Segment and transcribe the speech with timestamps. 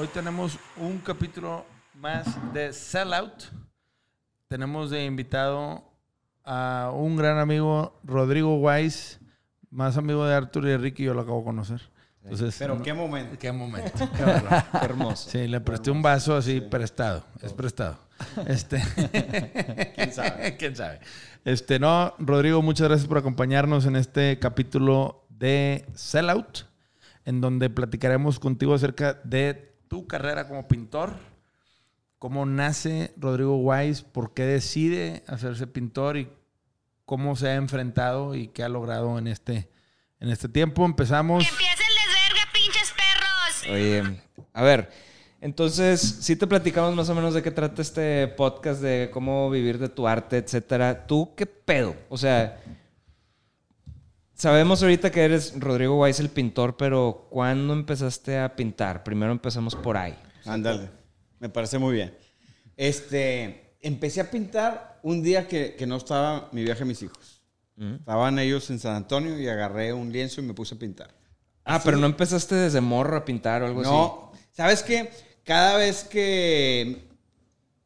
[0.00, 3.44] Hoy tenemos un capítulo más de Sellout.
[4.48, 5.84] Tenemos de invitado
[6.42, 9.20] a un gran amigo, Rodrigo Weiss,
[9.70, 11.82] más amigo de Arthur y de Ricky, yo lo acabo de conocer.
[12.32, 13.38] Entonces, Pero no- qué momento.
[13.38, 13.90] qué momento.
[14.16, 14.24] Qué.
[14.78, 15.30] Qué hermoso.
[15.30, 17.24] Sí, le presté un vaso así prestado.
[17.42, 17.98] Es prestado.
[18.46, 18.82] Este.
[19.94, 20.56] ¿Quién sabe?
[20.58, 21.00] ¿Quién sabe?
[21.44, 26.66] Este, no, Rodrigo, muchas gracias por acompañarnos en este capítulo de Sellout,
[27.24, 31.14] en donde platicaremos contigo acerca de tu carrera como pintor,
[32.18, 36.28] cómo nace Rodrigo Wise, por qué decide hacerse pintor y
[37.06, 39.70] cómo se ha enfrentado y qué ha logrado en este,
[40.20, 40.84] en este tiempo.
[40.84, 41.42] Empezamos.
[41.42, 41.50] ¡Que
[43.68, 44.02] Oye,
[44.52, 44.88] a ver,
[45.40, 49.78] entonces, sí te platicamos más o menos de qué trata este podcast, de cómo vivir
[49.78, 51.06] de tu arte, etcétera.
[51.06, 51.96] ¿Tú qué pedo?
[52.10, 52.60] O sea,
[54.34, 59.02] sabemos ahorita que eres Rodrigo Weiss el pintor, pero ¿cuándo empezaste a pintar?
[59.02, 60.14] Primero empezamos por ahí.
[60.44, 60.90] Ándale.
[61.38, 62.14] Me parece muy bien.
[62.76, 67.40] Este, empecé a pintar un día que, que no estaba mi viaje a mis hijos.
[67.78, 71.14] Estaban ellos en San Antonio y agarré un lienzo y me puse a pintar.
[71.64, 73.90] Ah, pero no empezaste desde morro a pintar o algo así.
[73.90, 75.10] No, ¿sabes qué?
[75.44, 77.08] Cada vez que,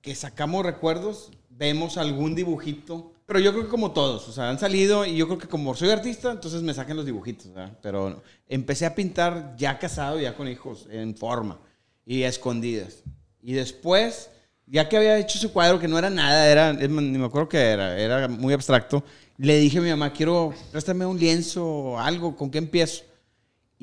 [0.00, 3.12] que sacamos recuerdos, vemos algún dibujito.
[3.26, 5.74] Pero yo creo que como todos, o sea, han salido y yo creo que como
[5.74, 7.78] soy artista, entonces me sacan los dibujitos, ¿verdad?
[7.80, 11.58] Pero empecé a pintar ya casado, ya con hijos, en forma
[12.04, 13.02] y a escondidas.
[13.40, 14.30] Y después,
[14.66, 17.58] ya que había hecho ese cuadro que no era nada, era, ni me acuerdo qué
[17.58, 19.02] era, era muy abstracto,
[19.38, 23.04] le dije a mi mamá, quiero, préstame un lienzo o algo, ¿con qué empiezo?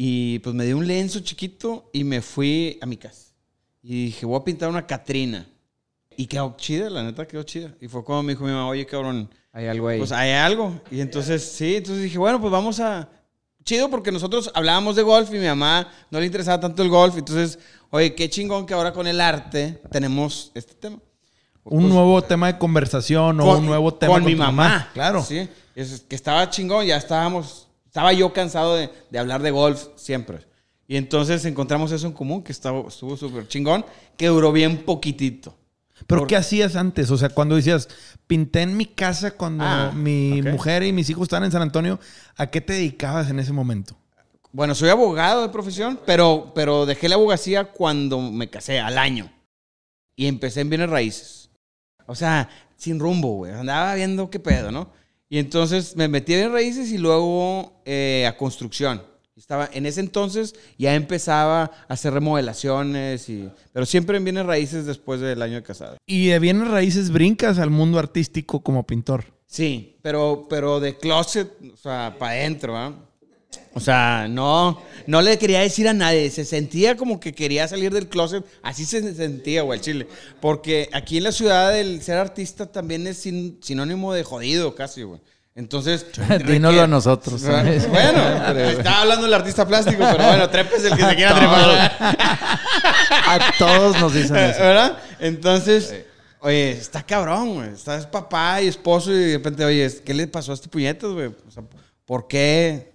[0.04, 3.34] Y pues me dio un lienzo chiquito y me fui a mi casa.
[3.84, 5.46] Y dije, voy a pintar una Catrina.
[6.18, 7.76] Y quedó chida, la neta quedó chida.
[7.80, 10.00] Y fue cuando me dijo mi mamá, oye, cabrón, Hay algo ahí.
[10.00, 10.82] pues hay algo.
[10.90, 13.10] Y entonces, sí, entonces dije, bueno, pues vamos a...
[13.64, 17.16] Chido porque nosotros hablábamos de golf y mi mamá no le interesaba tanto el golf.
[17.16, 17.60] Entonces,
[17.92, 20.98] oye, qué chingón que ahora con el arte tenemos este tema.
[21.64, 24.90] Un nuevo tema de conversación o un nuevo tema con mi tu mamá.
[24.96, 25.24] Claro.
[25.24, 27.61] Sí, es que estaba chingón, ya estábamos,
[27.92, 30.40] estaba yo cansado de, de hablar de golf siempre.
[30.88, 33.86] Y entonces encontramos eso en común, que estaba, estuvo súper chingón,
[34.16, 35.58] que duró bien poquitito.
[36.08, 37.12] ¿Pero Por- qué hacías antes?
[37.12, 37.90] O sea, cuando decías,
[38.28, 42.00] pinté en mi casa cuando Ah, mi mujer y mis hijos estaban en San Antonio,
[42.38, 43.98] ¿a qué te dedicabas en ese momento?
[44.54, 49.30] Bueno, soy abogado de profesión, pero, pero dejé la abogacía cuando me casé, al año.
[50.16, 51.50] Y empecé en bienes raíces.
[52.08, 53.52] O sea, sin rumbo, güey.
[53.54, 54.90] Andaba viendo qué pedo, ¿no?
[55.32, 59.02] Y entonces me metí en raíces y luego eh, a construcción.
[59.34, 64.86] Estaba, en ese entonces ya empezaba a hacer remodelaciones, y, pero siempre en bienes raíces
[64.86, 65.96] después del año de casado.
[66.06, 69.24] Y de bienes raíces brincas al mundo artístico como pintor.
[69.46, 72.94] Sí, pero, pero de closet, o sea, para adentro, ¿ah?
[73.74, 76.30] O sea, no, no le quería decir a nadie.
[76.30, 78.44] Se sentía como que quería salir del closet.
[78.64, 80.08] Así se sentía, güey, el chile.
[80.42, 85.04] Porque aquí en la ciudad el ser artista también es sin- sinónimo de jodido, casi,
[85.04, 85.22] güey.
[85.56, 86.06] Entonces.
[86.48, 87.42] Dínoslo a nosotros.
[87.90, 91.92] Bueno, estaba hablando el artista plástico, pero bueno, trepes el que se quiera trepar.
[92.00, 94.60] A todos nos dicen eso.
[94.60, 94.98] ¿Verdad?
[95.20, 95.94] Entonces,
[96.40, 97.70] oye, está cabrón, güey.
[97.70, 101.28] Estás papá y esposo y de repente, oye, ¿qué le pasó a este puñetas, güey?
[101.28, 101.64] O sea,
[102.06, 102.92] ¿por qué?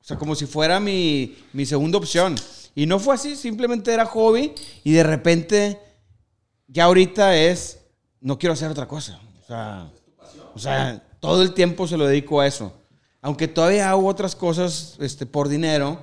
[0.00, 2.34] O sea, como si fuera mi, mi segunda opción.
[2.74, 4.52] Y no fue así, simplemente era hobby
[4.84, 5.78] y de repente,
[6.68, 7.80] ya ahorita es,
[8.20, 9.20] no quiero hacer otra cosa.
[9.42, 9.90] O sea,
[10.54, 12.72] o sea, todo el tiempo se lo dedico a eso.
[13.20, 15.98] Aunque todavía hago otras cosas este, por dinero,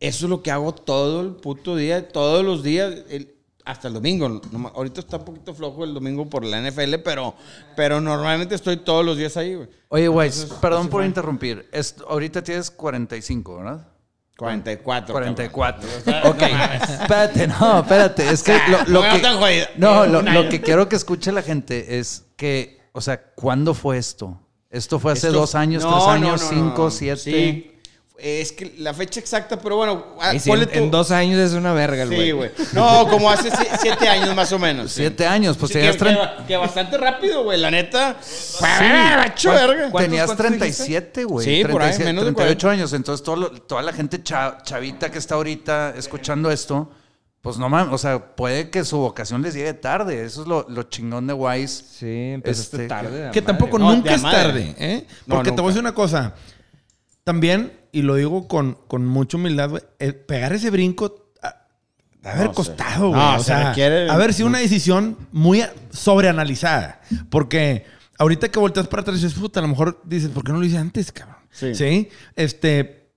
[0.00, 3.34] eso es lo que hago todo el puto día, todos los días, el-
[3.68, 4.40] hasta el domingo.
[4.74, 7.34] Ahorita está un poquito flojo el domingo por la NFL, pero,
[7.76, 9.68] pero normalmente estoy todos los días ahí, güey.
[9.88, 10.30] Oye, güey,
[10.60, 11.68] perdón así por interrumpir.
[11.70, 13.86] Es- ahorita tienes 45, ¿verdad?
[14.38, 15.12] 44.
[15.12, 15.88] 44.
[16.24, 16.42] Ok.
[16.42, 18.30] espérate, no, espérate.
[18.30, 19.68] Es que lo, lo que.
[19.76, 23.98] No, lo, lo que quiero que escuche la gente es que, o sea, ¿cuándo fue
[23.98, 24.40] esto?
[24.70, 27.20] ¿Esto fue hace Esto- dos años, No, tres años, no, cinco, siete?
[27.20, 27.77] Sí.
[28.20, 32.04] Es que la fecha exacta, pero bueno, ah, sí, en, dos años es una verga
[32.04, 32.20] güey.
[32.20, 32.50] Sí, güey.
[32.72, 34.90] No, como hace si- siete años más o menos.
[34.90, 34.96] sí.
[35.02, 37.60] Siete años, pues Sí, tenías, que, que- que bastante rápido, güey.
[37.60, 38.16] La neta.
[38.60, 39.90] Macho, verga.
[39.90, 41.44] ¿Cuántos- tenías cuántos 37, güey.
[41.46, 42.92] Sí, por ahí, 37, menos de 38 años.
[42.92, 46.90] Entonces, todo lo- toda la gente cha- chavita que está ahorita escuchando esto,
[47.40, 50.24] pues no mames, o sea, puede que su vocación les llegue tarde.
[50.24, 51.84] Eso es lo, lo chingón de Wise.
[52.00, 53.30] Sí, empezaste Este, tarde.
[53.32, 55.06] Que tampoco No, nunca de es tarde, ¿eh?
[55.26, 56.34] No, Porque te voy a decir una cosa.
[57.28, 61.56] También, y lo digo con, con mucha humildad, güey, el pegar ese brinco ah,
[62.22, 63.20] de haber No costado, güey.
[63.20, 67.02] No, o se sea, requiere- haber sido una decisión muy a- sobreanalizada.
[67.28, 67.84] Porque
[68.18, 70.64] ahorita que volteas para atrás dices, puta, a lo mejor dices, ¿por qué no lo
[70.64, 71.36] hice antes, cabrón?
[71.50, 72.08] Sí.
[72.34, 73.10] Este,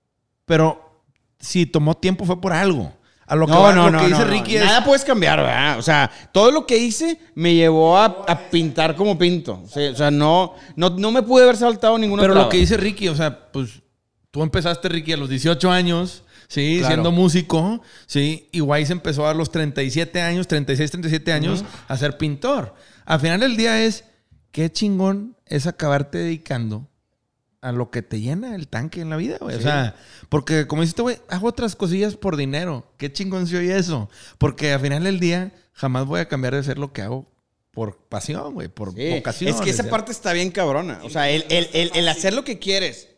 [0.45, 1.03] pero
[1.39, 2.93] si tomó tiempo fue por algo.
[3.27, 3.99] A lo que, No, va- no, lo no.
[3.99, 4.65] que dice no, Ricky es.
[4.65, 5.79] Nada puedes cambiar, ¿verdad?
[5.79, 9.63] O sea, todo lo que hice me llevó a, a pintar como pinto.
[9.73, 12.75] Sí, o sea, no, no, no me pude haber saltado ninguna Pero lo que dice
[12.75, 13.81] Ricky, o sea, pues
[14.31, 16.77] tú empezaste, Ricky, a los 18 años, ¿sí?
[16.79, 16.93] Claro.
[16.95, 18.47] Siendo músico, ¿sí?
[18.51, 22.73] Y Wise empezó a los 37 años, 36, 37 años, a ser pintor.
[23.05, 24.05] Al final del día es,
[24.51, 26.87] qué chingón es acabarte dedicando
[27.61, 29.55] a lo que te llena el tanque en la vida, güey.
[29.55, 29.95] O sea,
[30.29, 32.91] porque como dices, güey, hago otras cosillas por dinero.
[32.97, 34.09] Qué chingón se oye eso.
[34.39, 37.29] Porque al final del día jamás voy a cambiar de hacer lo que hago
[37.69, 39.49] por pasión, güey, por Sí, vocación.
[39.53, 41.01] Es que esa parte está bien cabrona.
[41.03, 43.09] O sea, el, el- el- el hacer lo que quieres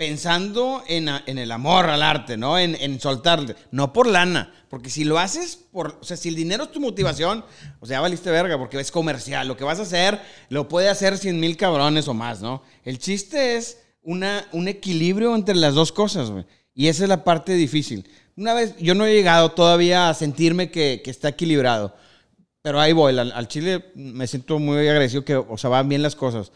[0.00, 2.58] pensando en, el amor al arte, ¿no?
[2.58, 3.54] En, en soltarte.
[3.70, 4.50] No por lana.
[4.70, 5.98] Porque si lo haces por...
[6.00, 7.44] O sea, si el dinero es tu motivación,
[7.80, 9.46] o sea, valiste verga porque es comercial.
[9.46, 10.18] Lo que vas a hacer
[10.48, 12.62] lo puede hacer 100 mil cabrones o más, ¿no?
[12.82, 16.46] El chiste es una, un equilibrio entre las dos cosas, güey.
[16.72, 18.08] Y esa es la parte difícil.
[18.38, 21.94] Una vez, yo no he llegado todavía a sentirme que, que está equilibrado.
[22.62, 26.02] Pero ahí voy, al, al Chile me siento muy agradecido que, o sea, van bien
[26.02, 26.52] las cosas.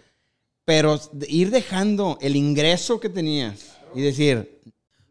[0.65, 4.55] Pero ir dejando el ingreso que tenías y decir,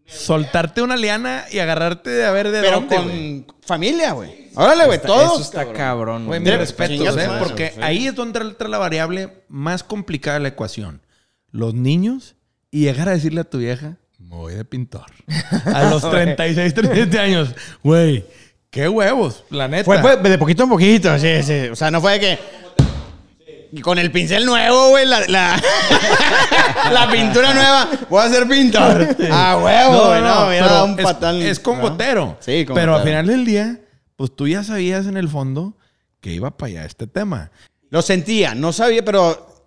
[0.06, 4.50] Soltarte una liana y agarrarte de a ver de pero dónde, con familia, güey.
[4.54, 5.34] Órale, güey, todos.
[5.34, 6.26] Eso está cabrón.
[6.26, 7.30] Güey, mis respetos, ¿eh?
[7.40, 7.80] Porque sí.
[7.82, 11.02] ahí es donde entra la variable más complicada de la ecuación.
[11.52, 12.36] Los niños
[12.70, 15.06] y llegar a decirle a tu vieja, me voy de pintor.
[15.66, 17.56] A los 36, 37 años.
[17.82, 18.26] Güey,
[18.70, 19.86] qué huevos, la neta.
[19.86, 21.70] Fue, fue de poquito en poquito, sí, sí.
[21.72, 22.40] O sea, no fue de que.
[23.76, 25.60] Y con el pincel nuevo, güey, la, la,
[26.92, 29.16] la pintura nueva, voy a ser pintor.
[29.32, 31.36] Ah, huevo, güey, no, pero dado un es, patán.
[31.42, 31.90] es con ¿no?
[31.90, 32.38] gotero.
[32.40, 33.82] Sí, con Pero al final del día,
[34.16, 35.76] pues tú ya sabías en el fondo
[36.22, 37.50] que iba para allá este tema.
[37.90, 39.66] Lo sentía, no sabía, pero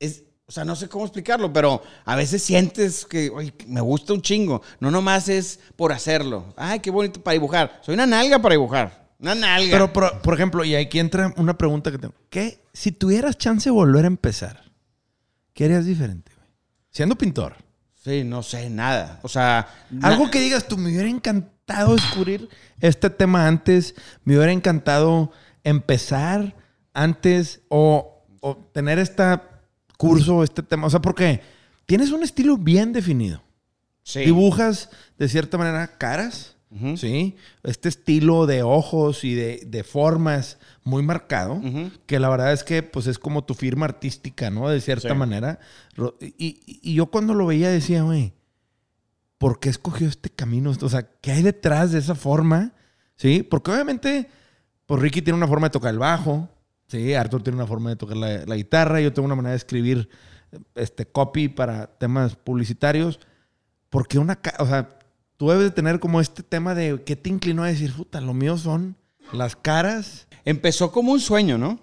[0.00, 4.14] es, o sea, no sé cómo explicarlo, pero a veces sientes que, oye, me gusta
[4.14, 4.62] un chingo.
[4.80, 6.52] No nomás es por hacerlo.
[6.56, 7.78] Ay, qué bonito para dibujar.
[7.82, 9.03] Soy una nalga para dibujar.
[9.24, 9.70] Una nalga.
[9.72, 12.12] Pero, por, por ejemplo, y aquí entra una pregunta que tengo.
[12.28, 12.60] ¿Qué?
[12.74, 14.70] Si tuvieras chance de volver a empezar,
[15.54, 16.46] ¿qué harías diferente, güey?
[16.90, 17.56] Siendo pintor.
[17.94, 19.20] sí, no sé, nada.
[19.22, 19.66] O sea,
[20.02, 22.50] Algo que digas tú, me hubiera encantado descubrir
[22.80, 23.94] este tema antes,
[24.24, 25.32] me hubiera encantado
[25.62, 26.54] empezar
[26.92, 29.24] antes o, o tener este
[29.96, 30.86] curso, este tema.
[30.86, 31.40] O sea, porque
[31.86, 33.42] tienes un estilo bien definido.
[34.02, 34.20] sí.
[34.20, 36.53] Dibujas de cierta manera caras,
[36.96, 37.36] ¿sí?
[37.62, 41.60] Este estilo de ojos y de, de formas muy marcado,
[42.06, 44.68] que la verdad es que pues es como tu firma artística, ¿no?
[44.68, 45.14] De cierta Sí.
[45.14, 45.58] manera.
[46.20, 48.32] Y, y- yo cuando lo veía decía, güey,
[49.38, 50.72] ¿por qué escogió este camino?
[50.80, 52.72] O sea, ¿qué hay detrás de esa forma?
[53.16, 53.42] ¿Sí?
[53.42, 54.28] Porque obviamente,
[54.86, 56.48] pues Ricky tiene una forma de tocar el bajo,
[56.88, 57.14] ¿sí?
[57.14, 60.08] Arthur tiene una forma de tocar la, la guitarra, yo tengo una manera de escribir
[60.74, 63.20] este copy para temas publicitarios.
[63.90, 64.98] Porque una, o sea,
[65.44, 68.32] tú debes de tener como este tema de qué te inclinó a decir, puta, lo
[68.32, 68.96] mío son
[69.30, 70.26] las caras.
[70.46, 71.78] Empezó como un sueño, ¿no?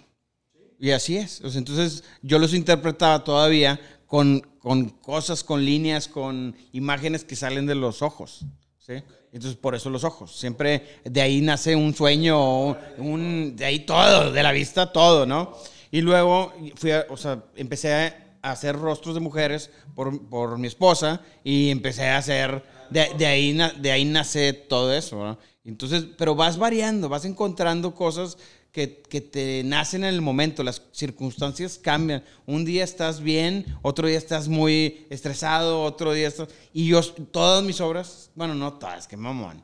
[0.80, 1.44] Y así es.
[1.44, 7.76] Entonces yo los interpretaba todavía con, con cosas, con líneas, con imágenes que salen de
[7.76, 8.48] los ojos.
[8.80, 8.94] ¿sí?
[9.32, 10.36] Entonces por eso los ojos.
[10.36, 15.56] Siempre de ahí nace un sueño, un, de ahí todo, de la vista todo, ¿no?
[15.92, 21.22] Y luego fui o sea, empecé a hacer rostros de mujeres por, por mi esposa
[21.44, 25.38] y empecé a hacer, de, de ahí, de ahí nace todo eso, ¿no?
[25.64, 28.38] Entonces, pero vas variando, vas encontrando cosas
[28.72, 32.24] que, que te nacen en el momento, las circunstancias cambian.
[32.46, 36.50] Un día estás bien, otro día estás muy estresado, otro día estás...
[36.74, 39.64] Y yo, todas mis obras, bueno, no todas, que mamón,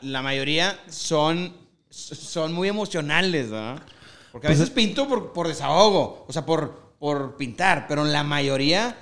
[0.00, 1.54] la mayoría son,
[1.90, 3.76] son muy emocionales, ¿no?
[4.32, 8.12] Porque a Pues veces pinto por, por desahogo, o sea, por, por pintar, pero en
[8.12, 8.96] la mayoría,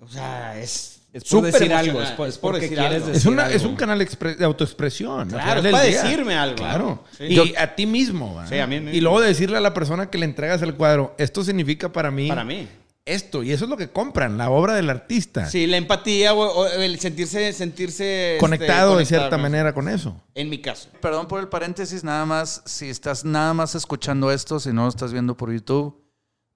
[0.00, 0.95] o sea, es...
[1.16, 3.06] Es por súper decir algo, es por- es porque decir quieres algo.
[3.08, 3.56] decir- Es, una, algo.
[3.56, 5.28] es un canal de autoexpresión.
[5.28, 6.02] Claro, es para día.
[6.02, 6.56] decirme algo.
[6.56, 7.04] Claro.
[7.16, 7.24] Sí.
[7.24, 8.42] Y Yo- a ti mismo.
[8.48, 8.94] Sí, a mí mismo.
[8.96, 12.28] Y luego decirle a la persona que le entregas el cuadro, esto significa para mí,
[12.28, 12.68] Para mí.
[13.06, 13.42] esto.
[13.42, 15.46] Y eso es lo que compran, la obra del artista.
[15.48, 20.20] Sí, la empatía o, o el sentirse, sentirse este, Conectado de cierta manera con eso.
[20.34, 20.88] En mi caso.
[21.00, 24.88] Perdón por el paréntesis, nada más, si estás nada más escuchando esto, si no lo
[24.88, 25.96] estás viendo por YouTube,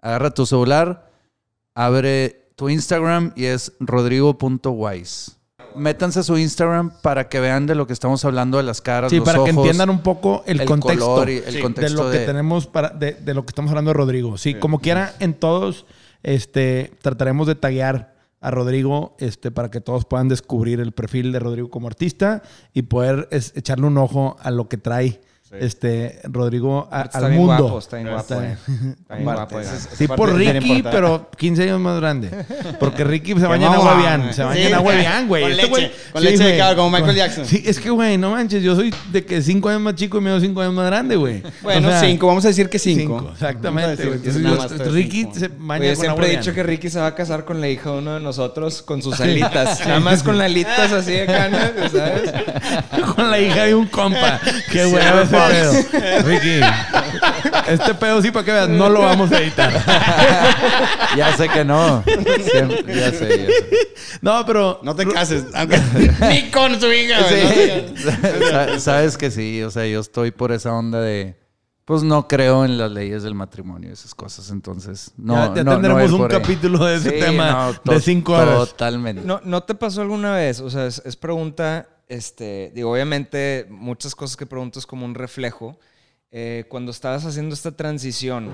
[0.02, 1.08] agarra tu celular,
[1.74, 5.32] abre tu Instagram y es rodrigo.wise.
[5.76, 9.08] Métanse a su Instagram para que vean de lo que estamos hablando de las caras,
[9.10, 11.96] Sí, los para que entiendan un poco el, el contexto, color y el sí, contexto
[12.02, 14.36] de lo que de- tenemos para, de, de lo que estamos hablando de Rodrigo.
[14.36, 15.86] Sí, como quiera, en todos
[16.22, 21.38] este, trataremos de taguear a Rodrigo este, para que todos puedan descubrir el perfil de
[21.38, 22.42] Rodrigo como artista
[22.74, 25.22] y poder es- echarle un ojo a lo que trae
[25.52, 27.62] este Rodrigo a- Está al bien mundo.
[27.64, 28.22] guapo, está bien guapo.
[28.34, 28.56] Está- eh.
[29.00, 29.60] Está bien guapo.
[29.98, 32.30] Tipo bien Ricky, pero 15 años más grande.
[32.78, 34.32] Porque Ricky se baña en agua bien.
[34.34, 35.06] Se baña en agua güey.
[35.06, 35.42] bien, güey.
[35.42, 37.44] Con Este leche, güey- con leche de cabra, como Michael Jackson.
[37.46, 38.62] Sí, es que, güey, no manches.
[38.62, 41.42] Yo soy de que 5 años más chico y medio 5 años más grande, güey.
[41.62, 43.18] Bueno, O sea, cinco, vamos a decir que cinco.
[43.18, 44.04] cinco, exactamente.
[44.06, 44.18] güey.
[44.24, 47.68] Entonces, Ricky se baña siempre he dicho que Ricky se va a casar con la
[47.68, 49.80] hija de uno de nosotros con sus alitas.
[49.86, 52.32] Nada más con las alitas así de canas, ¿sabes?
[53.16, 54.40] con la hija de un compa.
[54.72, 55.02] Qué güey
[55.48, 55.72] pedo.
[56.24, 56.60] Ricky,
[57.68, 59.72] este pedo sí, para que veas, no lo vamos a editar.
[61.16, 62.04] Ya sé que no.
[62.04, 63.28] Siempre- ya sé.
[63.28, 63.88] ya sé.
[64.22, 64.78] No, pero...
[64.84, 65.44] No te cases.
[65.54, 65.80] aunque-
[66.28, 68.48] Ni con su hija, no.
[68.50, 71.36] Sa- Sabes que sí, o sea, yo estoy por esa onda de.
[71.84, 75.10] Pues no creo en las leyes del matrimonio y esas cosas, entonces.
[75.16, 78.32] No, ya, ya no- no tendremos un capítulo de ese Sí, tema no, de 5
[78.32, 78.54] horas.
[78.70, 79.22] Totalmente.
[79.24, 80.60] ¿No, ¿No te pasó alguna vez?
[80.60, 85.14] O sea, es, es pregunta, este, digo, obviamente muchas cosas que pregunto es como un
[85.14, 85.78] reflejo.
[86.32, 88.52] Eh, cuando estabas haciendo esta transición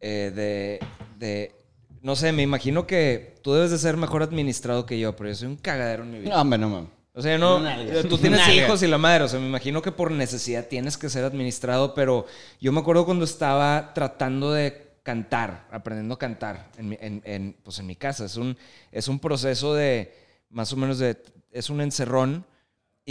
[0.00, 0.80] eh, de,
[1.18, 1.54] de,
[2.00, 5.34] no sé, me imagino que tú debes de ser mejor administrado que yo, pero yo
[5.34, 6.34] soy un cagadero en mi vida.
[6.34, 6.90] No, hombre, no mames.
[7.12, 7.60] O sea, no,
[8.08, 11.10] tú tienes hijos y la madre, o sea, me imagino que por necesidad tienes que
[11.10, 12.24] ser administrado, pero
[12.60, 17.56] yo me acuerdo cuando estaba tratando de cantar, aprendiendo a cantar en mi, en, en,
[17.62, 18.24] pues en mi casa.
[18.24, 18.56] Es un,
[18.90, 20.14] es un proceso de,
[20.48, 21.20] más o menos de,
[21.50, 22.46] es un encerrón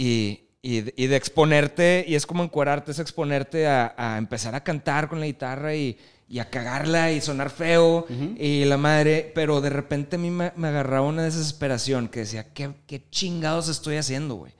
[0.04, 4.54] y, y, de- y de exponerte, y es como encuerarte, es exponerte a, a empezar
[4.54, 8.06] a cantar con la guitarra y, y a cagarla y sonar feo
[8.38, 12.52] y la madre, pero de repente a mí me, me agarraba una desesperación que decía,
[12.54, 14.52] ¿qué, qué chingados estoy haciendo, güey?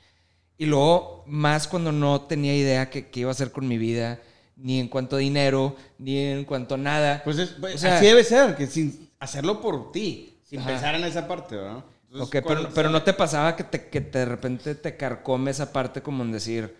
[0.59, 4.19] Y luego, más cuando no tenía idea qué, qué iba a hacer con mi vida,
[4.57, 7.23] ni en cuanto a dinero, ni en cuanto a nada.
[7.25, 10.69] Pues, es- pues, O sea- así debe ser, que sin hacerlo por ti, sin Ajá.
[10.71, 11.83] pensar en esa parte, ¿verdad?
[12.13, 15.51] Entonces, Ok, pero, pero no te pasaba que, te, que te- de repente te carcome
[15.51, 16.75] esa parte como en decir...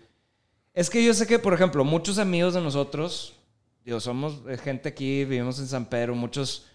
[0.73, 3.33] Es que yo sé que, por ejemplo, muchos amigos de nosotros,
[3.85, 6.65] digo, somos eh, gente aquí, vivimos en San Pedro, muchos,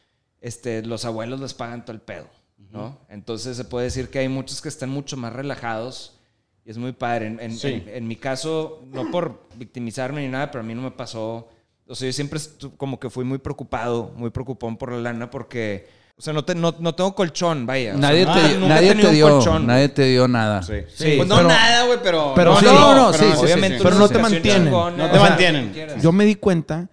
[0.40, 2.28] este, los abuelos les pagan todo el pedo,
[2.70, 2.98] ¿no?
[3.08, 6.18] Entonces se puede decir que hay muchos que están mucho más relajados
[6.64, 7.26] y es muy padre.
[7.26, 7.68] En, en- Sí.
[7.68, 11.48] en- en mi caso, no por victimizarme ni nada, pero a mí no me pasó.
[11.86, 12.38] O sea, yo siempre
[12.76, 15.88] como que fui muy preocupado, muy preocupón por la lana porque...
[16.18, 17.90] O sea, no, te- no, no tengo colchón, vaya.
[17.94, 20.62] O sea, Nadie, nunca- te, nunca nadie te dio, colchón, nadie te dio nada.
[20.62, 20.74] Sí.
[20.94, 22.32] Sí, pues no pero- nada, güey, pero...
[22.34, 22.64] pero no, sí.
[22.64, 24.70] no, No, no, pero sí, sí, Obviamente, sí, Pero no te mantienen.
[24.72, 25.70] No te o sea, mantienen.
[25.72, 26.02] quieras.
[26.02, 26.88] Yo me di cuenta,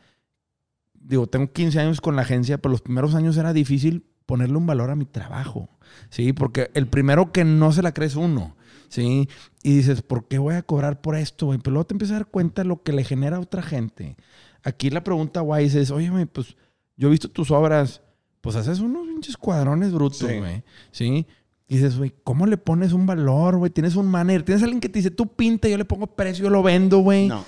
[0.93, 4.65] digo, tengo 15 años con la agencia, pero los primeros años era difícil ponerle un
[4.65, 5.69] valor a mi trabajo,
[6.09, 6.33] ¿sí?
[6.33, 8.55] Porque el primero que no se la crees uno,
[8.89, 9.29] ¿sí?
[9.63, 11.59] Y dices, ¿por qué voy a cobrar por esto, güey?
[11.59, 14.17] Pero luego te empiezas a dar cuenta de lo que le genera a otra gente.
[14.63, 16.55] Aquí la pregunta guay es, oye, pues
[16.97, 18.01] yo he visto tus obras,
[18.43, 20.37] pues haces unos pinches cuadrones brutos, Sí.
[20.37, 21.25] güey, ¿sí?
[21.69, 23.71] Y dices, güey, ¿cómo le pones un valor, güey?
[23.71, 26.49] Tienes un manager, tienes alguien que te dice, tú pinta, yo le pongo precio, yo
[26.49, 27.29] lo vendo, güey.
[27.29, 27.45] No.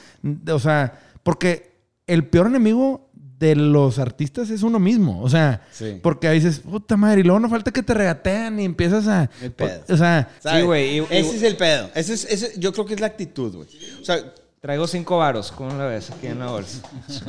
[0.54, 1.76] O sea, porque
[2.08, 5.22] el peor enemigo de los artistas es uno mismo.
[5.22, 6.00] O sea, Sí.
[6.02, 9.30] porque ahí dices, puta madre, y luego no falta que te regatean y empiezas a.
[9.42, 9.82] El pedo.
[9.90, 10.64] O sea, ¿sabes?
[10.64, 11.90] güey, Ese es el pedo.
[11.94, 13.68] Ese es, ese, yo creo que es la actitud, güey.
[14.02, 14.18] O sea,
[14.66, 16.10] Traigo cinco varos, ¿cómo la ves?
[16.10, 16.82] Aquí en la bolsa.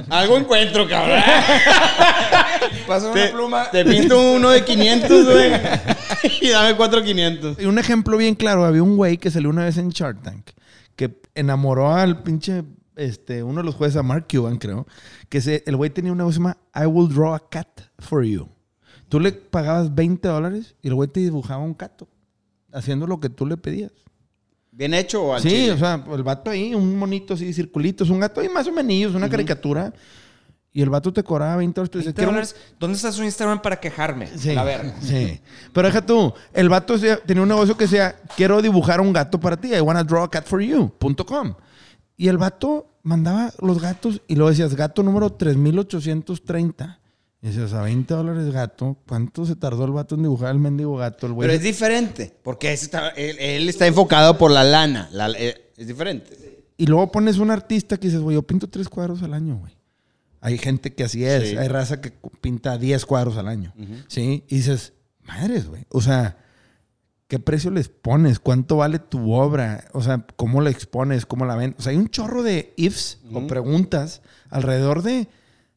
[0.08, 1.20] algo encuentro, cabrón.
[2.88, 3.30] Pasa te,
[3.72, 5.52] te pinto uno de 500, güey.
[6.40, 7.60] y dame cuatro 500.
[7.60, 10.48] y un ejemplo bien claro: había un güey que salió una vez en Shark Tank
[10.96, 12.64] que enamoró al pinche.
[12.94, 14.86] Este, uno de los jueces, a Mark Cuban, creo,
[15.28, 17.68] que se, el güey tenía una cosa que se llama I will draw a cat
[17.98, 18.48] for you.
[19.10, 22.08] Tú le pagabas 20 dólares y el güey te dibujaba un gato,
[22.72, 24.05] haciendo lo que tú le pedías.
[24.76, 25.72] ¿Bien hecho o al Sí, chile?
[25.72, 29.14] o sea, el vato ahí, un monito así, circulitos, un gato ahí más o menos,
[29.14, 29.90] una caricatura.
[30.70, 31.90] Y el vato te cobraba 20 dólares.
[31.90, 32.34] Tú dices, 20 "Quiero un-".
[32.34, 32.56] dólares.
[32.78, 34.26] ¿Dónde está su Instagram para quejarme?
[34.36, 34.92] Sí, A ver.
[35.00, 35.40] sí.
[35.72, 39.40] Pero deja tú, el vato decía- tenía un negocio que decía, quiero dibujar un gato
[39.40, 41.54] para ti, I wanna draw a cat for you.com.
[42.18, 47.00] Y el vato mandaba los gatos y luego decías, gato número 3830.
[47.42, 50.96] Y decías, a 20 dólares gato, ¿cuánto se tardó el vato en dibujar el mendigo
[50.96, 51.26] gato?
[51.26, 52.34] El güey Pero es diferente.
[52.42, 55.08] Porque está- él, él está enfocado por la lana.
[55.12, 56.64] La- eh, es diferente.
[56.78, 59.76] Y luego pones un artista que dices, güey, yo pinto tres cuadros al año, güey.
[60.40, 61.50] Hay gente que así es.
[61.50, 61.56] Sí.
[61.56, 63.72] Hay raza que pinta 10 cuadros al año.
[64.08, 64.44] ¿Sí?
[64.48, 65.84] Y dices, madres, güey.
[65.90, 66.38] O sea,
[67.28, 68.38] ¿qué precio les pones?
[68.38, 69.84] ¿Cuánto vale tu obra?
[69.92, 71.26] O sea, ¿cómo la expones?
[71.26, 71.74] ¿Cómo la ven?
[71.78, 75.28] O sea, hay un chorro de ifs o preguntas alrededor de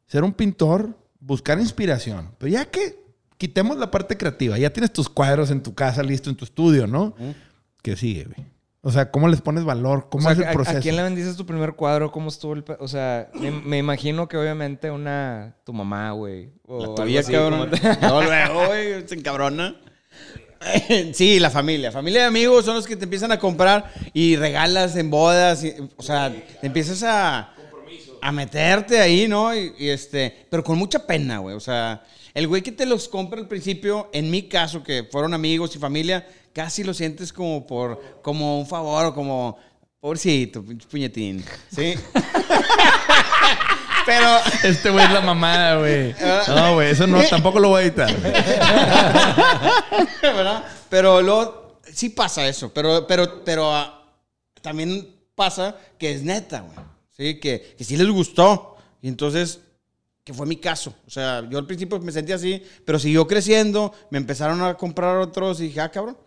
[0.07, 2.31] ser un pintor, buscar inspiración.
[2.37, 2.97] Pero ya que
[3.37, 6.87] quitemos la parte creativa, ya tienes tus cuadros en tu casa, listo en tu estudio,
[6.87, 7.15] ¿no?
[7.81, 8.47] ¿Qué sigue, güey?
[8.81, 10.07] O sea, ¿cómo les pones valor?
[10.09, 10.77] ¿Cómo O sea, es el ¿a- proceso?
[10.77, 12.13] ¿A quién le vendiste tu primer cuadro?
[12.13, 12.63] ¿Cómo estuvo el...
[12.79, 15.55] O sea, me, me imagino que obviamente una...
[15.65, 16.49] Tu mamá, güey.
[16.65, 17.69] o La tuya, así, cabrón.
[18.01, 19.75] No, luego, güey, se encabrona.
[21.13, 21.91] Sí, la familia.
[21.91, 25.63] Familia y amigos son los que te empiezan a comprar y regalas en bodas.
[25.63, 27.53] y- o sea, te empiezas a,
[28.21, 29.55] a meterte ahí, ¿no?
[29.55, 31.55] Y, y este, pero con mucha pena, güey.
[31.55, 35.33] O sea, el güey que te los compra al principio, en mi caso, que fueron
[35.33, 39.57] amigos y familia, casi lo sientes como por, como un favor o como,
[39.99, 41.43] pobrecito, pinche puñetín.
[41.73, 41.95] ¿Sí?
[44.05, 46.15] pero, Este güey es la mamada, güey.
[46.47, 48.15] No, güey, eso no, tampoco lo voy a editar.
[50.21, 50.63] ¿verdad?
[50.89, 54.03] Pero luego sí pasa eso, pero, pero, pero ah,
[54.61, 56.88] también pasa que es neta, güey.
[57.19, 58.77] Que sí les gustó.
[59.01, 59.59] Y entonces,
[60.23, 60.95] que fue mi caso.
[61.05, 65.17] O sea, yo al principio me sentía así, pero siguió creciendo, me empezaron a comprar
[65.17, 66.17] otros y dije, ah, cabrón.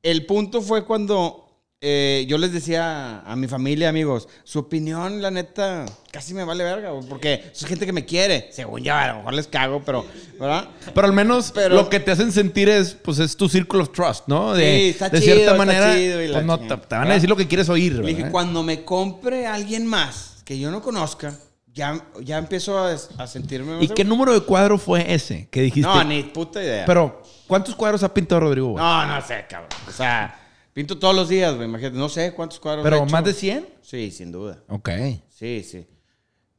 [0.00, 1.41] El punto fue cuando
[1.84, 6.62] eh, yo les decía a, mi familia, amigos, su opinión, la neta, casi me vale
[6.62, 8.48] verga, güey, porque es gente que me quiere.
[8.52, 10.06] Según yo, a lo mejor les cago, pero,
[10.38, 10.68] ¿verdad?
[10.94, 13.90] Pero al menos Pero- lo que te hacen sentir es, pues, es tu círculo of
[13.90, 14.54] trust, ¿no?
[14.54, 16.82] De, Sí, está de chido, cierta está manera, chido y la pues, no, te, chingada.
[16.88, 20.42] te van a decir lo que quieres oír, Le dije, cuando me compre alguien más
[20.44, 21.36] que yo no conozca,
[21.74, 25.62] ya, ya empiezo a, a sentirme más ¿Y qué número de cuadro fue ese que
[25.62, 25.88] dijiste?
[25.88, 26.84] No, ni puta idea.
[26.86, 28.68] Pero, ¿cuántos cuadros ha pintado Rodrigo?
[28.68, 28.84] güey?
[28.84, 29.70] no, no sé, cabrón.
[29.88, 30.38] O sea,
[30.72, 31.68] pinto todos los días, güey.
[31.68, 32.82] Imagínate, no sé cuántos cuadros.
[32.84, 33.12] ¿Pero he hecho.
[33.12, 33.68] más de 100?
[33.82, 34.62] Sí, sin duda.
[34.68, 34.90] Ok.
[35.28, 35.86] Sí, sí.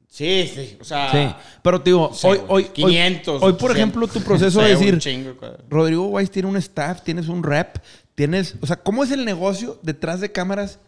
[0.07, 0.77] Sí, sí.
[0.79, 1.35] O sea, Sí.
[1.63, 3.75] Pero, te digo, sé, hoy, hoy, 500, Hoy, hoy, por 800.
[3.75, 5.33] ejemplo, tu proceso de decir, chingo.
[5.69, 7.77] Rodrigo Weiss tiene un staff, tienes un rep,
[8.13, 8.55] tienes...
[8.61, 10.79] O sea, ¿cómo es el negocio detrás de cámaras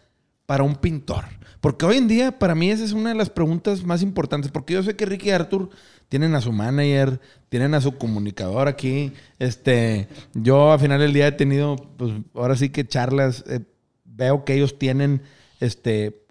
[0.46, 1.24] para un pintor?
[1.60, 4.50] Porque hoy en día, para mí, esa es una de las preguntas más importantes.
[4.50, 5.70] Porque yo sé que Ricky y Arthur
[6.08, 9.12] tienen a su manager, tienen a su comunicador aquí.
[9.38, 13.44] Este, yo, al final del día, he tenido, pues, ahora sí que charlas.
[13.48, 13.60] eh,
[14.04, 15.22] veo que ellos tienen,
[15.60, 16.24] este,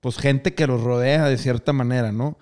[0.00, 2.38] pues, gente que los rodea de cierta manera, ¿no?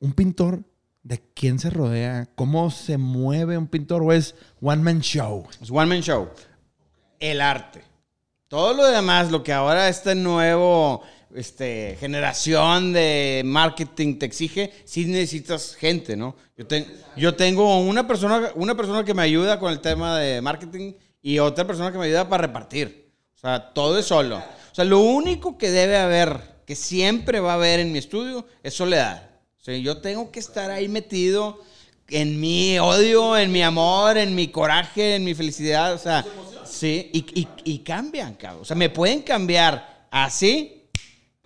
[0.00, 0.64] Un pintor,
[1.02, 2.28] ¿de quién se rodea?
[2.34, 4.02] ¿Cómo se mueve un pintor?
[4.02, 5.46] ¿O es one man show?
[5.62, 6.28] Es one man show.
[7.20, 7.87] El arte.
[8.48, 11.02] Todo lo demás, lo que ahora este nuevo
[11.34, 16.34] este, generación de marketing te exige, sí necesitas gente, ¿no?
[16.56, 16.86] Yo, ten-
[17.16, 21.38] yo tengo una persona, una persona que me ayuda con el tema de marketing y
[21.38, 23.10] otra persona que me ayuda para repartir.
[23.36, 24.38] O sea, todo es solo.
[24.38, 28.46] O sea, lo único que debe haber, que siempre va a haber en mi estudio,
[28.62, 29.28] es soledad.
[29.60, 31.60] O sea, yo tengo que estar ahí metido
[32.08, 35.92] en mi odio, en mi amor, en mi coraje, en mi felicidad.
[35.92, 36.24] O sea,
[36.70, 38.62] sí, y, y- y cambian, cabrón.
[38.62, 40.74] O sea, me pueden cambiar así,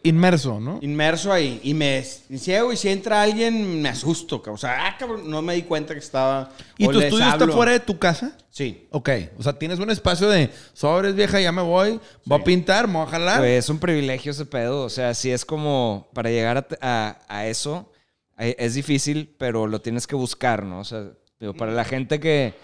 [0.05, 0.81] Inmerso, ¿no?
[0.83, 4.57] inmerso ahí, y me ciego, y si entra alguien, me asusto, cabrón.
[4.57, 6.51] O sea, ah, cabrón, no me di cuenta que estaba.
[6.77, 8.37] ¿Y tu estudio está fuera de tu casa?
[8.51, 8.89] Sí.
[8.91, 9.11] Ok.
[9.39, 12.95] O sea, tienes un espacio de sobres, vieja, ya me voy, voy a pintar, me
[12.95, 13.39] voy a jalar.
[13.39, 14.83] Güey, es un privilegio ese pedo.
[14.83, 17.93] O sea, sí es como para llegar a, a- a eso
[18.39, 20.81] eh, es difícil, pero lo tienes que buscar, ¿no?
[20.81, 21.05] O sea,
[21.39, 22.55] digo, para la gente que,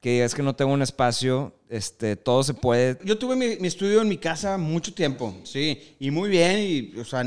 [0.00, 2.98] que diga, es que no tengo un espacio, este, todo se puede.
[3.04, 5.96] Yo tuve mi, mi estudio en mi casa mucho tiempo, sí.
[5.98, 7.24] Y muy bien, y, o sea,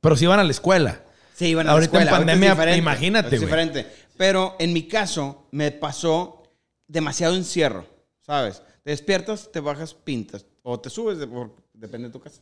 [0.00, 1.02] Pero si van a la escuela.
[1.34, 2.16] Sí, iban a Ahorita la en escuela.
[2.32, 3.86] ahorita es pandemia, imagínate, Es diferente.
[4.16, 6.42] Pero en mi caso, me pasó
[6.86, 7.86] demasiado encierro,
[8.20, 8.62] ¿sabes?
[8.84, 10.44] Te despiertas, te bajas, pintas.
[10.62, 12.40] O te subes, de- por- depende de tu casa.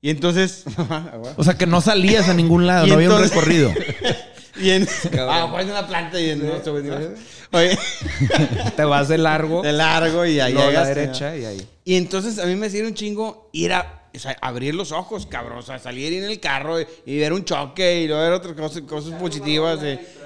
[0.00, 0.64] Y entonces...
[1.36, 3.70] O sea, que no salías a ningún lado, no había un entonces- recorrido.
[4.60, 4.88] y en...
[5.18, 6.42] Ah, pones una planta y en...
[7.52, 7.78] Oye,
[8.76, 10.96] Te vas de largo, de largo y ahí luego a la llegas.
[10.96, 11.68] derecha y ahí.
[11.84, 15.26] Y entonces a mí me sirve un chingo ir a o sea, abrir los ojos,
[15.26, 15.58] cabrón.
[15.58, 18.54] O sea, salir en el carro y, y ver un choque y luego ver otras
[18.54, 19.80] cosas, cosas positivas.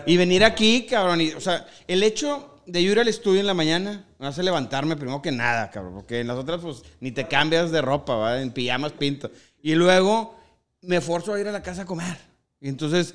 [0.06, 1.20] y venir aquí, cabrón.
[1.20, 4.96] Y, o sea, el hecho de ir al estudio en la mañana me hace levantarme
[4.96, 5.94] primero que nada, cabrón.
[5.94, 8.40] Porque en las otras, pues, ni te cambias de ropa, ¿va?
[8.40, 9.30] En pijamas pinto.
[9.62, 10.38] Y luego
[10.80, 12.16] me forzo a ir a la casa a comer.
[12.60, 13.14] Y entonces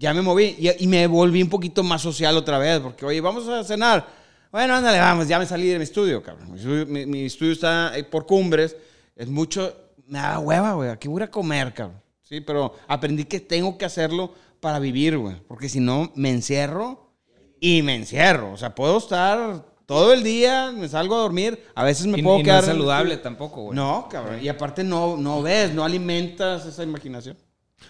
[0.00, 3.20] ya me moví y, y me volví un poquito más social otra vez, porque, oye,
[3.20, 4.06] vamos a cenar.
[4.50, 6.52] Bueno, ándale, vamos, ya me salí de mi estudio, cabrón.
[6.52, 8.74] Mi estudio, mi- mi estudio está eh, por cumbres,
[9.14, 12.00] es mucho, me da hueva, güey, aquí voy a comer, cabrón.
[12.22, 17.12] Sí, pero aprendí que tengo que hacerlo para vivir, güey, porque si no, me encierro
[17.60, 18.52] y me encierro.
[18.52, 22.22] O sea, puedo estar todo el día, me salgo a dormir, a veces me Y,
[22.22, 22.58] puedo y no quedar...
[22.62, 23.76] es en el saludable tampoco, güey.
[23.76, 27.36] No, cabrón, y aparte no, no ves, no alimentas esa imaginación.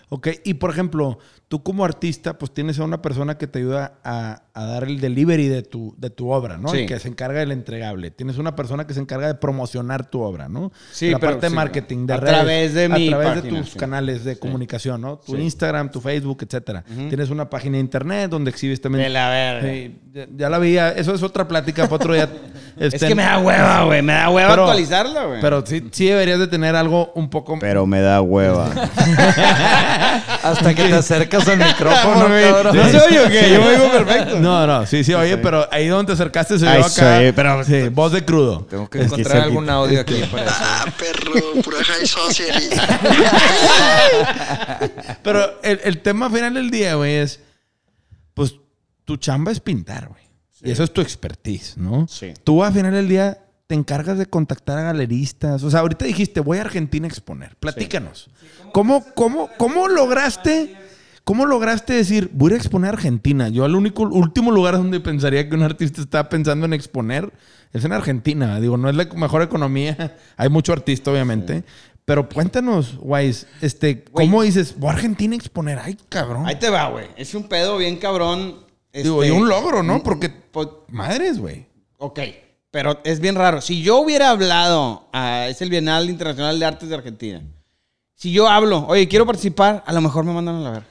[0.09, 1.19] Ok, y por ejemplo,
[1.51, 5.01] tú como artista, pues tienes a una persona que te ayuda a, a dar el
[5.01, 6.69] delivery de tu, de tu obra, ¿no?
[6.69, 6.79] Sí.
[6.83, 8.13] Y que se encarga del entregable.
[8.13, 10.71] Tienes una persona que se encarga de promocionar tu obra, ¿no?
[10.93, 13.43] Sí, La pero parte de sí, marketing, de a redes, través de a mi través
[13.43, 15.17] de tus canales de comunicación, ¿no?
[15.19, 15.43] Tu Sí.
[15.43, 16.85] Instagram, tu Facebook, etcétera.
[17.09, 19.03] Tienes una página de internet donde exhibes también.
[19.07, 19.69] De la verga.
[19.69, 22.29] Sí, ya, ya la vi, eso es otra plática para otro día.
[22.77, 25.41] Es Este, que me da hueva, güey, me da hueva pero- actualizarla, güey.
[25.41, 27.59] Pero sí, sí deberías de tener algo un poco...
[27.59, 28.71] Pero me da hueva.
[30.51, 32.77] Hasta que te acercas al micrófono, Güey, cabrón.
[32.77, 33.51] ¿No se oye o qué?
[33.53, 34.41] Yo me oigo perfecto.
[34.41, 36.89] No, no, sí, sí, oye, pero ahí donde te acercaste se vio acá.
[37.19, 38.67] soy, pero- Sí, voz de crudo.
[38.69, 39.75] Tengo que encontrar algún quita.
[39.75, 40.55] audio aquí para eso.
[40.59, 41.33] Ah, perro,
[41.63, 42.69] pura high society.
[45.23, 47.41] Pero el, el tema final del día, güey, es.
[48.35, 48.55] Pues
[49.05, 50.21] tu chamba es pintar, güey.
[50.63, 52.07] Y eso es tu expertise, ¿no?
[52.09, 52.35] Sí.
[52.45, 53.39] Tú al final del día
[53.71, 55.63] te encargas de contactar a galeristas.
[55.63, 57.55] O sea, ahorita dijiste, voy a Argentina a exponer.
[57.61, 58.29] Platícanos.
[58.73, 60.77] ¿Cómo, cómo, cómo lograste?
[61.23, 63.49] ¿Cómo lograste decir, voy a exponer a Argentina?
[63.49, 67.33] Yo al único, último lugar donde pensaría que un artista está pensando en exponer
[67.73, 68.59] es en Argentina.
[68.59, 70.17] Digo, no es la mejor economía.
[70.37, 71.63] Hay mucho artista, obviamente.
[72.05, 75.79] Pero cuéntanos, Wise, este, ¿cómo dices, voy a Argentina a exponer?
[75.79, 76.45] Ay, cabrón.
[76.45, 77.07] Ahí te va, güey.
[77.17, 78.65] Es un pedo bien cabrón.
[78.93, 80.03] Digo, este, y un logro, ¿no?
[80.03, 81.69] Porque, pues, madres, güey.
[81.99, 82.19] Ok,
[82.71, 83.61] pero es bien raro.
[83.61, 87.43] Si yo hubiera hablado, a, es el Bienal Internacional de Artes de Argentina.
[88.15, 90.87] Si yo hablo, oye, quiero participar, a lo mejor me mandan a la verga.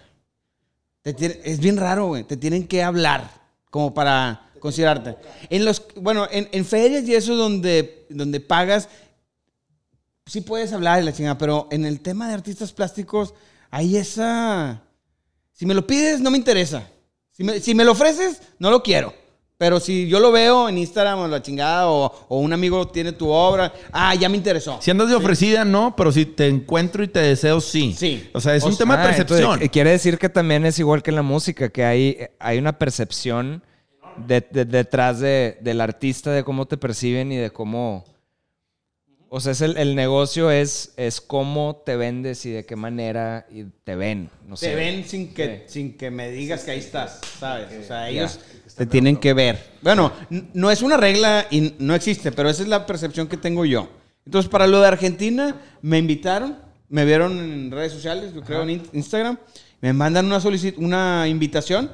[1.01, 2.23] Te tiene- es bien raro, güey.
[2.23, 3.29] Te tienen que hablar
[3.69, 5.15] como para considerarte.
[5.49, 8.89] En los, bueno, en, en ferias y eso donde, donde pagas,
[10.25, 13.33] sí puedes hablar y la chingada, pero en el tema de artistas plásticos,
[13.71, 14.81] hay esa...
[15.53, 16.87] Si me lo pides, no me interesa.
[17.31, 19.13] Si me, si me lo ofreces, no lo quiero.
[19.59, 23.11] Pero si yo lo veo en Instagram o la chingada o, o un amigo tiene
[23.11, 24.79] tu obra, ah, ya me interesó.
[24.81, 27.93] Si andas de ofrecida, no, pero si te encuentro y te deseo, sí.
[27.93, 28.29] Sí.
[28.33, 29.39] O sea, es O un sea, tema de Ah, percepción.
[29.41, 32.57] entonces, eh, quiere decir que también es igual que en la música, que hay, hay
[32.57, 33.61] una percepción
[34.15, 38.05] de- de- detrás de- del artista, de cómo te perciben y de cómo...
[39.31, 43.45] O sea, es el, el negocio es, es cómo te vendes y de qué manera
[43.51, 44.29] y te ven.
[44.47, 44.69] No sé.
[44.69, 45.73] Te ven sin que, Sí.
[45.73, 47.67] sin que me digas que ahí estás, ¿sabes?
[47.79, 48.39] O sea, ellos
[48.79, 49.73] te tienen que ver.
[49.81, 50.13] Bueno,
[50.53, 53.89] no es una regla y no existe, pero esa es la percepción que tengo yo.
[54.25, 58.69] Entonces, para lo de Argentina, me invitaron, me vieron en redes sociales, yo creo en
[58.69, 59.37] in- Instagram,
[59.81, 60.39] me mandan una,
[60.77, 61.91] una invitación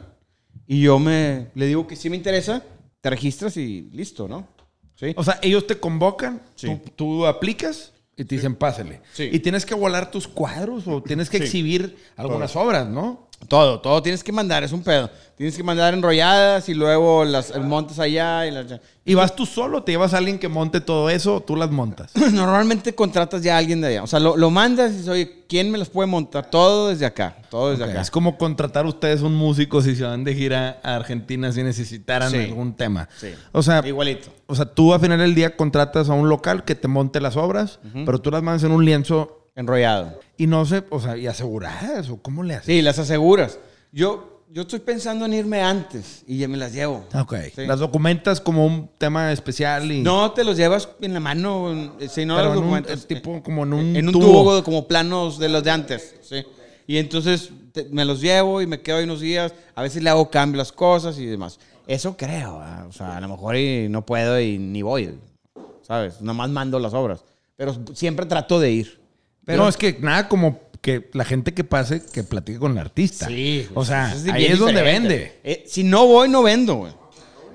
[0.68, 2.62] y yo me le digo que sí me interesa,
[3.02, 4.48] te registras y listo, ¿no?
[4.94, 5.14] Sí.
[5.18, 6.68] O sea, ellos te convocan, Sí.
[6.68, 9.02] tú, tú aplicas y te dicen, pásale.
[9.12, 9.28] Sí.
[9.32, 11.44] Y tienes que volar tus cuadros o tienes que Sí.
[11.46, 13.25] exhibir algunas obras, ¿no?
[13.48, 15.10] Todo, todo tienes que mandar, es un pedo.
[15.38, 18.66] Tienes que mandar enrolladas y luego las montas allá y las...
[19.04, 21.70] Y vas tú solo, te llevas a alguien que monte todo eso, o tú las
[21.70, 22.12] montas.
[22.32, 24.04] Normalmente contratas ya a alguien de allá.
[24.04, 26.50] O sea, lo, lo mandas y dices, oye, ¿quién me los puede montar?
[26.50, 27.36] Todo desde acá.
[27.52, 28.02] Todo desde acá.
[28.02, 32.32] Es como contratar ustedes un músico si se van de gira a Argentina si necesitaran
[32.32, 32.38] Sí.
[32.38, 33.10] algún tema.
[33.18, 33.28] Sí.
[33.52, 34.30] O sea, Igualito.
[34.48, 37.36] o sea, tú al final del día contratas a un local que te monte las
[37.36, 40.20] obras, pero tú las mandas en un lienzo Enrollado.
[40.38, 42.66] y no sé, o sea, y aseguradas, o cómo le haces.
[42.66, 43.58] Sí, las aseguras.
[43.92, 47.06] Yo, yo estoy pensando en irme antes y ya me las llevo.
[47.14, 47.36] Ok.
[47.56, 47.66] Sí.
[47.66, 50.02] Las documentas como un tema especial y.
[50.02, 53.04] No te los llevas en la mano, si no pero los en un, documentas.
[53.04, 54.26] eh, tipo como en un, en un tubo.
[54.26, 54.64] tubo.
[54.64, 56.44] como planos de los de antes, sí.
[56.88, 59.54] Y entonces te- me los llevo y me quedo ahí unos días.
[59.74, 61.60] A veces le hago cambio las cosas y demás.
[61.88, 62.88] Eso creo, ¿verdad?
[62.88, 65.18] o sea, a lo mejor y no puedo y ni voy,
[65.82, 66.20] ¿sabes?
[66.22, 67.24] Nada más mando las obras.
[67.56, 69.05] Pero siempre trato de ir.
[69.46, 72.78] Pero no, es que nada como que la gente que pase que platique con el
[72.78, 73.28] artista.
[73.74, 75.40] O sea, Eso ahí es donde vende.
[75.44, 76.94] Eh, si no voy, no vendo, güey.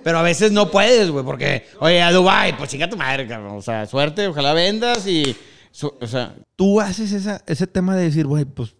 [0.03, 3.57] Pero a veces no puedes, güey, porque, oye, a Dubai, pues chinga tu madre, cabrón.
[3.57, 5.37] O sea, suerte, ojalá vendas y,
[5.83, 8.75] o sea, Tú haces esa, ese tema de decir, güey, pues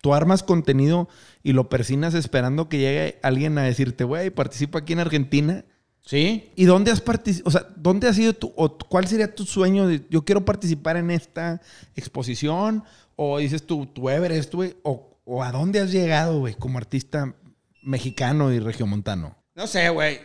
[0.00, 1.08] tú armas contenido
[1.42, 5.64] y lo persinas esperando que llegue alguien a decirte, güey, participa aquí en Argentina.
[6.04, 6.50] ¿Sí?
[6.56, 7.48] ¿Y dónde has participado?
[7.48, 10.96] O sea, ¿dónde ha sido tu, o cuál sería tu sueño de, yo quiero participar
[10.96, 11.60] en esta
[11.96, 12.84] exposición?
[13.16, 17.34] O dices tú, tu Everest, güey, o, o a dónde has llegado, güey, como artista
[17.82, 19.36] mexicano y regiomontano.
[19.54, 20.20] No sé, güey.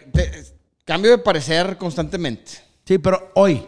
[0.85, 2.51] Cambio de parecer constantemente.
[2.85, 3.67] Sí, pero hoy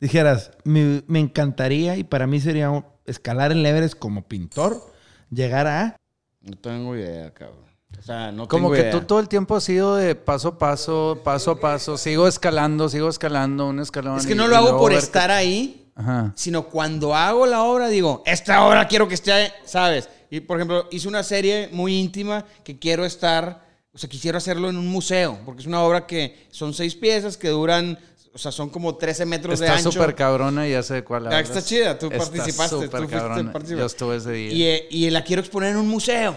[0.00, 4.92] dijeras, me, me encantaría y para mí sería escalar el Everest como pintor,
[5.30, 5.96] llegar a...
[6.40, 7.65] No tengo idea, cabrón.
[7.98, 8.90] O sea, no Como tengo que idea.
[8.92, 11.96] tú todo el tiempo has sido de paso a paso, paso a paso.
[11.98, 14.18] Sigo escalando, sigo escalando, un escalón.
[14.18, 16.32] Es que no lo hago por ver que- estar ahí, Ajá.
[16.36, 20.08] sino cuando hago la obra digo, esta obra quiero que esté, ¿sabes?
[20.30, 24.68] Y por ejemplo, hice una serie muy íntima que quiero estar, o sea, quisiera hacerlo
[24.68, 27.98] en un museo, porque es una obra que son seis piezas que duran,
[28.34, 29.90] o sea, son como 13 metros de Está ancho.
[29.92, 31.48] súper cabrona y ya sé de cuál Ah, hablas.
[31.48, 33.52] está chida, tú Está participaste, súper cabrona.
[33.66, 34.52] Yo estuve ese día.
[34.52, 36.36] Y, eh, y la quiero exponer en un museo.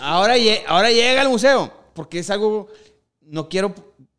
[0.00, 0.34] Ahora,
[0.66, 2.68] ahora llega al museo, porque es algo,
[3.22, 3.74] no quiero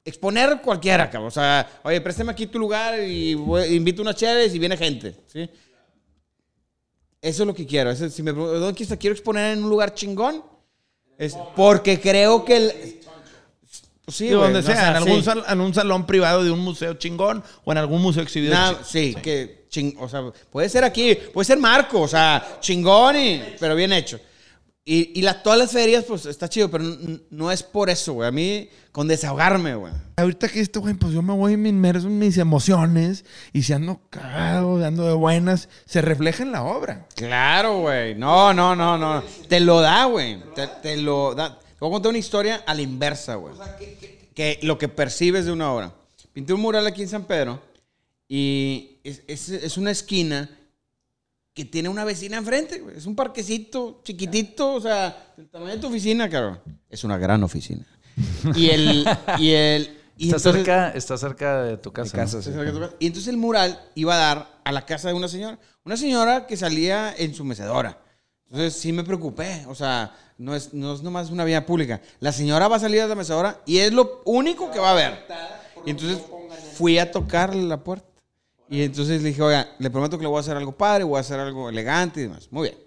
[0.05, 1.27] exponer cualquiera, cabrón.
[1.27, 5.15] O sea, oye, préstame aquí tu lugar y voy- invito unas chéveres y viene gente,
[5.27, 5.49] ¿sí?
[7.21, 7.91] Eso es lo que quiero.
[7.91, 10.43] Eso, si me ¿dónde quieres- quiero exponer en un lugar chingón?
[11.17, 12.57] Es porque creo que...
[12.57, 13.01] el- sí,
[14.07, 15.23] Sí, güey, donde no, sea, sea, en, algún sí.
[15.23, 18.53] sal- en un salón privado de un museo chingón o en algún museo exhibido.
[18.55, 22.57] Nah, chi- sí, que ching, o sea, puede ser aquí, puede ser Marco, o sea,
[22.59, 24.19] chingón y, pero bien hecho.
[24.83, 26.83] Y, y la, todas las ferias, pues está chido, pero
[27.29, 28.27] no es por eso, güey.
[28.27, 29.93] A mí, con desahogarme, güey.
[30.15, 33.61] Ahorita que esto, güey, pues yo me voy y me inmerso en mis emociones y
[33.61, 37.07] si ando cagado, ando de buenas, se refleja en la obra.
[37.15, 38.15] Claro, güey.
[38.15, 39.23] No, no, no, no.
[39.47, 40.41] Te lo da, güey.
[40.55, 41.59] Te, te lo da.
[41.59, 43.53] Te voy a contar una historia a la inversa, güey.
[44.33, 45.93] Que lo que percibes de una obra.
[46.33, 47.61] Pinté un mural aquí en San Pedro
[48.27, 50.49] y es, es- es una esquina
[51.53, 52.97] que tiene una vecina enfrente, güey.
[52.97, 56.59] Es un parquecito chiquitito, o sea, el tamaño de tu oficina, cabrón.
[56.89, 57.85] Es una gran oficina.
[58.55, 59.05] Y el...
[59.37, 62.15] Y el y Está, entonces- cerca, está cerca de tu casa.
[62.15, 62.43] casa, ¿no?
[62.43, 62.51] sí.
[62.99, 65.57] y entonces el mural iba a dar a la casa de una señora.
[65.83, 67.97] Una señora que salía en su mecedora.
[68.45, 69.65] Entonces sí me preocupé.
[69.67, 72.01] O sea, no es, no es nomás una vía pública.
[72.19, 74.93] La señora va a salir de la mecedora y es lo único que va a
[74.93, 75.25] ver.
[75.87, 76.19] Y entonces
[76.75, 78.05] fui a tocar la puerta.
[78.71, 81.17] Y entonces le dije, oiga, le prometo que le voy a hacer algo padre, voy
[81.17, 82.47] a hacer algo elegante y demás.
[82.51, 82.79] Muy bien.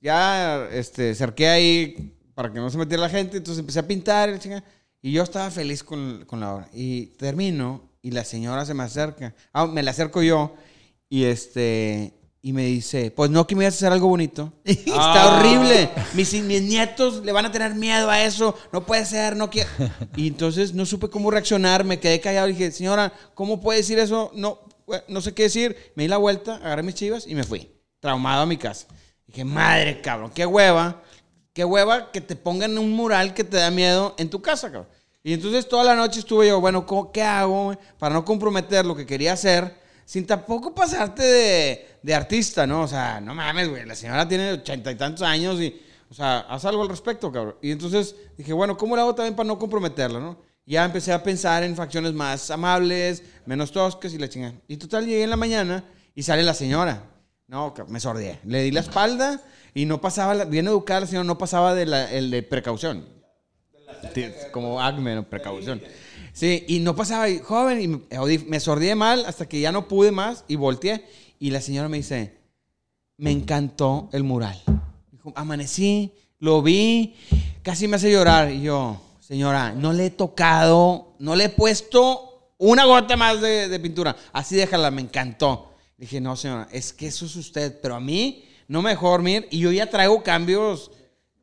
[0.00, 4.38] Ya este, cerqué ahí para que no se metiera la gente, entonces empecé a pintar
[5.02, 6.68] y yo estaba feliz con, con la obra.
[6.72, 9.34] Y termino y la señora se me acerca.
[9.52, 10.54] Ah, me la acerco yo
[11.08, 14.52] y este y me dice, pues no que me ibas a hacer algo bonito.
[14.64, 15.90] Está horrible.
[16.14, 18.54] Mis, mis nietos le van a tener miedo a eso.
[18.72, 19.68] No puede ser, no quiero.
[20.16, 21.82] Y entonces no supe cómo reaccionar.
[21.82, 24.30] Me quedé callado y dije, señora, ¿cómo puede decir eso?
[24.34, 24.69] No,
[25.08, 25.92] no sé qué decir.
[25.94, 27.70] Me di la vuelta, agarré mis chivas y me fui.
[28.00, 28.86] Traumado a mi casa.
[29.26, 31.02] Dije, madre, cabrón, qué hueva.
[31.52, 34.88] Qué hueva que te pongan un mural que te da miedo en tu casa, cabrón.
[35.22, 38.96] Y entonces toda la noche estuve yo, bueno, ¿cómo- ¿qué hago para no comprometer lo
[38.96, 39.78] que quería hacer?
[40.04, 41.22] Sin tampoco pasarte
[42.02, 42.82] de, artista, ¿no?
[42.82, 46.40] O sea, no mames, güey, la señora tiene ochenta y tantos años y, o sea,
[46.40, 47.56] haz algo al respecto, cabrón.
[47.60, 50.38] Y entonces dije, bueno, ¿cómo le hago también para no comprometerla, no?
[50.66, 54.54] Ya empecé a pensar en facciones más amables, menos toscas y la chingada.
[54.68, 57.02] Y total, llegué en la mañana y sale la señora.
[57.48, 58.38] No, me sordié.
[58.44, 59.40] Le di la espalda
[59.74, 63.04] y no pasaba, la- bien educada la señora, no pasaba de la- el de precaución.
[64.52, 65.82] Como acme, precaución.
[66.32, 70.12] Sí, y no pasaba, y, joven, y me sordié mal hasta que ya no pude
[70.12, 71.04] más y volteé.
[71.40, 72.36] Y la señora me dice,
[73.16, 74.60] me encantó el mural.
[75.10, 77.16] Dijo, amanecí, lo vi,
[77.62, 78.50] casi me hace llorar.
[78.52, 83.68] Y yo, señora, no le he tocado, no le he puesto una gota más de,
[83.68, 84.16] de pintura.
[84.32, 85.70] Así déjala, me encantó.
[85.96, 89.46] Dije, no, señora, es que eso es usted, pero a mí no me dejó dormir
[89.52, 90.90] y yo ya traigo cambios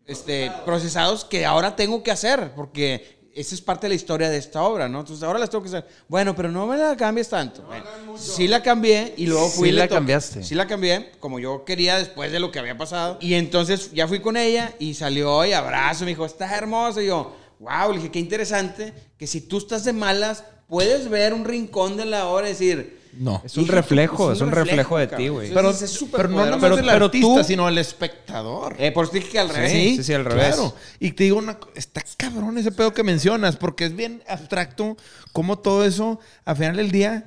[0.05, 4.37] este, procesados que ahora tengo que hacer, porque esa es parte de la historia de
[4.37, 4.99] esta obra, ¿no?
[4.99, 5.87] Entonces ahora las tengo que hacer.
[6.09, 7.61] Bueno, pero no me la cambies tanto.
[7.61, 7.85] Bueno,
[8.17, 10.43] sí la cambié y luego fui Sí la cambiaste.
[10.43, 13.17] Sí la cambié, como yo quería después de lo que había pasado.
[13.21, 17.01] Y entonces ya fui con ella y salió y abrazo, me dijo, está hermosa.
[17.01, 21.33] Y yo, wow, le dije, qué interesante que si tú estás de malas, puedes ver
[21.33, 22.97] un rincón de la obra y decir...
[23.19, 23.41] No.
[23.43, 25.25] Es un "Hija, reflejo, es un reflejo de cabrón".
[25.25, 25.51] ti, güey.
[25.51, 28.75] Pero, es no nomás Pero- del pero artista, tú- sino el espectador.
[28.77, 29.71] Eh, por eso dije que al revés.
[29.71, 30.53] Sí, sí, al revés.
[30.55, 30.75] Claro.
[30.99, 34.97] Y te digo una está cabrón ese pedo que mencionas, porque es bien abstracto
[35.33, 37.25] cómo todo eso, al final del día,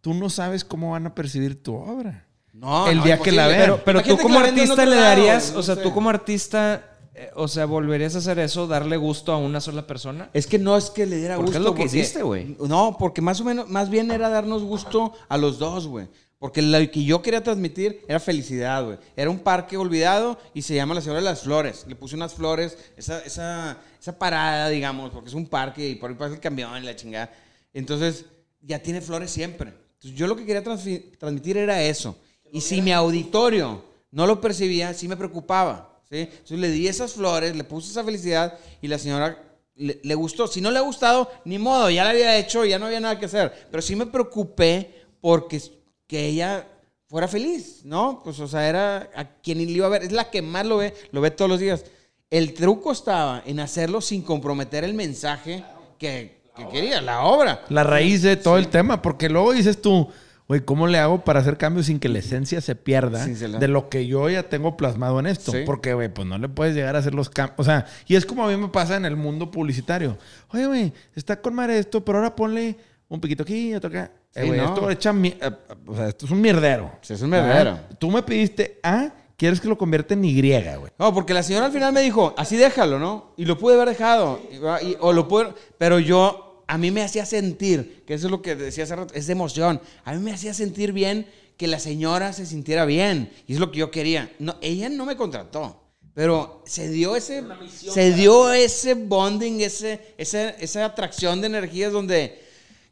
[0.00, 2.26] tú no sabes cómo van a percibir tu obra.
[2.52, 3.60] No, El no, día que la vean.
[3.60, 5.82] Pero, pero tú como artista le darías, o sea, sé.
[5.82, 9.86] tú como artista, eh, o sea, ¿volverías a hacer eso, darle gusto a una sola
[9.86, 10.30] persona?
[10.32, 11.58] Es que no es que le diera Porque gusto.
[11.58, 12.56] es lo que hiciste, güey.
[12.66, 16.08] No, porque más o menos, más bien era darnos gusto a los dos, güey.
[16.38, 18.98] Porque lo que yo quería transmitir era felicidad, güey.
[19.14, 21.84] Era un parque olvidado y se llama La Señora de las Flores.
[21.86, 26.10] Le puse unas flores, esa, esa, esa parada, digamos, porque es un parque y por
[26.10, 27.30] ahí pasa el camión y la chingada.
[27.72, 28.24] Entonces,
[28.60, 29.72] ya tiene flores siempre.
[29.94, 32.16] Entonces, yo lo que quería transmitir era eso.
[32.50, 35.91] Y si mi auditorio no lo percibía, sí me preocupaba.
[36.12, 36.28] ¿Sí?
[36.30, 39.42] Entonces, le di esas flores, le puse esa felicidad y la señora
[39.74, 40.46] le, le gustó.
[40.46, 43.18] Si no le ha gustado, ni modo, ya la había hecho, ya no había nada
[43.18, 43.68] que hacer.
[43.70, 45.62] Pero sí me preocupé porque
[46.06, 46.68] que ella
[47.06, 48.20] fuera feliz, ¿no?
[48.22, 50.02] Pues, o sea, era a quien le iba a ver.
[50.02, 51.84] Es la que más lo ve, lo ve todos los días.
[52.30, 55.64] El truco estaba en hacerlo sin comprometer el mensaje
[55.98, 57.64] que, que quería, la obra.
[57.70, 60.08] La raíz de todo el tema, porque luego dices tú,
[60.48, 63.48] güey, ¿cómo le hago para hacer cambios sin que la esencia se pierda Sin se
[63.48, 65.52] la- de lo que yo ya tengo plasmado en esto?
[65.52, 65.62] Sí.
[65.66, 67.58] Porque, güey, pues no le puedes llegar a hacer los cambios.
[67.60, 70.18] O sea, y es como a mí me pasa en el mundo publicitario.
[70.50, 72.76] Oye, güey, está con madre esto, pero ahora ponle
[73.08, 74.10] un piquito aquí, otro acá.
[74.34, 74.64] Eh, no.
[74.64, 75.50] esto echa mi- eh,
[75.86, 76.90] o sea, esto es un mierdero.
[77.02, 77.54] Sí, es un mierdero.
[77.72, 77.88] ¿Verdad?
[77.98, 80.90] Tú me pediste A, quieres que lo convierta en Y, güey.
[80.98, 83.32] No, porque la señora al final me dijo, así déjalo, ¿no?
[83.36, 84.40] Y lo pude haber dejado.
[84.50, 88.30] Y- y- o lo pude, pero yo, a mí me hacía sentir, que eso es
[88.30, 89.78] lo que decía hace rato, es de emoción.
[90.06, 91.26] A mí me hacía sentir bien
[91.58, 93.30] que la señora se sintiera bien.
[93.46, 94.34] Y es lo que yo quería.
[94.38, 95.82] No, ella no me contrató.
[96.14, 102.40] Pero se dio ese, se dio ese bonding, ese, esa, esa atracción de energías donde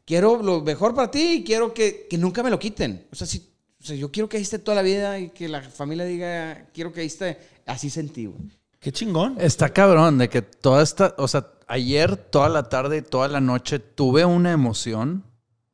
[0.04, 3.06] quiero lo mejor para ti y quiero que, que nunca me lo quiten.
[3.10, 5.48] O sea, si, o sea, yo quiero que ahí esté toda la vida y que
[5.48, 7.38] la familia diga, quiero que ahí esté.
[7.64, 8.42] Así sentí, güey.
[8.78, 9.36] Qué chingón.
[9.38, 13.40] Está cabrón de que toda esta, o sea, ayer toda la tarde y toda la
[13.40, 15.24] noche tuve una emoción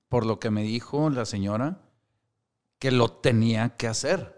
[0.09, 1.80] por lo que me dijo la señora
[2.78, 4.37] que lo tenía que hacer.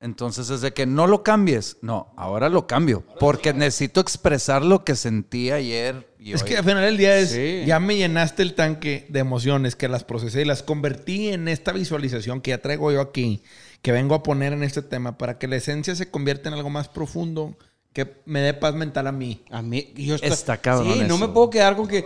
[0.00, 1.78] Entonces es de que no lo cambies.
[1.80, 3.04] No, ahora lo cambio.
[3.20, 6.48] Porque necesito expresar lo que sentí ayer y Es hoy.
[6.48, 7.62] que al final del día es, Sí.
[7.66, 11.72] ya me llenaste el tanque de emociones que las procesé y las convertí en esta
[11.72, 13.42] visualización que ya traigo yo aquí,
[13.80, 16.68] que vengo a poner en este tema para que la esencia se convierta en algo
[16.70, 17.56] más profundo,
[17.94, 19.40] que me dé paz mental a mí.
[19.50, 21.18] A mí, yo Está cabrón Sí, no eso.
[21.18, 22.04] me puedo quedar con que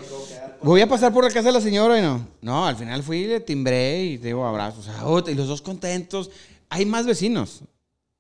[0.63, 2.29] voy a pasar por la casa de la señora y no.
[2.43, 4.87] No, al final fui, le timbré y te digo abrazos.
[4.87, 6.31] O sea, oh, y los dos contentos.
[6.69, 7.63] Hay más vecinos.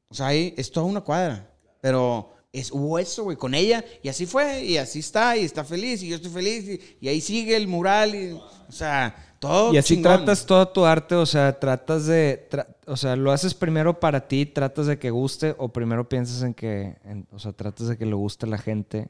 [0.08, 1.46] O sea, hay, es toda una cuadra.
[1.82, 3.84] Pero es, hubo eso, güey, con ella.
[4.02, 6.64] Y así fue, y así está, y está feliz, y yo estoy feliz.
[6.66, 8.14] Y, y ahí sigue el mural.
[8.14, 9.72] Y, o sea, todo.
[9.72, 10.02] Y así chingón.
[10.02, 14.26] tratas todo tu arte, o sea, tratas de, tra- o sea, lo haces primero para
[14.28, 17.96] ti, tratas de que guste o primero piensas en que, en- o sea, tratas de
[17.98, 19.08] que le guste a la gente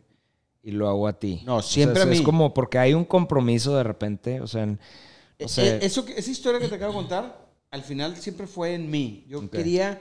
[0.62, 1.43] y lo hago a ti.
[1.45, 2.25] No, O sea, siempre es, a es mí.
[2.25, 4.81] como porque hay un compromiso de repente, o sea, en-
[5.41, 8.47] o Eh, sea, eh, eso, esa historia que te acabo de contar, al final siempre
[8.47, 9.25] fue en mí.
[9.29, 10.01] Yo quería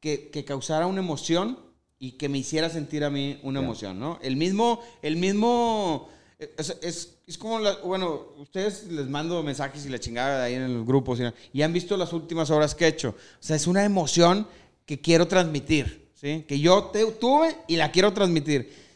[0.00, 1.58] que, que causara una emoción
[1.98, 4.18] y que me hiciera sentir a mí una emoción, ¿no?
[4.22, 9.88] El mismo, el mismo, es, es, es como, la- bueno, ustedes les mando mensajes y
[9.88, 12.84] la chingada de ahí en los grupos y, y han visto las últimas obras que
[12.84, 13.10] he hecho.
[13.10, 14.46] O sea, es una emoción
[14.86, 16.44] que quiero transmitir, ¿sí?
[16.48, 18.88] Que yo te, tuve y la quiero transmitir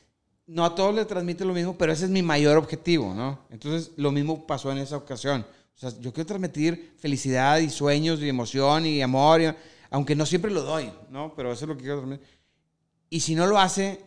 [0.45, 3.39] no a todos les transmite lo mismo, pero ese es mi mayor objetivo, ¿no?
[3.49, 5.47] Entonces, lo mismo pasó en esa ocasión.
[5.75, 9.55] O sea, yo quiero transmitir felicidad y sueños y emoción y amor, y-
[9.89, 11.33] aunque no siempre lo doy, ¿no?
[11.37, 12.27] Pero eso es lo que quiero transmitir.
[13.09, 14.01] Y si no lo hace,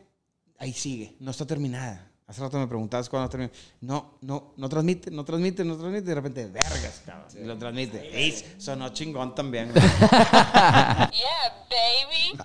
[0.60, 2.05] ahí sigue, no está terminada.
[2.28, 3.52] Hace rato me preguntabas cuándo termina.
[3.82, 6.06] No, no, no transmite, no transmite, no transmite.
[6.06, 7.26] Y de repente, vergas, cabrón.
[7.40, 8.10] Y lo transmite.
[8.18, 9.72] Ey, sonó chingón también.
[11.16, 12.40] Yeah, baby.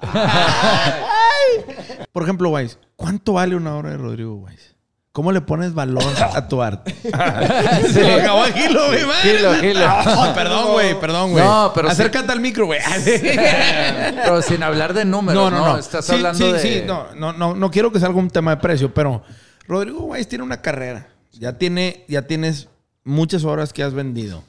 [2.13, 4.75] Por ejemplo, Weiss, ¿cuánto vale una obra de Rodrigo Weiss?
[5.13, 6.95] ¿Cómo le pones valor a tu arte?
[6.95, 9.39] Se lo acabó a Gilo, mi madre.
[9.39, 9.87] Gilo, Gilo.
[10.35, 11.43] Perdón, güey, perdón, güey.
[11.45, 11.93] No, pero sí.
[11.95, 12.81] Acércate al micro, güey.
[13.05, 15.65] Pero sin hablar de números, No, ¿no?
[15.67, 15.79] no, no.
[15.79, 16.59] Estás Sí, hablando sí, de...
[16.61, 19.23] sí, no, no, no, no quiero que salga un tema de precio, pero
[19.71, 21.09] Rodrigo Weiss tiene una carrera.
[21.33, 22.69] Ya tiene, ya tienes
[23.05, 24.43] muchas horas que has vendido.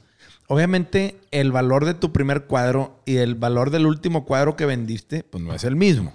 [0.47, 5.23] Obviamente, el valor de tu primer cuadro y el valor del último cuadro que vendiste,
[5.23, 6.11] pues no es el mismo.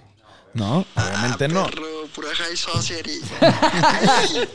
[0.53, 0.85] ¿No?
[0.95, 1.65] Obviamente no.
[1.67, 2.57] Perro, pura high.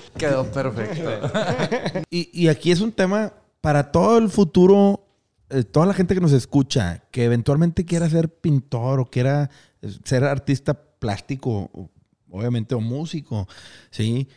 [0.18, 2.04] Quedó perfecto.
[2.10, 5.06] Y, y aquí es un tema para todo el futuro,
[5.48, 9.48] eh, toda la gente que nos escucha, que eventualmente quiera ser pintor o quiera
[10.04, 11.70] ser artista plástico,
[12.28, 13.48] obviamente, o músico,
[13.90, 14.28] ¿sí?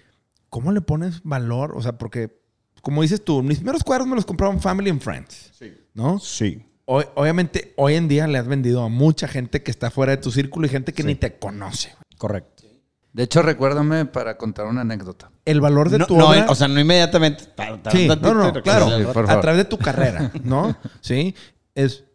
[0.55, 1.73] ¿Cómo le pones valor?
[1.75, 2.39] O sea, porque,
[2.81, 5.51] como dices tú, mis primeros cuadros me los compraron Family and Friends,
[5.93, 6.17] ¿no?
[6.17, 6.65] Sí.
[6.85, 10.17] Hoy- obviamente, hoy en día le has vendido a mucha gente que está fuera de
[10.21, 11.93] tu círculo y gente que ni te conoce.
[12.17, 12.63] Correcto.
[13.11, 15.29] De hecho, recuérdame para contar una anécdota.
[15.43, 16.45] El valor de No, tu no, obra...
[16.47, 17.43] o sea, no inmediatamente.
[17.91, 18.87] Sí, no, no, claro.
[18.87, 20.77] Sí, a través de tu carrera, ¿no?
[21.01, 21.35] Sí,
[21.73, 22.05] es,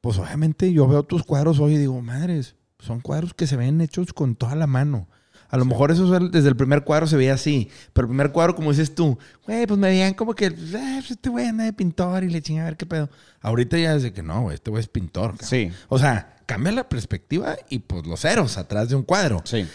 [0.00, 3.80] pues obviamente yo veo tus cuadros hoy y digo, madres, son cuadros que se ven
[3.80, 5.08] hechos con toda la mano.
[5.50, 8.54] A lo mejor eso desde el primer cuadro se veía así, pero el primer cuadro,
[8.54, 10.50] como dices tú, güey, pues me veían como que, ah,
[10.98, 13.08] pues, este güey anda de pintor y le chinga a ver qué pedo.
[13.40, 15.32] Ahorita ya de que no, güey, este güey es pintor.
[15.32, 15.48] cabrón.
[15.48, 15.70] Sí.
[15.88, 19.40] O sea, cambia la perspectiva y pues los ceros atrás de un cuadro.
[19.44, 19.66] Sí.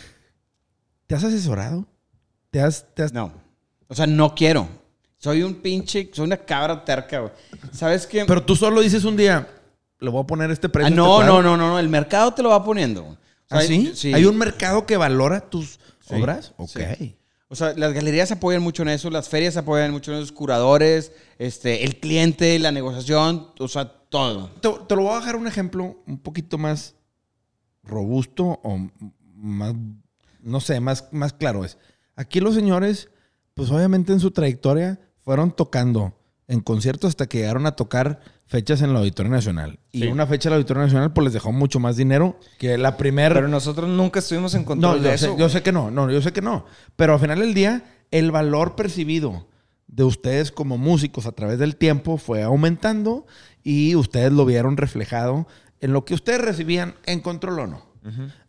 [1.07, 1.87] ¿Te has asesorado?
[2.51, 3.33] ¿Te has, te has No.
[3.87, 4.67] O sea, no quiero.
[5.17, 7.31] Soy un pinche, soy una cabra terca, güey.
[7.71, 8.25] ¿Sabes qué?
[8.25, 9.47] Pero tú solo dices un día,
[9.99, 10.87] le voy a poner este precio.
[10.87, 11.33] Ah, este no, cuadro".
[11.33, 11.79] no, no, no, no.
[11.79, 13.17] El mercado te lo va poniendo.
[13.53, 13.91] ¿Ah, sí?
[13.95, 14.13] Sí.
[14.13, 16.53] ¿Hay un mercado que valora tus Sí, obras?
[16.57, 16.69] Ok.
[16.97, 17.15] sí.
[17.49, 21.11] O sea, las galerías apoyan mucho en eso, las ferias apoyan mucho en los curadores,
[21.37, 24.49] este, el cliente, la negociación, o sea, todo.
[24.59, 26.95] Te, te lo voy a dejar un ejemplo un poquito más
[27.83, 28.89] robusto o
[29.35, 29.73] más,
[30.41, 31.77] no sé, más, más claro es.
[32.15, 33.09] Aquí los señores,
[33.53, 36.13] pues obviamente en su trayectoria fueron tocando
[36.47, 38.19] en conciertos hasta que llegaron a tocar
[38.53, 39.79] fechas en el Auditorio Nacional.
[39.91, 43.33] Y una fecha del Auditorio Nacional pues les dejó mucho más dinero que la primera...
[43.33, 45.37] pero nosotros nunca estuvimos en No, control yo de sé, eso.
[45.39, 46.65] yo sé que no, no, yo sé que no.
[46.95, 49.47] Pero al final del día, el valor percibido
[49.87, 53.25] de ustedes como músicos a través del tiempo fue aumentando
[53.63, 55.47] y ustedes lo vieron reflejado
[55.81, 57.81] en lo que ustedes recibían en control o no.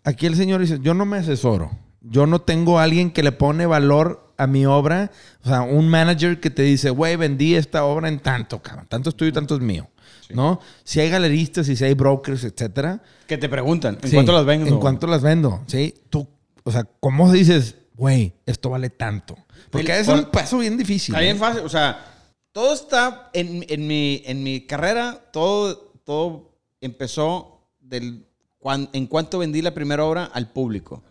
[0.04, 1.70] Aquí el señor dice, yo no me asesoro.
[2.02, 5.10] Yo no tengo a alguien que le pone valor a mi obra.
[5.42, 8.86] O sea, un manager que te dice, güey, vendí esta obra en tanto, cabrón.
[8.90, 9.88] Tanto es tuyo y tanto es mío.
[10.34, 10.60] ¿No?
[10.82, 14.44] Si hay galeristas y si hay brokers, etcétera, Que te preguntan, ¿en Sí, cuánto las
[14.44, 14.66] vendo?
[14.68, 15.62] ¿En cuánto las vendo?
[15.66, 15.94] Sí.
[16.10, 16.26] Tú,
[16.64, 19.36] o sea, ¿cómo dices, güey, esto vale tanto?
[19.70, 21.14] Porque El- es un paso bien difícil.
[21.14, 21.40] Está bien ¿eh?
[21.40, 22.04] fácil, o sea,
[22.52, 28.26] todo está en, en mi, en mi carrera, todo, todo empezó del,
[28.58, 31.02] cuan- en cuanto vendí la primera obra al público.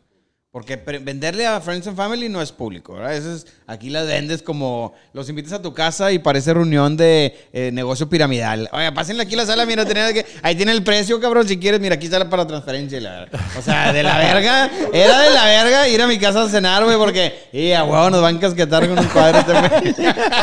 [0.54, 3.16] Porque venderle a Friends and Family no es público, ¿verdad?
[3.16, 7.36] Eso es, aquí las vendes como los invitas a tu casa y parece reunión de
[7.51, 8.70] eh, negocio piramidal.
[8.72, 11.80] Oye, pásenle aquí la sala, mira, tenés que- ahí tiene el precio, cabrón, si quieres,
[11.82, 13.01] mira, aquí sale para transferencia.
[13.01, 13.28] la-
[13.58, 16.84] o sea, de la verga, era de la verga ir a mi casa a cenar,
[16.84, 19.93] güey, porque, y a huevo nos van a casquetar con un cuadro este güey.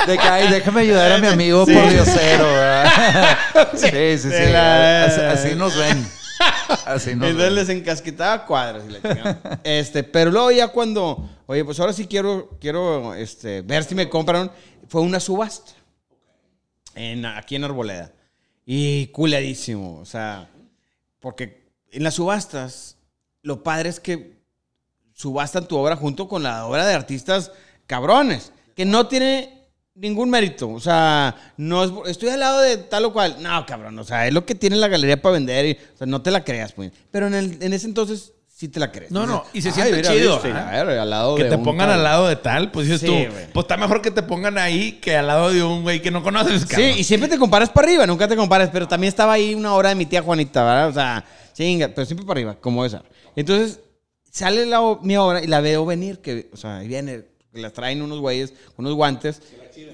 [0.09, 1.73] De que, ay, déjame ayudar a mi amigo Sí.
[1.73, 2.47] por diosero.
[2.53, 3.39] ¿verdad?
[3.77, 4.29] Sí, sí, sí.
[4.29, 6.05] De la- Así, así nos ven.
[6.87, 9.61] Así Entonces les encasquetaba cuadros y la chingada.
[9.65, 14.09] Este, pero luego ya cuando, oye, pues ahora sí quiero, quiero este, ver si me
[14.09, 14.51] compraron,
[14.89, 15.73] fue una subasta.
[16.95, 18.13] En, aquí en Arboleda.
[18.67, 20.49] Y culadísimo, o sea,
[21.19, 22.97] porque en las subastas,
[23.43, 24.39] lo padre es que
[25.13, 27.53] subastan tu obra junto con la obra de artistas
[27.87, 29.60] cabrones, que no tiene
[30.01, 30.69] ningún mérito.
[30.71, 33.37] O sea, no es, estoy al lado de tal o cual.
[33.41, 36.07] No, cabrón, o sea, es lo que tiene la galería para vender y, o sea,
[36.07, 36.91] no te la creas, pues.
[37.11, 39.11] Pero en, el- en ese entonces sí te la crees.
[39.11, 41.99] No, no, y se siente mira, chido, al lado Que de te un pongan tal.
[41.99, 43.53] al lado de tal, pues dices Sí, tú, güey.
[43.53, 46.23] pues está mejor que te pongan ahí que al lado de un güey que no
[46.23, 46.91] conoces, Sí, cabrón.
[46.99, 49.89] y siempre te comparas para arriba, nunca te comparas, pero también estaba ahí una hora
[49.91, 50.89] de mi tía Juanita, ¿verdad?
[50.89, 51.25] O sea,
[51.55, 53.03] chinga, pero siempre para arriba, como esa.
[53.35, 53.81] Entonces,
[54.31, 57.25] sale la, mi obra y la veo venir, que, o sea, ahí viene,
[57.55, 59.41] las traen unos güeyes, unos guantes,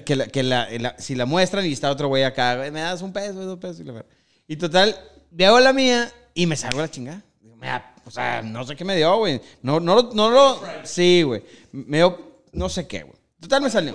[0.05, 2.81] que, la, que la- la- si la muestran y está otro güey acá, "Güey, me
[2.81, 4.05] das un peso, dos pesos, y la.
[4.47, 4.95] Y total,
[5.31, 7.21] veo la mía y me salgo la chingada.
[7.59, 9.41] Me da- O sea, no sé qué me dio, güey.
[9.61, 10.61] No, no, lo- no lo.
[10.83, 11.43] Sí, güey.
[11.71, 12.37] Me dio.
[12.53, 13.17] No sé qué, güey.
[13.39, 13.93] Total, me salió.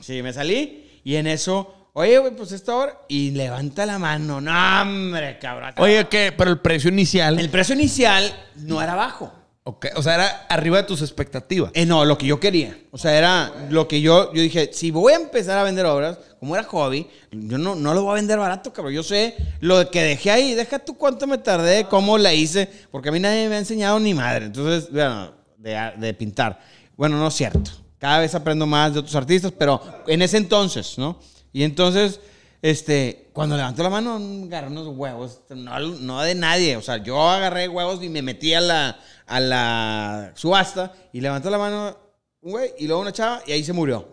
[0.00, 3.00] Sí, me salí y en eso, oye, güey, pues esta hora.
[3.08, 4.40] Y levanta la mano.
[4.40, 5.72] No, hombre, cabrón.
[5.78, 6.32] Oye, ¿qué?
[6.36, 9.32] Pero el precio inicial, El precio inicial no era bajo.
[9.64, 11.70] Ok, o sea, era arriba de tus expectativas.
[11.74, 12.78] Eh, no, lo que yo quería.
[12.90, 16.18] O sea, era lo que yo, yo dije, si voy a empezar a vender obras,
[16.38, 18.92] como era hobby, yo no, no lo voy a vender barato, cabrón.
[18.92, 23.08] Yo sé lo que dejé ahí, deja tú cuánto me tardé, cómo la hice, porque
[23.08, 24.46] a mí nadie me ha enseñado ni madre.
[24.46, 26.60] Entonces, bueno, de, de pintar.
[26.96, 27.70] Bueno, no es cierto.
[27.98, 31.18] Cada vez aprendo más de otros artistas, pero en ese entonces, ¿no?
[31.54, 32.20] Y entonces,
[32.64, 36.78] este, cuando levantó la mano, agarré unos huevos, no, no de nadie.
[36.78, 41.50] O sea, yo agarré huevos y me metí a la, a la subasta y levantó
[41.50, 41.94] la mano
[42.40, 44.08] un güey y luego una chava y ahí se murió.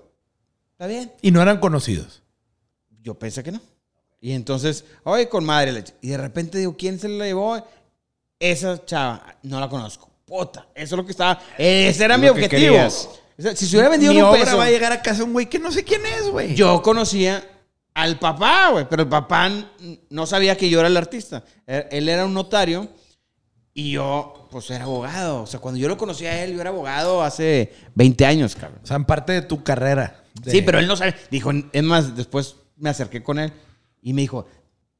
[0.73, 1.13] ¿Está bien?
[1.21, 2.23] Y no eran conocidos.
[3.01, 3.61] Yo pensé que no.
[4.19, 5.93] Y entonces, oye, con madre leche.
[6.01, 7.65] Y de repente digo, ¿quién se la llevó?
[8.37, 10.09] Esa chava, no la conozco.
[10.25, 11.41] Puta, eso es lo que estaba.
[11.57, 12.75] Ese era mi Lo objetivo.
[13.55, 15.45] si se hubiera vendido Mi un obra peso, va a llegar a casa un güey
[15.45, 16.53] que no sé quién es, güey.
[16.53, 17.47] yo conocía
[17.93, 19.49] al papá, güey, pero el papá
[20.09, 21.43] no sabía que yo era el artista.
[21.67, 22.87] Él él era un notario
[23.73, 25.43] y yo, pues, era abogado.
[25.43, 28.79] O sea, cuando yo lo conocí a él, yo era abogado hace 20 años, cabrón.
[28.83, 30.23] O sea, en parte de tu carrera.
[30.41, 31.15] de- Sí, pero él no sabe.
[31.29, 33.51] Dijo, es más, después me acerqué con él
[34.01, 34.45] y me dijo,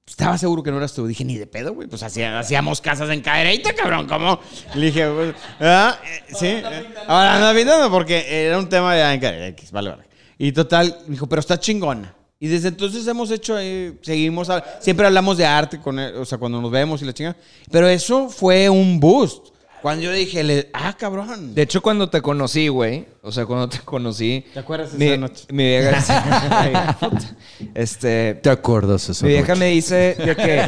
[0.06, 1.08] estaba seguro que no eras tú.
[1.08, 1.88] Dije, ni de pedo, güey.
[1.88, 4.08] Pues hacía- hacíamos casas en cadereita, cabrón.
[4.08, 4.40] ¿Cómo?
[4.76, 6.62] Le dije, pues, ah, eh, sí.
[7.08, 9.56] Ahora anda pintando porque era un tema de ah, en.
[9.72, 10.04] Vale, vale.
[10.38, 12.14] Y total, me dijo, pero está chingona.
[12.44, 16.40] Y desde entonces hemos hecho, eh, seguimos, siempre hablamos de arte con él, o sea,
[16.40, 17.36] cuando nos vemos y la chinga.
[17.70, 19.50] Pero eso fue un boost.
[19.80, 21.54] Cuando yo dije, le- ah, cabrón.
[21.54, 24.44] De hecho, cuando te conocí, güey, o sea, cuando te conocí...
[24.56, 25.46] ¿Te acuerdas de mi, esa noche?
[25.52, 26.98] Mi vieja...
[27.76, 28.34] este...
[28.42, 29.60] ¿Te acuerdas esa Mi vieja noche?
[29.60, 30.68] me dice de que...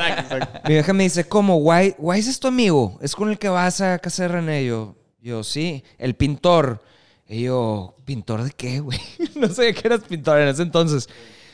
[0.68, 1.58] Mi vieja me dice, ¿cómo?
[1.58, 3.00] Why, Wise es tu amigo?
[3.02, 4.64] ¿Es con el que vas a casa de René?
[4.64, 5.84] Yo, yo, sí.
[5.98, 6.84] El pintor.
[7.28, 9.00] Y yo, ¿pintor de qué, güey?
[9.36, 11.10] no sabía que eras pintor en ese entonces.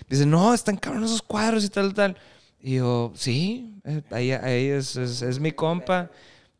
[0.09, 2.17] Dice, no, están cabrones esos cuadros y tal, tal.
[2.61, 6.09] Y yo, sí, eh, ahí, ahí es, es, es mi compa.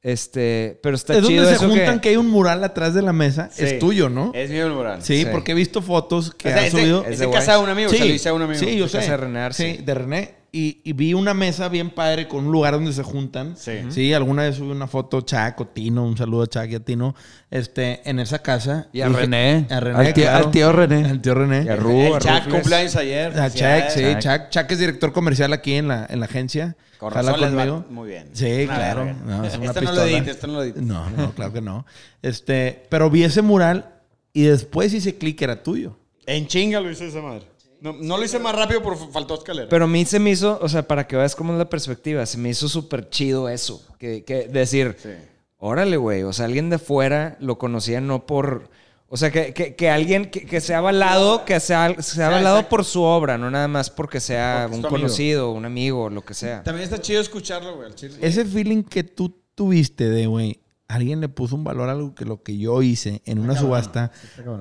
[0.01, 2.01] Este, pero está es chido donde se eso juntan que...
[2.03, 2.09] que...
[2.09, 3.49] hay un mural atrás de la mesa.
[3.51, 3.65] Sí.
[3.65, 4.31] Es tuyo, ¿no?
[4.33, 5.03] Es mío el moral.
[5.03, 5.27] sí, sí.
[5.29, 7.01] porque he visto fotos que O sea, ha es de- subido.
[7.03, 8.59] es Es de de casa de un amigo, se lo hice a un amigo.
[8.59, 8.97] Sí, yo De sé.
[8.99, 9.75] casa de René Arce.
[9.77, 10.35] Sí, de René.
[10.51, 13.55] Y, y vi una mesa bien padre con un lugar donde se juntan.
[13.55, 13.73] Sí.
[13.89, 16.79] Sí, alguna vez subí una foto, Chac o Tino, un saludo a Chac y a
[16.79, 17.13] Tino,
[17.51, 18.87] este, en esa casa.
[18.91, 19.67] Y a Dije- René.
[19.69, 20.45] A René, Al tío- claro.
[20.45, 21.05] al tío René.
[21.09, 21.63] Al tío René.
[21.65, 22.53] Y a Ru, El a Chac Rufles.
[22.61, 23.39] cumpleaños ayer.
[23.39, 24.19] A Chac, sí, Chac.
[24.21, 24.49] Chac.
[24.49, 26.75] Chac es director comercial aquí en la, en la agencia.
[26.97, 27.85] Con razón va conmigo.
[27.91, 28.29] muy bien.
[28.33, 29.05] Sí, Una claro.
[29.25, 30.81] No, es una Esto no lo edites, esto no lo edites.
[30.81, 31.85] No, no, claro que no.
[32.21, 33.93] Este, pero vi ese mural
[34.33, 35.95] y después hice clic que era tuyo.
[36.25, 37.45] En chinga lo hice esa madre.
[37.81, 39.69] No, no lo hice más rápido porque faltó escalera.
[39.69, 42.25] Pero a mí se me hizo, o sea, para que veas cómo es la perspectiva,
[42.25, 43.81] se me hizo súper chido eso.
[43.97, 45.09] Que, que decir, Sí.
[45.57, 48.69] órale, güey, o sea, alguien de fuera lo conocía no por...
[49.11, 52.69] O sea, que, que, que alguien que, que sea avalado, que sea, sea avalado exacto.
[52.69, 54.89] por su obra, no nada más porque sea Porque un amigo.
[55.01, 56.61] conocido, un amigo, lo que sea.
[56.61, 58.15] También está chido escucharlo, güey, al chile.
[58.21, 60.59] Ese feeling que tú tuviste de, güey,
[60.89, 64.11] alguien le puso un valor a algo que lo que yo hice en una subasta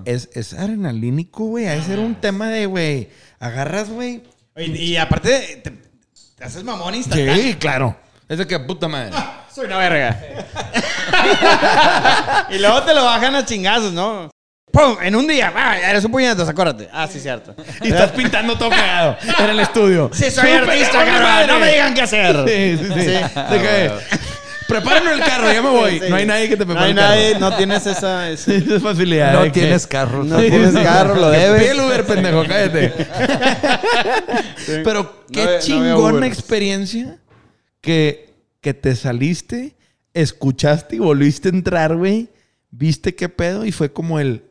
[0.05, 1.67] es, es adrenalínico, güey.
[1.67, 3.09] A ese era un tema de, güey,
[3.41, 4.23] agarras, güey.
[4.57, 5.73] Y aparte, te,
[6.37, 7.35] te haces mamón instantáneo.
[7.35, 7.97] Sí, claro.
[8.29, 9.13] Es de que puta madre.
[9.53, 10.21] Soy una verga.
[12.51, 14.31] y luego te lo bajan a chingazos, ¿no?
[14.71, 14.99] ¡Pum!
[15.01, 15.51] En un día.
[15.57, 16.91] Ah, eres un puñetazo, acuérdate.
[16.93, 17.55] Ah, sí, cierto.
[17.83, 20.11] Y estás pintando todo cagado en el estudio.
[20.13, 21.47] Sí, soy artista, ¡vale, cabrón.
[21.47, 22.37] No me digan qué hacer.
[22.47, 23.17] Sí, sí, sí.
[23.35, 23.93] Que,
[24.69, 25.99] Prepárenme el carro, ya me voy.
[25.99, 26.07] Sí.
[26.11, 27.09] No hay nadie que te No prepare hay el carro.
[27.15, 28.31] nadie, no tienes esa...
[28.31, 29.33] esa- Esa facilidad.
[29.33, 30.23] No que- tienes carro.
[30.25, 31.63] No tienes carro, lo debes.
[31.63, 32.93] Pide el Uber, pendejo, cállate.
[34.85, 37.19] Pero qué No no chingona experiencia
[37.81, 39.77] que, que te saliste,
[40.15, 42.29] escuchaste y volviste a entrar, güey.
[42.71, 44.43] Viste qué pedo y fue como el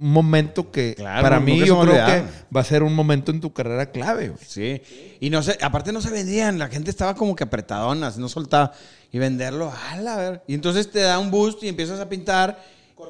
[0.00, 2.22] un momento que Claro, para mí yo creo que
[2.54, 4.32] va a ser un momento en tu carrera clave.
[4.46, 4.80] Sí.
[5.20, 8.72] Y no sé, aparte no se vendían, la gente estaba como que apretadonas, no soltaba.
[9.12, 10.42] Y venderlo, ala, a ver.
[10.46, 12.58] Y entonces te da un boost y empiezas a pintar.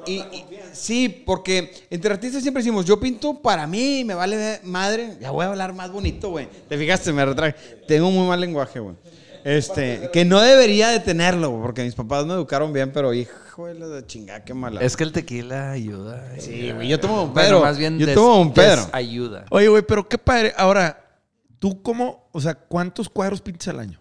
[0.07, 5.17] Y, y- sí, porque entre artistas siempre decimos, yo pinto para mí, me vale madre.
[5.19, 6.47] Ya voy a hablar más bonito, güey.
[6.67, 7.55] Te fijaste, me retraje.
[7.87, 8.95] Tengo muy mal lenguaje, güey.
[9.43, 13.73] Este, que no debería de tenerlo, porque mis papás me educaron bien, pero hijo de
[13.75, 14.81] la chingada, qué mala.
[14.81, 16.35] Es que el tequila ayuda.
[16.39, 17.61] Sí, güey, yo tomo un Bueno, Pedro.
[17.61, 18.87] más bien yo des- tomo un Pedro.
[18.91, 19.45] ayuda.
[19.49, 20.53] Oye, güey, pero qué padre.
[20.57, 21.19] Ahora,
[21.59, 23.99] ¿tú cómo, o sea, cuántos cuadros pintas al año?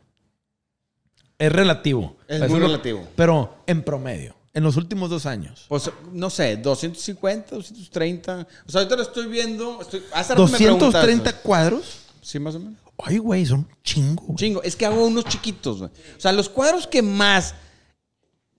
[1.39, 2.17] Es relativo.
[2.29, 3.07] Es muy relativo.
[3.17, 5.65] Pero en promedio, en los últimos dos años.
[5.69, 8.47] Pues, no sé, 250, 230.
[8.67, 9.81] O sea, ahorita lo estoy viendo.
[9.81, 10.85] Estoy, hace rato me preguntaste.
[10.99, 12.01] 230 cuadros.
[12.21, 12.79] Sí, más o menos.
[13.05, 14.23] Ay, güey, son chingo.
[14.25, 14.37] güey.
[14.37, 14.63] Chingo.
[14.63, 15.91] Es que hago unos chiquitos, güey.
[16.17, 17.55] O sea, los cuadros que más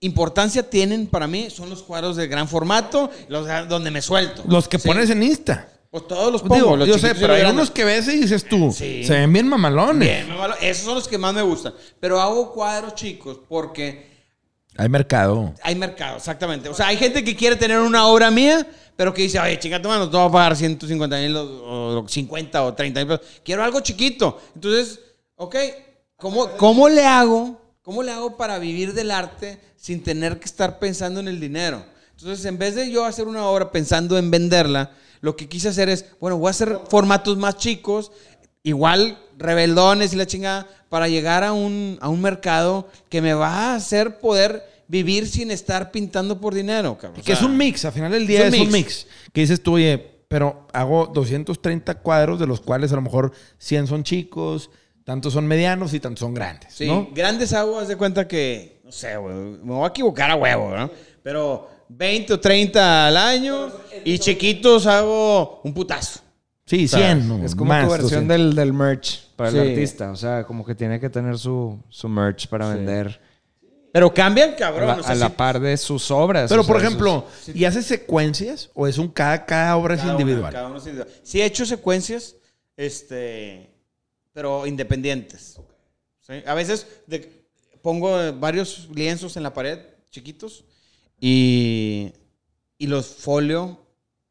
[0.00, 4.42] importancia tienen para mí son los cuadros de gran formato, los donde me suelto.
[4.48, 4.88] Los que Sí.
[4.88, 5.68] pones en Insta.
[5.90, 6.54] Pues todos los pongo.
[6.54, 9.04] Digo, los yo sé, pero hay unos que ves y dices tú, Sí.
[9.04, 10.08] se ven bien mamalones.
[10.26, 11.74] Bien, valo- Esos son los que más me gustan.
[12.00, 14.10] Pero hago cuadros chicos porque
[14.78, 15.54] Hay mercado.
[15.62, 16.70] hay mercado, exactamente.
[16.70, 18.66] O sea, hay gente que quiere tener una obra mía,
[18.96, 22.62] pero que dice, oye, chingate, mano, te voy a pagar 150 mil o, o 50
[22.62, 23.20] o 30 mil.
[23.44, 24.40] Quiero algo chiquito.
[24.54, 25.00] Entonces,
[25.36, 25.56] ok,
[26.16, 27.60] ¿cómo, ¿cómo le hago?
[27.82, 31.84] ¿Cómo le hago para vivir del arte sin tener que estar pensando en el dinero?
[32.16, 35.88] Entonces, en vez de yo hacer una obra pensando en venderla, lo que quise hacer
[35.88, 38.12] es, bueno, voy a hacer formatos más chicos,
[38.62, 43.48] igual rebeldones y la chingada, para llegar a un, a un mercado que me va
[43.48, 47.20] a hacer poder vivir sin estar pintando por dinero, cabrón.
[47.20, 49.06] O que es un mix, al final del día es es un un mix.
[49.32, 53.86] Que dices tú, oye, pero hago 230 cuadros, de los cuales a lo mejor 100
[53.86, 54.68] son chicos,
[55.04, 57.08] tantos son medianos y tantos son grandes, Sí, ¿no?
[57.14, 60.90] grandes aguas de cuenta que, no sé, güey, me voy a equivocar a huevo, ¿no?
[61.22, 63.70] Pero 20 o 30 al año
[64.04, 66.20] y chiquitos hago un putazo.
[66.66, 67.28] Sí, 100.
[67.28, 68.28] no, Es como más, tu versión 200.
[68.38, 69.58] del, del merch para Sí.
[69.58, 70.10] el artista.
[70.10, 73.20] O sea, como que tiene que tener su, su merch para vender
[73.92, 74.86] Pero cambian, a cabrón.
[74.88, 76.48] la, o sea, a la sí- par de sus obras.
[76.48, 80.00] Pero, o por sea, ejemplo, ¿y haces secuencias o es un cada, cada obra es
[80.00, 80.52] cada una, individual?
[80.52, 81.14] cada uno es individual.
[81.22, 82.36] Sí he hecho secuencias,
[82.76, 83.70] este,
[84.32, 85.60] pero independientes.
[86.20, 86.34] ¿sí?
[86.46, 87.44] A veces de-
[87.82, 89.78] pongo varios lienzos en la pared,
[90.10, 90.64] chiquitos,
[91.20, 92.12] y,
[92.78, 93.78] y los folio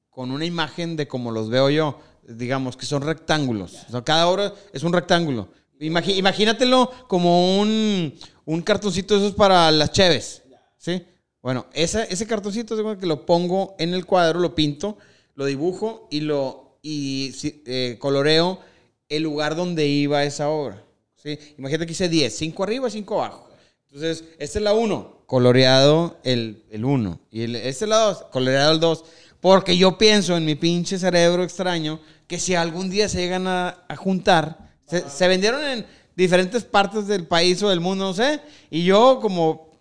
[0.09, 1.99] con una imagen de como los veo yo.
[2.27, 3.75] Digamos que son rectángulos.
[3.87, 5.49] O sea, cada obra es un rectángulo.
[5.79, 8.13] Imagínatelo como un,
[8.45, 10.41] un cartoncito de esos para las cheves.
[10.77, 11.03] ¿Sí?
[11.41, 14.97] Bueno, esa- ese cartoncito que lo pongo en el cuadro, lo pinto,
[15.35, 17.33] lo dibujo y lo y
[17.67, 18.59] eh, coloreo
[19.07, 20.83] el lugar donde iba esa obra.
[21.15, 21.37] ¿sí?
[21.57, 23.47] Imagínate que hice 10, 5 arriba, 5 abajo.
[23.87, 27.19] Entonces, esta es la 1, coloreado el 1.
[27.29, 29.03] y el, es la 2, coloreado el 2.
[29.39, 33.83] Porque yo pienso en mi pinche cerebro extraño que si algún día se llegan a,
[33.87, 35.85] a juntar, se, se vendieron en
[36.21, 39.71] diferentes partes del país o del mundo, no sé, y yo como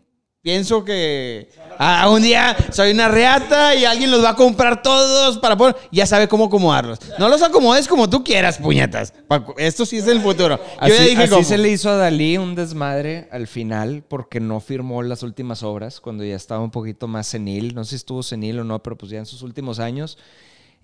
[0.43, 5.37] pienso que a un día soy una reata y alguien los va a comprar todos
[5.39, 6.99] para poder, ya sabe cómo acomodarlos.
[7.19, 9.13] No los acomodes como tú quieras, puñetas.
[9.59, 10.57] Esto sí es el futuro.
[10.57, 11.45] Yo Así, ya dije así cómo.
[11.45, 16.01] se le hizo a Dalí un desmadre al final porque no firmó las últimas obras
[16.01, 17.75] cuando ya estaba un poquito más senil.
[17.75, 20.17] No sé si estuvo senil o no, pero pues ya en sus últimos años.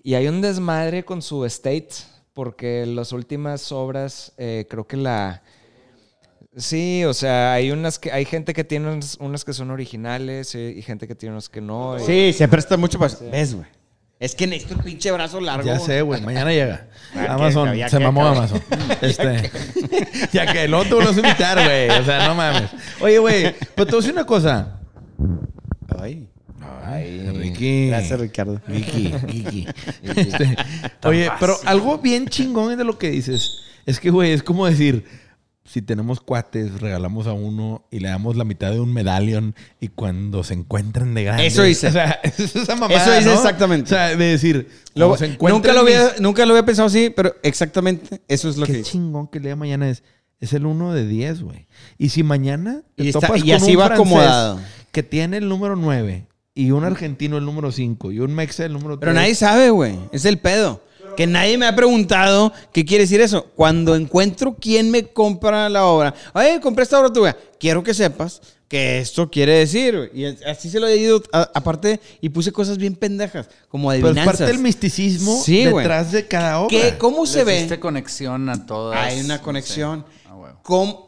[0.03, 1.89] Y hay un desmadre con su estate
[2.37, 5.41] porque las últimas obras eh, creo que la...
[6.55, 10.53] Sí, o sea, hay unas que hay gente que tiene unas, unas que son originales
[10.53, 11.97] eh, y gente que tiene unas que no.
[11.97, 13.11] y- Sí, se presta mucho para...
[13.31, 13.65] ¿Ves, güey?
[14.19, 15.65] Es que necesito el pinche brazo largo.
[15.65, 16.21] Ya sé, güey.
[16.21, 16.87] Mañana llega.
[17.15, 17.71] Ya Amazon.
[17.73, 18.37] que- se que- mamó cabrón.
[18.37, 18.61] Amazon.
[19.01, 19.51] Este.
[20.31, 21.89] ya que el otro lo vas a invitar, güey.
[21.89, 22.69] O sea, no mames.
[23.01, 23.55] Oye, güey.
[23.73, 24.79] Pero te voy a decir una cosa.
[25.99, 26.29] Ay.
[26.83, 27.87] Ay, Ricky.
[27.89, 28.61] Gracias, Ricardo.
[28.67, 29.67] Vicky, Vicky.
[30.03, 30.55] Este,
[31.03, 35.05] oye, pero algo bien chingón de lo que dices es que, güey, es como decir,
[35.65, 39.89] si tenemos cuates, regalamos a uno y le damos la mitad de un medallion y
[39.89, 41.53] cuando se encuentran de grandes.
[41.53, 41.87] Eso hice.
[41.87, 43.35] O sea, es esa mamada, Eso hice ¿no?
[43.35, 43.85] exactamente.
[43.85, 47.09] O sea, de decir, Lo- se nunca, lo mis- había, nunca lo había pensado así,
[47.09, 50.03] pero exactamente eso es lo que Qué chingón que el día de mañana es.
[50.39, 51.67] Es el uno de 10, güey.
[51.97, 54.59] Y si mañana te Y está- y con así un va francés acomodado.
[54.91, 56.27] que tiene el número 9
[56.57, 58.99] y un argentino el número 5 y un mexa el número 3.
[58.99, 59.95] Pero nadie sabe, güey.
[60.11, 60.81] Es el pedo.
[61.15, 63.45] Que nadie me ha preguntado qué quiere decir eso.
[63.55, 67.35] Cuando encuentro quién me compra la obra, oye, compré esta obra tuya.
[67.59, 70.11] Quiero que sepas que esto quiere decir.
[70.13, 74.03] Y así se lo he ido, aparte, y puse cosas bien pendejas, como Pero es
[74.11, 74.37] adivinanzas.
[74.39, 76.69] parte del misticismo Sí, detrás de cada obra.
[76.69, 77.79] ¿Qué- ¿Cómo se Le hiciste ve?
[77.79, 78.99] conexión a todas.
[78.99, 80.05] Hay una conexión.
[80.07, 80.27] Sí.
[80.29, 80.59] Ah.
[80.61, 81.06] ¿Cómo?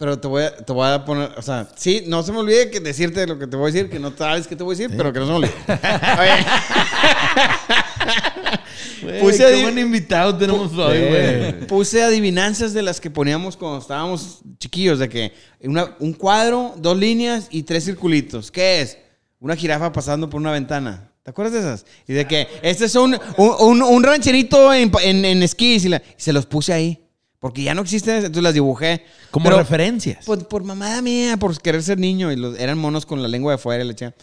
[0.00, 2.70] Pero te voy, a, te voy a poner, o sea, sí, no se me olvide
[2.70, 4.78] que decirte lo que te voy a decir, que no sabes qué te voy a
[4.78, 5.52] decir, pero que no se me olvide.
[9.20, 11.66] Puse qué buen invitado tenemos hoy, güey.
[11.66, 15.32] Puse adivinanzas de las que poníamos cuando estábamos chiquillos, de que
[15.62, 18.50] una- un cuadro, dos líneas y tres circulitos.
[18.50, 18.98] ¿Qué es?
[19.38, 21.10] Una jirafa pasando por una ventana.
[21.22, 21.86] ¿Te acuerdas de esas?
[22.08, 25.88] Y de que este es un, un, un- un rancherito en, en, en esquís y,
[25.90, 27.00] la- y se los puse ahí.
[27.40, 29.04] Porque ya no existen, entonces las dibujé.
[29.32, 30.24] Como Pero- referencias.
[30.24, 32.30] Pues por mamada mía, por querer ser niño.
[32.30, 34.14] Y los, eran monos con la lengua de fuera y la chingada.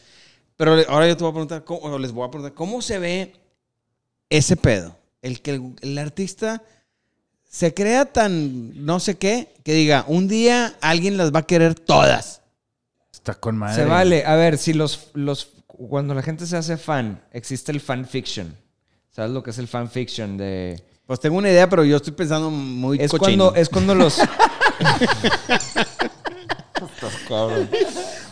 [0.55, 2.99] Pero ahora yo te voy a preguntar, ¿cómo, o les voy a preguntar, ¿cómo se
[2.99, 3.33] ve
[4.29, 4.95] ese pedo?
[5.21, 6.63] El que el, el artista
[7.49, 11.73] se crea tan no sé qué, que diga, un día alguien las va a querer
[11.75, 12.41] todas.
[13.11, 13.75] Está con madre.
[13.75, 14.25] Se vale.
[14.25, 15.49] A ver, si los, los.
[15.65, 18.55] Cuando la gente se hace fan, existe el fan fiction.
[19.11, 20.37] ¿Sabes lo que es el fan fiction?
[20.37, 20.83] De.
[21.07, 23.45] Pues tengo una idea, pero yo estoy pensando muy Es cochino.
[23.45, 24.17] cuando, es cuando los.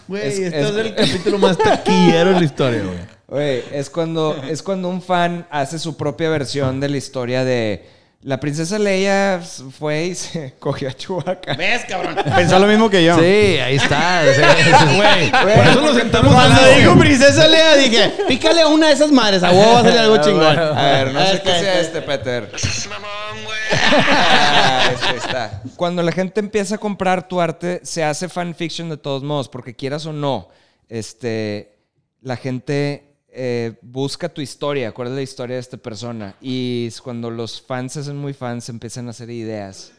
[0.07, 3.15] Güey, es- este es- es, el capítulo más taquillero de la historia, güey.
[3.27, 7.89] Güey, es cuando, es cuando un fan hace su propia versión de la historia de.
[8.25, 9.39] La princesa Leia
[9.77, 11.53] fue y se cogió a Chewbacca.
[11.53, 12.15] ¿Ves, cabrón?
[12.35, 13.19] Pensó lo mismo que yo.
[13.19, 14.23] Sí, ahí está.
[14.95, 16.75] Güey, por eso nos sentamos al Cuando lado.
[16.75, 19.99] dijo princesa Lea, dije, pícale a una de esas madres, a huevo va a salir
[19.99, 20.57] algo chingón.
[20.57, 22.49] A ver, no sé Es qué sea este, Peter.
[22.55, 23.59] Estás mamón, güey.
[23.71, 25.61] Ah, este está.
[25.75, 29.75] Cuando la gente empieza a comprar tu arte, se hace fanfiction de todos modos, porque
[29.75, 30.49] quieras o no,
[30.89, 31.77] este,
[32.23, 36.35] la gente eh, busca tu historia, cuál es la historia de esta persona.
[36.41, 39.91] Y cuando los fans se hacen muy fans, empiezan a hacer ideas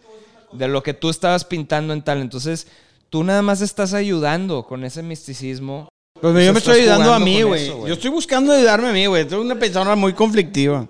[0.53, 2.21] de lo que tú estabas pintando en tal.
[2.21, 2.67] Entonces,
[3.11, 5.89] tú nada más estás ayudando con ese misticismo.
[6.21, 7.67] Pues yo me estoy ayudando a mí, güey.
[7.67, 9.29] Yo estoy buscando ayudarme a mí, güey.
[9.29, 10.89] Soy una persona muy conflictiva.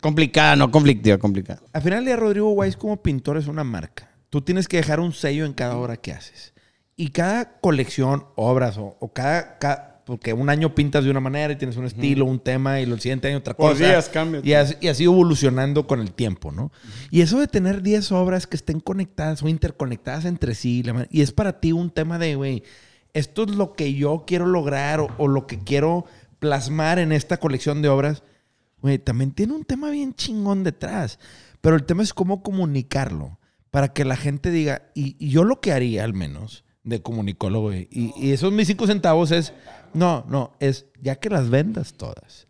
[0.00, 1.62] Complicada, no conflictiva, complicada.
[1.72, 4.10] Al final del día, Rodrigo Weiss como pintor es una marca.
[4.28, 6.52] Tú tienes que dejar un sello en cada obra que haces.
[6.96, 11.52] Y cada colección, obras o, o cada, cada- Porque un año pintas de una manera
[11.52, 13.84] y tienes un estilo, un tema, y el siguiente año otra Por cosa.
[13.84, 14.40] días cambia.
[14.44, 16.70] Y has, y ido evolucionando con el tiempo, ¿no?
[17.10, 21.22] Y eso de tener 10 obras que estén conectadas o interconectadas entre sí, la y
[21.22, 22.62] es para ti un tema de, güey,
[23.14, 26.04] esto es lo que yo quiero lograr o, o lo que quiero
[26.38, 28.22] plasmar en esta colección de obras,
[28.82, 31.18] güey, también tiene un tema bien chingón detrás.
[31.60, 33.40] Pero el tema es cómo comunicarlo
[33.72, 37.74] para que la gente diga, y, y yo lo que haría al menos de comunicólogo,
[37.74, 39.52] y, y esos mis cinco centavos es,
[39.94, 42.46] no, no, es ya que las vendas todas,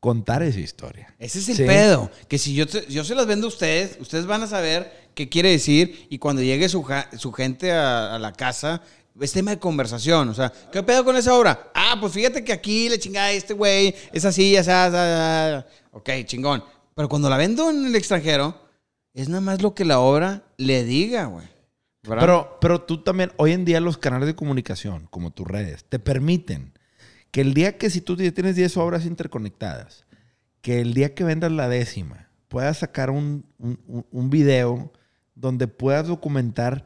[0.00, 1.14] contar esa historia.
[1.18, 1.64] Ese es el Sí.
[1.64, 2.10] pedo.
[2.28, 5.50] Que si yo, yo se las vendo a ustedes, ustedes van a saber qué quiere
[5.50, 6.84] decir y cuando llegue su,
[7.16, 8.82] su gente a, a la casa,
[9.20, 10.28] es tema de conversación.
[10.28, 11.70] O sea, ¿qué pedo con esa obra?
[11.74, 15.64] Ah, pues fíjate que aquí le chingada este güey, es así, ya sabes.
[15.90, 16.62] Ok, chingón.
[16.94, 18.56] Pero cuando la vendo en el extranjero,
[19.14, 21.46] es nada más lo que la obra le diga, güey.
[22.02, 25.98] Pero, pero tú también, hoy en día los canales de comunicación, como tus redes, te
[25.98, 26.72] permiten
[27.30, 30.04] que el día que si tú tienes 10 obras interconectadas,
[30.60, 34.92] que el día que vendas la décima, puedas sacar un, un, video
[35.34, 36.84] donde puedas documentar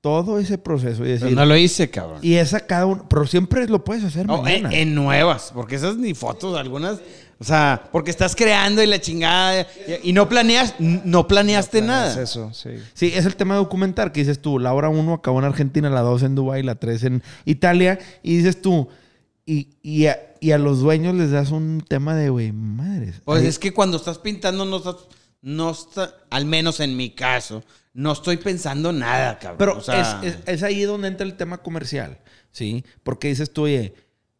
[0.00, 1.28] todo ese proceso y decir...
[1.28, 2.18] Pero no lo hice, cabrón.
[2.22, 4.70] Y esa cada uno, pero siempre lo puedes hacer No, en, mañana.
[4.72, 6.98] en nuevas, porque esas ni fotos, algunas,
[7.38, 9.66] o sea, porque estás creando y la chingada
[10.02, 12.12] y, y no planeas, no planeaste nada.
[12.12, 12.70] Es eso, sí.
[12.94, 15.88] Sí, es el tema de documentar, que dices tú, la hora 1 acabó en Argentina,
[15.90, 18.88] la 2 en Dubái, la 3 en Italia, y dices tú,
[19.46, 23.20] y, y, a, y a los dueños les das un tema de, güey, madres.
[23.24, 24.96] Pues ahí- es que cuando estás pintando no estás,
[25.42, 27.64] no está, al menos en mi caso,
[27.94, 29.58] no estoy pensando nada, cabrón.
[29.58, 32.18] Pero O sea, es, es- es ahí donde entra el tema comercial,
[32.52, 32.84] ¿sí?
[33.02, 33.94] Porque dices tú, oye,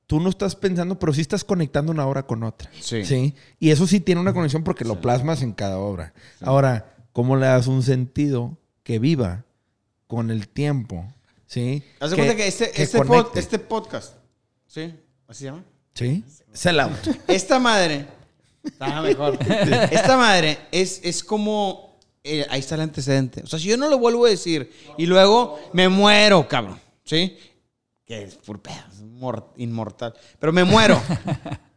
[0.06, 2.70] tú no estás pensando, pero sí estás conectando una obra con otra.
[2.80, 3.34] Sí.
[3.58, 6.12] Y eso sí tiene una conexión porque lo plasmas en cada obra.
[6.40, 9.44] Ahora, ¿cómo le das un sentido que viva
[10.06, 11.06] con el tiempo?
[11.46, 11.82] ¿Sí?
[11.98, 14.14] Haz de cuenta que este, que este, pod- este podcast,
[14.70, 14.94] ¿sí?
[15.26, 15.64] ¿Así se llama?
[15.94, 16.24] ¿Sí?
[16.52, 16.92] Sell out.
[17.28, 18.06] Esta madre.
[18.62, 19.38] Está mejor.
[19.90, 21.98] Esta madre es, es como.
[22.22, 23.42] eh, ahí está el antecedente.
[23.42, 26.78] O sea, si yo no lo vuelvo a decir y luego me muero, cabrón.
[27.04, 27.36] ¿Sí?
[28.04, 30.14] Que es por pedo, es mor- inmortal.
[30.38, 31.00] Pero me muero.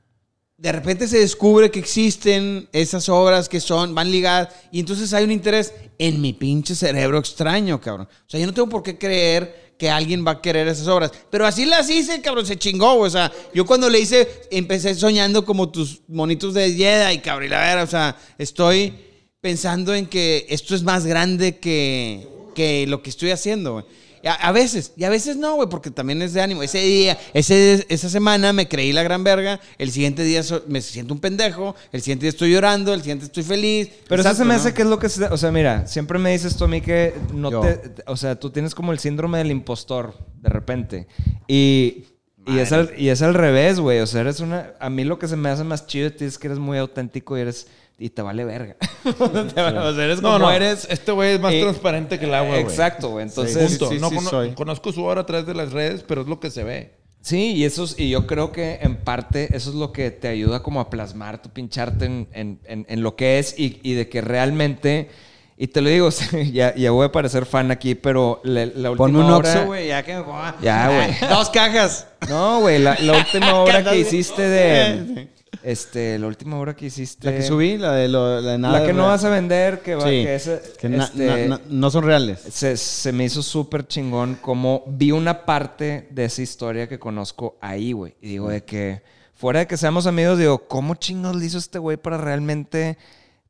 [0.57, 5.23] de repente se descubre que existen esas obras que son, van ligadas, y entonces hay
[5.23, 8.07] un interés en mi pinche cerebro extraño, cabrón.
[8.09, 11.11] O sea, yo no tengo por qué creer que alguien va a querer esas obras.
[11.29, 12.99] Pero así las hice, cabrón, se chingó.
[12.99, 17.49] O sea, yo cuando le hice, empecé soñando como tus monitos de Jedi, cabrón, y
[17.49, 18.93] la verdad, o sea, estoy
[19.41, 23.85] pensando en que esto es más grande que, que lo que estoy haciendo, güey.
[24.26, 26.63] A, a veces, y a veces no, güey, porque también es de ánimo.
[26.63, 30.82] Ese día, ese, esa semana me creí la gran verga, el siguiente día so- me
[30.82, 33.89] siento un pendejo, el siguiente día estoy llorando, el siguiente estoy feliz.
[34.07, 34.59] Pero eso se Exacto, me ¿no?
[34.61, 35.26] hace que es lo que se...
[35.26, 37.61] O sea, mira, siempre me dices tú a mí que no Yo.
[37.61, 37.82] te...
[38.07, 41.07] O sea, tú tienes como el síndrome del impostor, de repente.
[41.47, 42.05] Y...
[42.45, 43.99] Y es, al, y es al revés, güey.
[44.01, 44.74] O sea, eres una...
[44.82, 46.78] A mí lo que se me hace más chido de ti es que eres muy
[46.78, 47.67] auténtico y eres...
[47.99, 48.75] Y te vale verga.
[49.03, 50.87] Te vale- o sea, eres No, como no, eres...
[50.89, 52.61] Este güey es más Eh, transparente que el agua, güey.
[52.61, 53.23] Exacto, güey.
[53.25, 53.71] Entonces...
[53.77, 54.51] Sí, no sí cono- soy.
[54.53, 56.95] conozco su obra a través de las redes, pero es lo que se ve.
[57.21, 60.27] Sí, y eso es- y yo creo que en parte eso es lo que te
[60.27, 63.93] ayuda como a plasmar, tu pincharte en, en- en- en lo que es y, y
[63.93, 65.09] de que realmente,
[65.55, 66.09] y te lo digo,
[66.51, 70.03] ya, ya voy a parecer fan aquí, pero la, la última Ponme un güey, ya
[70.03, 70.55] que me ponga.
[70.61, 71.15] Ya, güey.
[71.29, 72.07] Dos cajas.
[72.27, 75.29] No, güey, la, la última obra que hiciste de,
[75.61, 77.29] este, la última obra que hiciste.
[77.29, 78.79] La que subí, la de, lo, la de nada.
[78.79, 81.57] La que no vas a vender, que va, Sí, que ese- que na- este, na-
[81.57, 82.39] na- no son reales.
[82.49, 87.57] se, se me hizo súper chingón como vi una parte de esa historia que conozco
[87.61, 88.15] ahí, güey.
[88.21, 89.01] Y digo, de que
[89.35, 92.97] fuera de que seamos amigos, digo, ¿cómo chingos le hizo este güey para realmente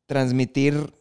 [0.05, 0.93] transmitir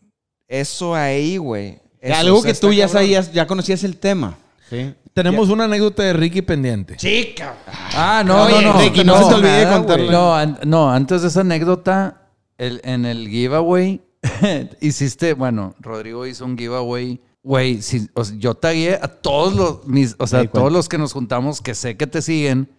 [0.49, 1.79] eso ahí, güey?
[2.15, 3.03] Algo o sea, que tú ya cabrón.
[3.03, 4.37] sabías, ya conocías el tema.
[4.69, 4.95] Sí.
[5.15, 6.97] Tenemos una anécdota de Ricky pendiente.
[6.97, 7.55] Chica.
[7.95, 8.81] Ah, no, Oye, no, no.
[8.81, 10.13] Ricky, no se te olvide nada, contarla.
[10.13, 14.01] No, an- no, antes de esa anécdota, el- en el giveaway,
[14.81, 17.21] hiciste, bueno, Rodrigo hizo un giveaway.
[17.43, 20.89] Güey, si- o sea, yo tagué a todos los, mis, o sea, di todos los
[20.89, 22.71] que nos juntamos que sé que te siguen,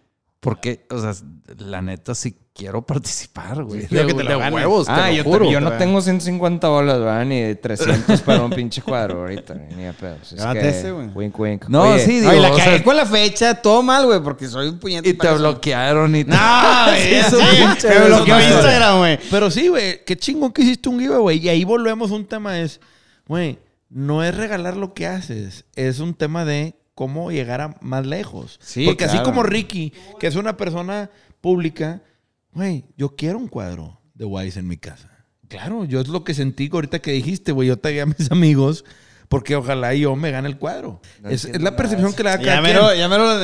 [0.44, 1.14] porque, o sea,
[1.58, 3.84] la neta sí quiero participar, güey.
[3.84, 4.54] De, te de ganes.
[4.54, 5.50] huevos, Ah, te lo yo, juro.
[5.50, 7.24] yo no tengo 150 bolas, ¿verdad?
[7.26, 10.34] Ni de 300 para un pinche cuadro ahorita, ni a pedos.
[10.34, 11.08] Es Gánate que, ese, güey.
[11.16, 11.66] Wink, wink.
[11.70, 14.20] No, Oye, sí, digo, Ay, la o cagué sea, con la fecha, todo mal, güey,
[14.22, 15.08] porque soy un puñete.
[15.08, 16.32] y te bloquearon y te...
[16.32, 18.39] No, güey, eso sí, pinche me bloqueó.
[18.41, 19.20] Instagram, güey.
[19.32, 21.38] Pero sí, güey, qué chingón que hiciste un giveaway.
[21.39, 22.82] Y ahí volvemos a un tema es,
[23.28, 28.06] güey, no es regalar lo que haces, es un tema de cómo llegar a más
[28.06, 28.60] lejos.
[28.62, 31.10] Sí, Porque así como Ricky, que es una persona
[31.41, 32.02] pública,
[32.54, 35.10] güey, yo quiero un cuadro de Wise en mi casa.
[35.48, 38.86] Claro, yo es lo que sentí ahorita que dijiste, güey, yo tagué a mis amigos
[39.34, 41.02] porque ojalá yo me gane el cuadro.
[41.20, 43.40] No es, la percepción que le da Ya cada me lo, ya me lo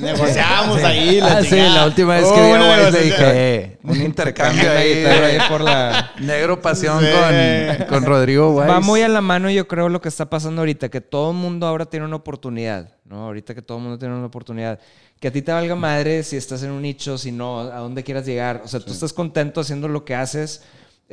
[0.00, 1.18] negociamos ahí.
[1.20, 4.78] Ah, sí, la última vez que Oh, vi a le dije, eh, un intercambio la
[4.78, 6.12] ahí, por la...
[6.20, 7.06] Negro Pasión Sí.
[7.10, 8.68] con, con Rodrigo Wise.
[8.68, 11.36] Va muy a la mano, yo creo, lo que está pasando ahorita, que todo el
[11.36, 13.24] mundo ahora tiene una oportunidad, ¿no?
[13.24, 14.78] Ahorita que todo el mundo tiene una oportunidad.
[15.18, 18.04] Que a ti te valga madre si estás en un nicho, si no, a dónde
[18.04, 18.62] quieras llegar.
[18.64, 20.62] O sea, tú estás contento haciendo lo que haces,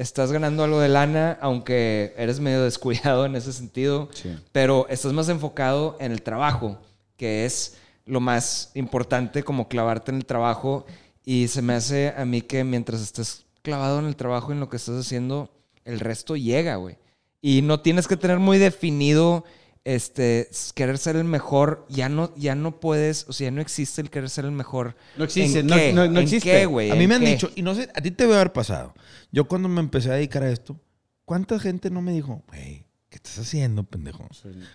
[0.02, 4.36] estás ganando algo de lana, aunque eres medio descuidado en ese sentido, Sí.
[4.52, 6.78] pero estás más enfocado en el trabajo,
[7.18, 7.76] que es
[8.06, 10.86] lo más importante, como clavarte en el trabajo.
[11.26, 14.62] Y se me hace a mí que mientras estés clavado en el trabajo y en
[14.62, 15.52] lo que estás haciendo,
[15.86, 16.97] el resto llega, güey.
[17.41, 19.43] Y no tienes que tener muy definido
[19.86, 21.86] este querer ser el mejor.
[21.90, 24.96] Ya no, ya no puedes, o sea, ya no existe el querer ser el mejor.
[25.18, 25.94] No existe, ¿En no- qué?
[25.94, 26.50] no- no ¿En existe.
[26.52, 26.92] qué, güey?
[26.92, 27.28] A mí ¿En me han qué?
[27.32, 28.94] dicho, y no sé, a ti te debe haber pasado.
[29.32, 30.80] Yo cuando me empecé a dedicar a esto,
[31.26, 34.28] ¿cuánta gente no me dijo, güey, ¿qué estás haciendo, pendejo?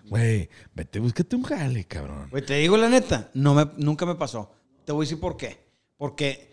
[0.09, 2.29] Güey, vete, búscate un jale, cabrón.
[2.31, 4.53] Güey, te digo la neta, no me, nunca me pasó.
[4.85, 5.65] Te voy a decir por qué.
[5.97, 6.53] Porque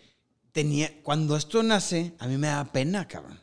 [0.52, 3.40] tenía, cuando esto nace, a mí me da pena, cabrón.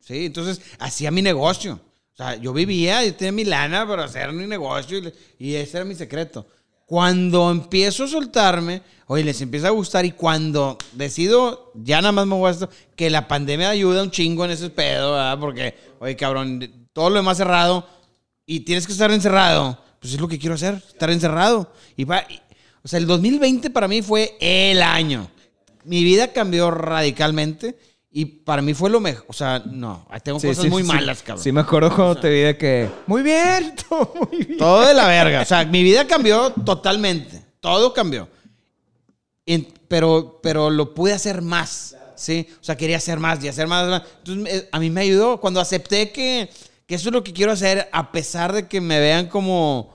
[0.00, 1.80] Sí, entonces hacía mi negocio.
[2.18, 5.76] O sea, yo vivía, yo tenía mi lana para hacer mi negocio y, y ese
[5.76, 6.48] era mi secreto.
[6.84, 12.26] Cuando empiezo a soltarme, oye, les empieza a gustar y cuando decido, ya nada más
[12.26, 15.38] me voy esto, que la pandemia ayuda un chingo en ese pedo, ¿verdad?
[15.38, 17.86] Porque, oye, cabrón, todo lo demás cerrado
[18.44, 21.72] y tienes que estar encerrado, pues es lo que quiero hacer, estar encerrado.
[21.96, 22.26] Y va,
[22.82, 25.30] o sea, el 2020 para mí fue el año.
[25.84, 27.78] Mi vida cambió radicalmente
[28.10, 29.24] y para mí fue lo mejor.
[29.28, 30.88] O sea, no, tengo Sí, cosas sí, muy sí.
[30.88, 31.42] malas, cabrón.
[31.44, 32.88] Sí, me acuerdo cuando te vi de que.
[33.06, 34.58] Muy bien, todo muy bien.
[34.58, 35.42] Todo de la verga.
[35.42, 37.42] O sea, mi vida cambió totalmente.
[37.60, 38.28] Todo cambió.
[39.46, 41.96] En- pero, pero lo pude hacer más.
[42.14, 42.48] ¿Sí?
[42.60, 43.88] O sea, quería hacer más y hacer más.
[43.88, 44.02] más.
[44.24, 46.50] Entonces, a mí me ayudó cuando acepté que,
[46.86, 49.94] que eso es lo que quiero hacer, a pesar de que me vean como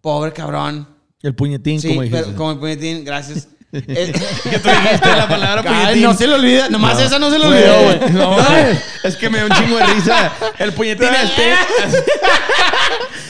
[0.00, 0.88] pobre cabrón.
[1.22, 2.24] El puñetín, Sí, como dijiste.
[2.24, 3.48] pero como el puñetín, gracias.
[3.72, 4.12] Eh,
[5.04, 6.02] la palabra puñetín.
[6.02, 8.12] no se le olvida, nomás esa no se le olvidó, güey.
[8.12, 8.78] No, güey.
[9.02, 10.32] es que me da un chingo de risa.
[10.58, 11.54] El puñetín este.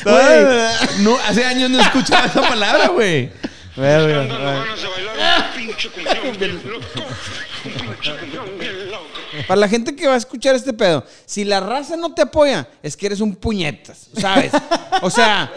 [0.05, 0.45] Güey,
[0.99, 3.30] no, hace años no escuchaba esa palabra, güey.
[3.76, 4.28] Bien
[6.64, 6.84] loco.
[9.47, 12.66] Para la gente que va a escuchar este pedo, si la raza no te apoya,
[12.82, 14.51] es que eres un puñetas, ¿sabes?
[15.03, 15.53] O sea,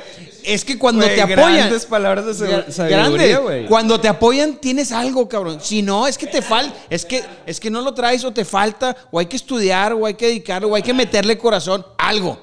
[0.46, 1.56] es que cuando te apoyan.
[1.56, 2.34] grandes palabras de
[2.72, 3.66] sabiduría, grande.
[3.68, 5.60] Cuando te apoyan, tienes algo, cabrón.
[5.62, 8.46] Si no, es que te falta, es que, es que no lo traes o te
[8.46, 12.40] falta, o hay que estudiar, o hay que dedicarlo, o hay que meterle corazón, algo.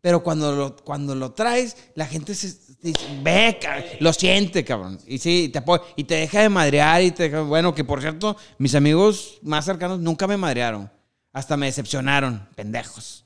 [0.00, 2.48] Pero cuando lo, cuando lo traes, la gente se
[2.82, 3.58] dice, ve,
[4.00, 4.98] lo siente, cabrón.
[5.06, 8.00] Y sí, te apoya, y te deja de madrear, y te deja, bueno, que por
[8.00, 10.90] cierto, mis amigos más cercanos nunca me madrearon.
[11.32, 13.21] Hasta me decepcionaron, pendejos.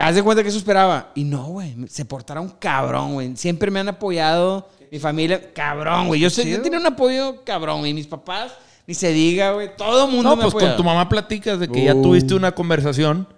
[0.00, 1.10] Haz de cuenta que eso esperaba.
[1.14, 1.76] Y no, güey.
[1.88, 3.36] Se portaron cabrón, güey.
[3.36, 4.68] Siempre me han apoyado.
[4.90, 6.20] Mi familia, cabrón, güey.
[6.20, 7.94] Yo, sé- yo tenía un apoyo cabrón, güey.
[7.94, 8.52] Mis papás,
[8.86, 9.76] ni se diga, güey.
[9.76, 12.02] Todo el mundo No, me pues con tu mamá platicas de que ya Uh.
[12.02, 13.28] tuviste una conversación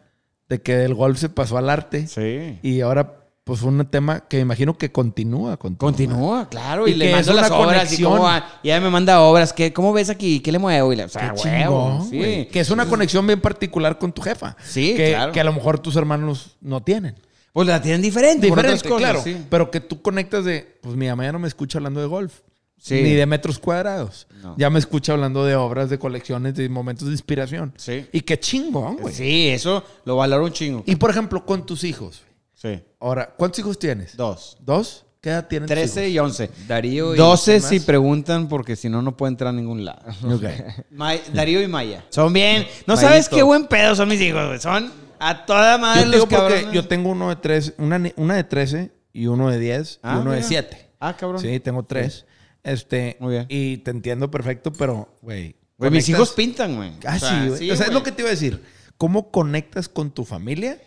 [0.49, 2.07] de que del golf se pasó al arte.
[2.07, 2.59] Sí.
[2.63, 5.75] Y ahora, pues fue un tema que me imagino que continúa con.
[5.75, 6.87] Continúa, claro.
[6.87, 7.99] Y, Y le que mando las obras.
[7.99, 8.47] Y, cómo va.
[8.63, 9.53] y ella me manda obras.
[9.53, 10.41] ¿Qué, ¿Cómo ves aquí?
[10.41, 10.93] ¿Qué le muevo?
[10.93, 12.17] Y le, o sea, Qué huevo, chingón, sí.
[12.19, 12.49] güey.
[12.49, 14.57] Que es una conexión bien particular con tu jefa.
[14.63, 15.33] Sí, que, claro.
[15.33, 17.17] Que a lo mejor tus hermanos no tienen.
[17.53, 18.47] Pues la tienen diferente.
[18.47, 19.23] Diferente, otras cosas, claro.
[19.23, 19.45] sí.
[19.51, 22.41] Pero que tú conectas de, pues mi mamá ya no me escucha hablando de golf.
[22.79, 22.95] Sí.
[22.95, 24.27] Ni de metros cuadrados.
[24.43, 24.55] No.
[24.57, 27.75] Ya me escucha hablando de obras, de colecciones, de momentos de inspiración.
[27.77, 28.07] Sí.
[28.13, 29.15] Y qué chingón, güey.
[29.15, 30.83] Sí, eso lo valoro un chingo.
[30.87, 32.23] Y por ejemplo, con tus hijos.
[32.63, 32.81] Sí.
[33.01, 34.17] Ahora, ¿cuántos hijos tienes?
[34.17, 34.57] Dos.
[34.61, 35.05] ¿Dos?
[35.21, 35.67] ¿Qué edad tienen?
[35.69, 36.15] tus 13 hijos?
[36.15, 36.51] y 11.
[36.69, 40.01] Darío y 12 ¿quién si preguntan, porque si no, no puede entrar a ningún lado.
[40.33, 40.45] Ok.
[40.93, 42.05] May- Darío y Maya.
[42.11, 42.67] Son bien.
[42.87, 44.61] No sabes qué buen pedo son mis hijos, güey.
[44.61, 46.73] Son a toda madre Yo, los digo porque cabrones.
[46.73, 50.33] yo tengo uno de tres, una, de 13 y uno de 10 Ah, y uno
[50.33, 50.43] de.
[50.43, 50.91] 7.
[51.01, 51.41] Ah, cabrón.
[51.41, 52.27] Sí, tengo tres.
[52.63, 53.47] Este, Muy bien.
[53.49, 55.57] Y te entiendo perfecto, pero, güey.
[55.79, 56.93] Güey, mis hijos pintan, güey.
[57.05, 57.71] Ah, O sea, sí, güey.
[57.73, 58.63] o sea, es lo que te iba a decir.
[58.99, 60.81] ¿Cómo conectas con tu familia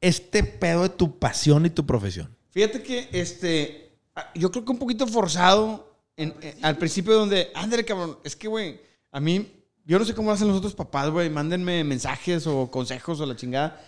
[0.00, 2.34] este pedo de tu pasión y tu profesión?
[2.50, 7.50] Fíjate que, este, ah, yo creo que un poquito forzado en- eh, al principio donde,
[7.54, 8.80] ándale, cabrón, es que, güey,
[9.12, 9.46] a mí,
[9.84, 13.36] yo no sé cómo hacen los otros papás, güey, mándenme mensajes o consejos o la
[13.36, 13.80] chingada.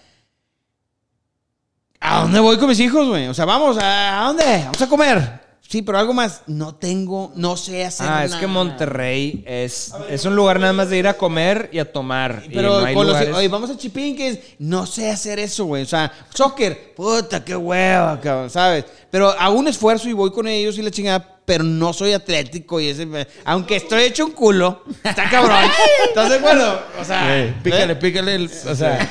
[2.00, 3.26] ¿A dónde voy con mis hijos, güey?
[3.28, 4.44] O sea, vamos, ¿a a dónde?
[4.64, 5.49] Vamos a comer.
[5.70, 8.40] Sí, pero algo más, no tengo, no sé hacer Ah, es nada.
[8.40, 12.42] que Monterrey es, es un lugar nada más de ir a comer y a tomar.
[12.44, 15.66] y Pero no hay con los, lugares- oye, vamos a Chipinques, no sé hacer eso,
[15.66, 15.84] güey.
[15.84, 18.84] O sea, soccer, puta, qué hueva, cabrón, ¿sabes?
[19.12, 22.80] Pero hago un esfuerzo y voy con ellos y la chingada, pero no soy atlético
[22.80, 23.06] y ese,
[23.44, 25.70] aunque estoy hecho un culo, está cabrón.
[26.08, 26.82] ¿Estás de acuerdo?
[27.00, 27.54] O sea, ¿eh?
[27.62, 28.34] Pícale, pícale.
[28.34, 29.08] el- o sea,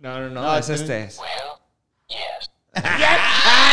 [0.00, 1.08] No, no, no, es este.
[1.18, 1.22] Ah,
[2.10, 2.18] ya,
[2.82, 3.18] ya, ya.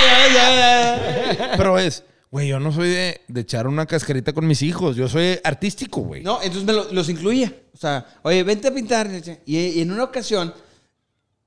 [1.58, 4.96] pero es, güey, yo no soy de, de echar una cascarita con mis hijos.
[4.96, 6.24] Yo soy artístico, güey.
[6.24, 7.54] No, entonces me lo- los incluía.
[7.74, 9.10] O sea, oye, vente a pintar.
[9.46, 10.54] Y, y en una ocasión,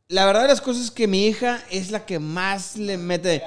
[0.08, 3.42] la verdad de las cosas es que mi hija es la que más le mete.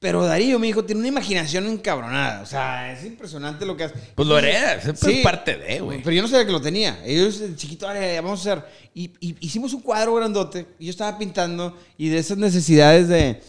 [0.00, 2.40] Pero Darío, mi hijo, tiene una imaginación encabronada.
[2.42, 3.94] O sea, es impresionante lo que hace.
[4.14, 5.22] Pues lo heredas, es Sí.
[5.24, 6.00] parte de, güey.
[6.02, 7.00] Pero yo no sabía que lo tenía.
[7.04, 8.64] Ellos, de chiquito, "Ay, vamos a hacer.
[8.94, 10.66] Y, y hicimos un cuadro grandote.
[10.78, 11.76] Y yo estaba pintando.
[11.96, 13.40] Y de esas necesidades de.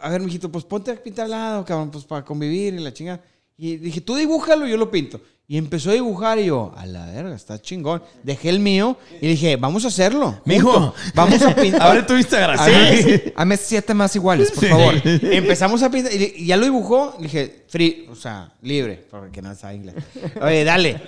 [0.00, 2.92] A ver, mijito, pues ponte a pintar al lado, cabrón, pues para convivir y la
[2.92, 3.20] chinga.
[3.56, 5.20] Y dije, tú dibújalo, yo lo pinto.
[5.46, 8.00] Y empezó a dibujar y yo, a la verga, está chingón.
[8.22, 10.40] Dejé el mío y dije, vamos a hacerlo.
[10.44, 11.82] Mijo, vamos a pintar.
[11.90, 12.56] Abre tu Instagram.
[12.64, 13.32] Sí.
[13.34, 14.94] Hazme siete más iguales, por favor.
[15.04, 17.14] Empezamos a pintar y ya lo dibujó.
[17.18, 19.96] Le dije, free, o sea, libre, porque no sabe inglés.
[20.40, 21.02] Oye, dale,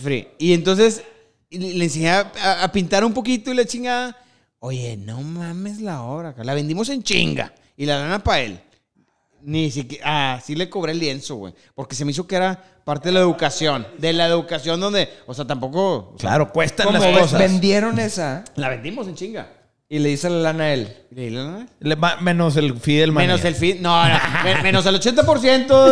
[0.00, 0.28] free.
[0.38, 1.02] Y entonces
[1.50, 4.14] le enseñé a, a- a pintar un poquito y la chingada.
[4.58, 6.34] Oye, no mames la obra.
[6.44, 8.60] La vendimos en chinga y la lana para él.
[9.42, 10.04] Ni siquiera.
[10.34, 11.54] Ah, sí le cobré el lienzo, güey.
[11.74, 13.86] Porque se me hizo que era parte de la educación.
[13.98, 15.08] De la educación donde.
[15.26, 15.96] O sea, tampoco.
[15.96, 17.38] o sea, Claro, cuestan las cosas.
[17.38, 19.52] vendieron esa la vendimos en chinga.
[19.88, 20.88] Y le hice la lana a él.
[21.12, 21.66] ¿Y le di la lana?
[21.78, 23.80] Le- ma- menos el Fidel Menos el fin.
[23.80, 24.18] No, no.
[24.42, 25.84] men- menos el 80%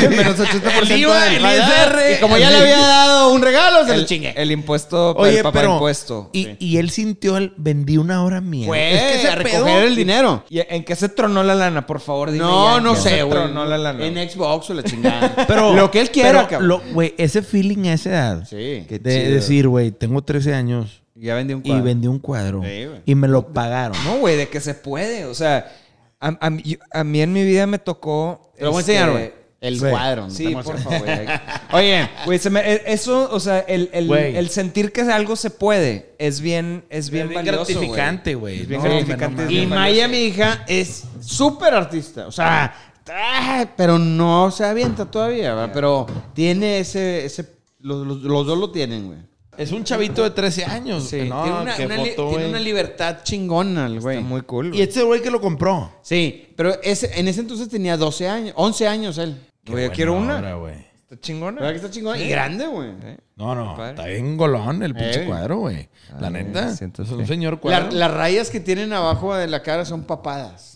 [0.00, 0.08] de.
[0.16, 2.16] menos 80% el IVA, del- el ISR.
[2.16, 4.34] Y como ya le había dado un regalo, se lo El, chingué.
[4.36, 5.74] el impuesto, Oye, el papá pero.
[5.74, 6.28] impuesto.
[6.32, 7.52] Y, y él sintió el.
[7.56, 8.66] Vendí una hora mía.
[8.66, 10.44] Fue Es que ese a recoger el dinero.
[10.50, 11.86] ¿Y en qué se tronó la lana?
[11.86, 13.38] Por favor, dime No, ya, no ¿en qué sé, se güey.
[13.38, 14.04] tronó la lana?
[14.04, 15.34] En Xbox o la chingada.
[15.46, 15.72] Pero.
[15.72, 16.68] lo que él quiera, pero cabrón.
[16.68, 18.44] lo- Güey, ese feeling a esa edad.
[18.50, 18.56] Sí.
[18.56, 19.34] De chido.
[19.34, 21.84] decir, güey, tengo 13 años Ya vendí un y cuadro.
[21.84, 22.62] vendí un cuadro.
[22.62, 23.00] Sí, güey.
[23.06, 23.96] y me lo pagaron.
[24.04, 25.24] No, güey, de que se puede.
[25.24, 25.72] O sea,
[26.20, 28.52] a, a mí- yo- a mí en mi vida me tocó.
[28.56, 29.46] Te lo voy a este, enseñar, güey.
[29.58, 29.86] El Sí.
[29.88, 30.30] cuadro.
[30.30, 31.00] Sí, por favor.
[31.00, 31.26] güey.
[31.72, 36.40] Oye, Güey, e- eso, o sea, el, el, el sentir que algo se puede es
[36.42, 38.60] bien, es bien, Es bien valioso, gratificante, güey.
[38.60, 39.44] Es bien No, gratificante.
[39.44, 42.26] no y Maya, mi hija, es súper artista.
[42.26, 42.74] O sea,
[43.10, 45.70] ah, pero no se avienta todavía, ¿verdad?
[45.72, 47.24] Pero tiene ese.
[47.24, 47.46] ese
[47.80, 49.18] los, los- los dos lo tienen, güey.
[49.58, 51.04] Es un chavito de 13 años.
[51.08, 54.18] Sí, No, tiene, una, una foto, tiene una libertad chingona el güey.
[54.18, 54.74] Está muy cool.
[54.74, 55.92] Y este güey que lo compró.
[56.02, 59.40] Sí, pero ese, en ese entonces tenía 12 años, 11 años él.
[59.66, 60.54] Güey, yo quiero una.
[60.54, 60.74] güey.
[61.08, 61.60] Está chingona.
[61.60, 62.20] ¿Verdad que está chingón?
[62.20, 62.90] Y grande, güey.
[63.36, 63.90] No, no, Padre.
[63.90, 65.26] está bien golón el pinche Eh.
[65.26, 65.88] cuadro, güey.
[66.20, 66.74] La Ah, neta.
[66.74, 67.88] siento Es un señor La- cuadro.
[67.92, 70.75] las rayas que tienen abajo de la cara son papadas.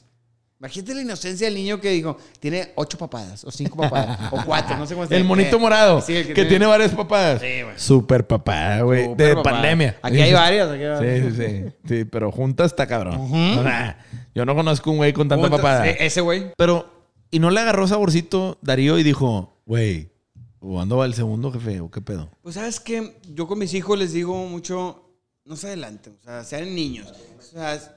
[0.60, 4.76] Imagínate la inocencia del niño que dijo, tiene ocho papadas, o cinco papadas, o cuatro,
[4.76, 7.40] no sé cómo se el monito morado, Sí, el que, que tiene, varias papadas.
[7.40, 7.78] Sí, güey.
[7.78, 9.14] Super papada, güey.
[9.14, 9.56] De papada.
[9.56, 9.98] pandemia.
[10.02, 10.68] Aquí hay varias.
[10.70, 11.34] Aquí hay varias.
[11.34, 11.72] Sí, sí, sí.
[11.88, 13.30] Sí, pero juntas está cabrón.
[13.64, 13.94] Nah,
[14.34, 15.84] yo no conozco un güey con tanta Juntas- papada.
[15.86, 16.52] sí, Ese güey.
[16.58, 16.90] Pero,
[17.30, 20.10] ¿y no le agarró saborcito Darío y dijo, güey,
[20.58, 21.80] ¿cuándo va el segundo, jefe?
[21.80, 22.28] ¿O qué pedo?
[22.42, 25.10] Pues sabes que yo con mis hijos les digo mucho,
[25.46, 27.10] no se adelanten, o sea, sean niños.
[27.38, 27.96] O sea,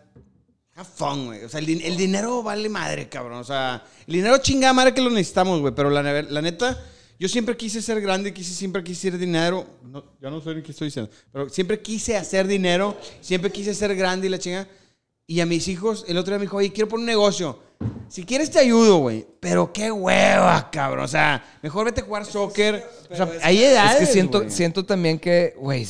[0.76, 1.44] have fun, güey.
[1.44, 3.40] O sea, el, din- el dinero vale madre, cabrón.
[3.40, 5.74] O sea, el dinero chingada madre que lo necesitamos, güey.
[5.76, 6.82] Pero la, ne- la neta,
[7.20, 9.66] yo siempre quise ser grande, quise, siempre quise hacer dinero.
[9.84, 11.12] No, yo no sé ni qué estoy diciendo.
[11.32, 14.68] Pero siempre quise hacer dinero, siempre quise ser grande y la chinga.
[15.26, 17.60] Y a mis hijos, el otro día me dijo, oye, quiero poner un negocio.
[18.10, 19.26] Si quieres te ayudo, güey.
[19.40, 21.06] Pero qué hueva, cabrón.
[21.06, 22.86] O sea, mejor vete a jugar soccer.
[23.10, 25.86] O sea, hay edades, Es que siento, siento también que, güey,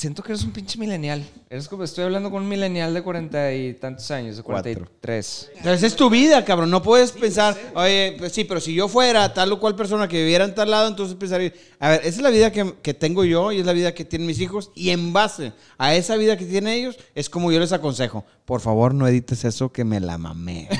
[0.00, 1.22] siento que eres un pinche milenial.
[1.50, 4.72] Eres como, estoy hablando con un milenial de cuarenta y tantos años, de Cuatro.
[4.72, 5.50] 43.
[5.60, 6.70] O sea, esa es tu vida, cabrón.
[6.70, 10.16] No puedes pensar, oye, pues sí, pero si yo fuera tal o cual persona que
[10.16, 13.24] viviera en tal lado, entonces pensaría, a ver, esa es la vida que, que tengo
[13.24, 14.70] yo y es la vida que tienen mis hijos.
[14.74, 18.24] Y en base a esa vida que tienen ellos, es como yo les aconsejo.
[18.46, 20.66] Por favor, no edites eso que me la mamé.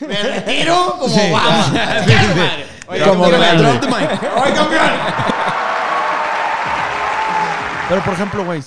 [0.00, 1.14] me retiro como
[3.04, 3.30] Como.
[3.30, 4.18] Donald Trump de Mike.
[4.36, 5.29] Oye, campeón.
[7.90, 8.62] Pero, por ejemplo, güey,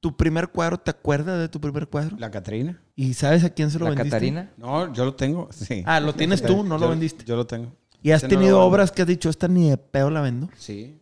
[0.00, 2.16] tu primer cuadro, ¿te acuerdas de tu primer cuadro?
[2.18, 2.80] ¿La Catrina?
[2.94, 4.10] ¿Y sabes a quién se lo ¿La vendiste?
[4.10, 4.52] Catarina?
[4.56, 5.48] No, yo lo tengo.
[5.50, 5.82] Sí.
[5.84, 7.24] Ah, lo tienes tú, no lo vendiste.
[7.24, 7.72] Yo lo tengo.
[8.00, 10.20] ¿Y has Ese no lo tenido obras que has dicho, esta ni de pedo la
[10.20, 10.48] vendo?
[10.56, 11.00] Sí,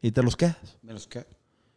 [0.00, 0.56] Y te los quedas.
[0.82, 1.26] me los quedo.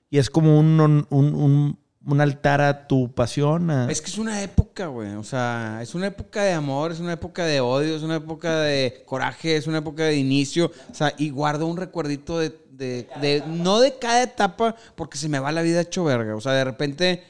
[0.10, 1.80] Y es como un, un, un- un
[2.20, 3.70] altar a tu pasión.
[3.72, 5.14] a- Es que es una época, güey.
[5.16, 8.60] O sea, es una época de amor, es una época de odio, es una época
[8.62, 10.72] de coraje, es una época de inicio.
[10.92, 15.30] O sea, y guardo un recuerdito de, de- de- no de cada etapa, porque se
[15.30, 16.36] me va la vida hecho verga.
[16.36, 17.24] O sea, de repente,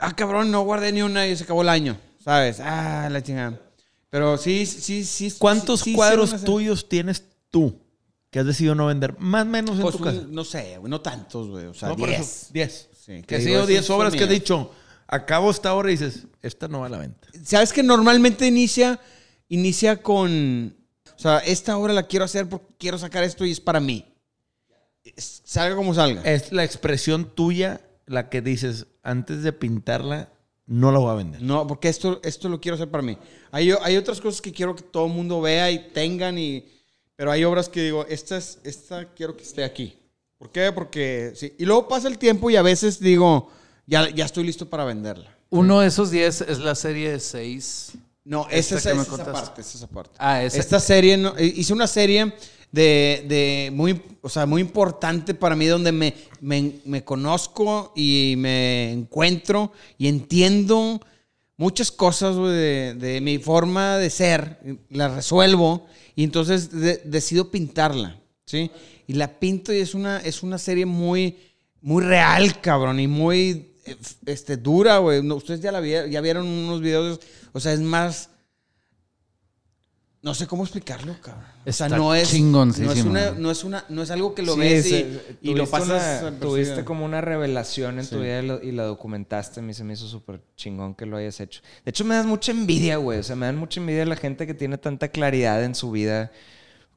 [0.00, 1.96] ah, cabrón, no guardé ni una y se acabó el año.
[2.24, 2.60] ¿Sabes?
[2.60, 3.58] Ah, la chingada.
[4.10, 5.32] Pero sí, sí, sí.
[5.38, 7.78] ¿Cuántos sí- cuadros tuyos tienes tú
[8.30, 9.16] que has decidido no vender?
[9.18, 10.18] Más o menos en Pues, tu casa.
[10.20, 11.64] un- no sé, güey, no tantos, güey.
[11.66, 12.88] O sea, No, por eso, 10.
[13.06, 13.20] 10.
[13.20, 14.72] Sí, Que ha sido esos 10 son obras que has dicho,
[15.06, 17.28] acabo esta obra y dices, esta no va a la venta.
[17.44, 19.00] ¿Sabes que normalmente inicia,
[19.48, 20.76] inicia con,
[21.16, 24.06] o sea, esta obra la quiero hacer porque quiero sacar esto y es para mí.
[25.16, 26.22] Salga como salga.
[26.22, 30.32] Es la expresión tuya la que dices, antes de pintarla,
[30.66, 31.42] no la voy a vender.
[31.42, 33.18] No, porque esto, esto lo quiero hacer para mí.
[33.50, 36.64] Hay, hay otras cosas que quiero que todo el mundo vea y tengan, y,
[37.16, 39.99] pero hay obras que digo, esta, es, esta quiero que esté aquí.
[40.40, 40.72] ¿Por qué?
[40.72, 41.52] Porque, sí.
[41.58, 43.50] Y luego pasa el tiempo y a veces digo,
[43.86, 45.36] ya, ya estoy listo para venderla.
[45.50, 47.92] Uno de esos 10 es la serie 6.
[48.24, 49.32] No, esa es, que me esa contaste.
[49.32, 50.14] parte, esa es esa parte.
[50.18, 50.58] Ah, esa.
[50.58, 52.32] Esta serie, no- eh, hice una serie
[52.72, 58.32] de, de muy, o sea, muy importante para mí donde me, me, me conozco y
[58.38, 61.00] me encuentro y entiendo
[61.58, 65.86] muchas cosas güey, de, de mi forma de ser, las resuelvo
[66.16, 68.70] y entonces de- decido pintarla, ¿sí?
[69.10, 71.36] Y la pinto y es una, es una serie muy,
[71.82, 73.96] muy real, cabrón, y muy eh,
[74.26, 75.20] este, dura, güey.
[75.20, 77.18] No, ustedes ya la vi- ya vieron unos videos,
[77.52, 78.30] o sea, es más...
[80.22, 81.44] No sé cómo explicarlo, cabrón.
[81.66, 84.42] O sea, Está no es, no es una, no es una, no es algo que
[84.42, 86.22] lo Sí, ves y, y lo pasas.
[86.22, 89.58] una- tuviste como una revelación en tu vida y, lo- y la documentaste.
[89.58, 91.62] A mí se me hizo súper chingón que lo hayas hecho.
[91.84, 93.18] De hecho, me das mucha envidia, güey.
[93.18, 96.30] O sea, me dan mucha envidia la gente que tiene tanta claridad en su vida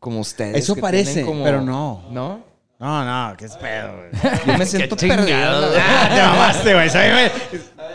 [0.04, 0.58] como ustedes.
[0.58, 2.04] Eso que parece, como- pero no.
[2.12, 2.51] ¿No?
[2.78, 4.10] No, no, qué es pedo, güey.
[4.45, 5.38] Yo me siento perdido.
[5.80, 6.89] Ah, te mamaste, güey.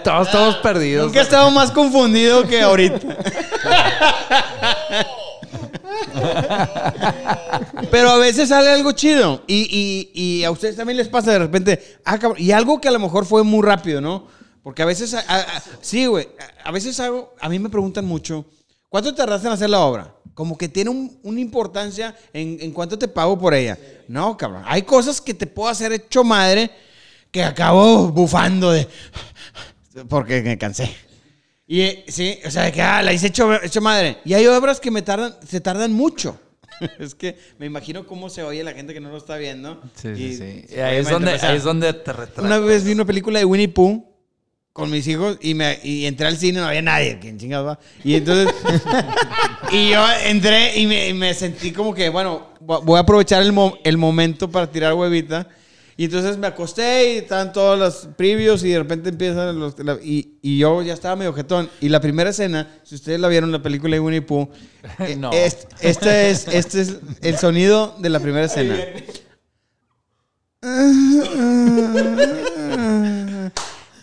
[0.03, 1.07] Todos estamos perdidos.
[1.09, 2.99] Nunca he estado más confundido que ahorita.
[7.91, 9.43] Pero a veces sale algo chido.
[9.47, 11.99] Y, y- y a ustedes también les pasa de repente.
[12.07, 12.41] Ah, cabrón.
[12.41, 14.27] Y algo que a lo mejor fue muy rápido, ¿no?
[14.63, 15.13] Porque a veces.
[15.15, 16.29] a- a- a- sí, güey.
[16.65, 17.35] A, a veces hago.
[17.41, 18.47] A mí me preguntan mucho.
[18.89, 20.15] ¿Cuánto tardaste en hacer la obra?
[20.39, 23.77] Como que tiene un- una importancia en, en cuánto te pago por ella.
[24.07, 24.63] No, cabrón.
[24.67, 26.71] Hay cosas que te puedo hacer hecho madre
[27.33, 28.87] que acabo bufando de.
[30.09, 30.95] Porque me cansé.
[31.67, 34.19] Y eh, sí, o sea, de que ah, la hice hecho, hecho madre.
[34.25, 36.39] Y hay obras que me tardan, se tardan mucho.
[37.01, 39.83] es que me imagino cómo se oye la gente que no lo está viendo.
[39.97, 40.67] Sí, sí, Y sí.
[40.69, 42.45] Y ahí, es donde, ahí es donde te retractas.
[42.45, 44.08] Una vez vi una película de Winnie Pooh
[44.79, 47.19] con mis hijos y, me, y entré al cine, no había nadie.
[47.21, 47.79] ¿Quién chingados va?
[48.05, 48.55] Y entonces.
[49.73, 53.43] y yo entré y me, y me sentí como que, bueno, vo- voy a aprovechar
[53.43, 55.49] el, mo- el momento para tirar huevita.
[55.97, 59.77] Y entonces me acosté y estaban todos los previews y de repente empiezan los...
[59.81, 61.69] la- y, y yo ya estaba medio jetón.
[61.81, 64.49] Y la primera escena, si ustedes la vieron, la película de Winnie Pooh,
[65.01, 65.33] eh, No.
[65.33, 68.77] es- este, es, este es el sonido de la primera escena.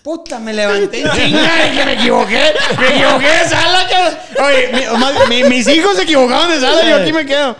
[0.05, 2.53] Puta, me levanté chinga y que me equivoqué.
[2.79, 3.87] Me equivoqué de sala.
[3.89, 7.25] que- Oye, mi- más- mi- mis hijos se equivocaron de sala y yo aquí me
[7.25, 7.55] quedo.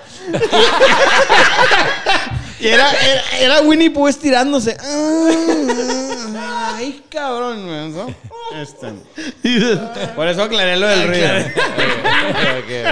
[2.60, 4.78] Y era, era, era Winnie Pooh estirándose.
[6.78, 8.14] Ay, cabrón.
[8.56, 8.94] Este.
[10.16, 11.30] Por eso aclaré lo del ruido.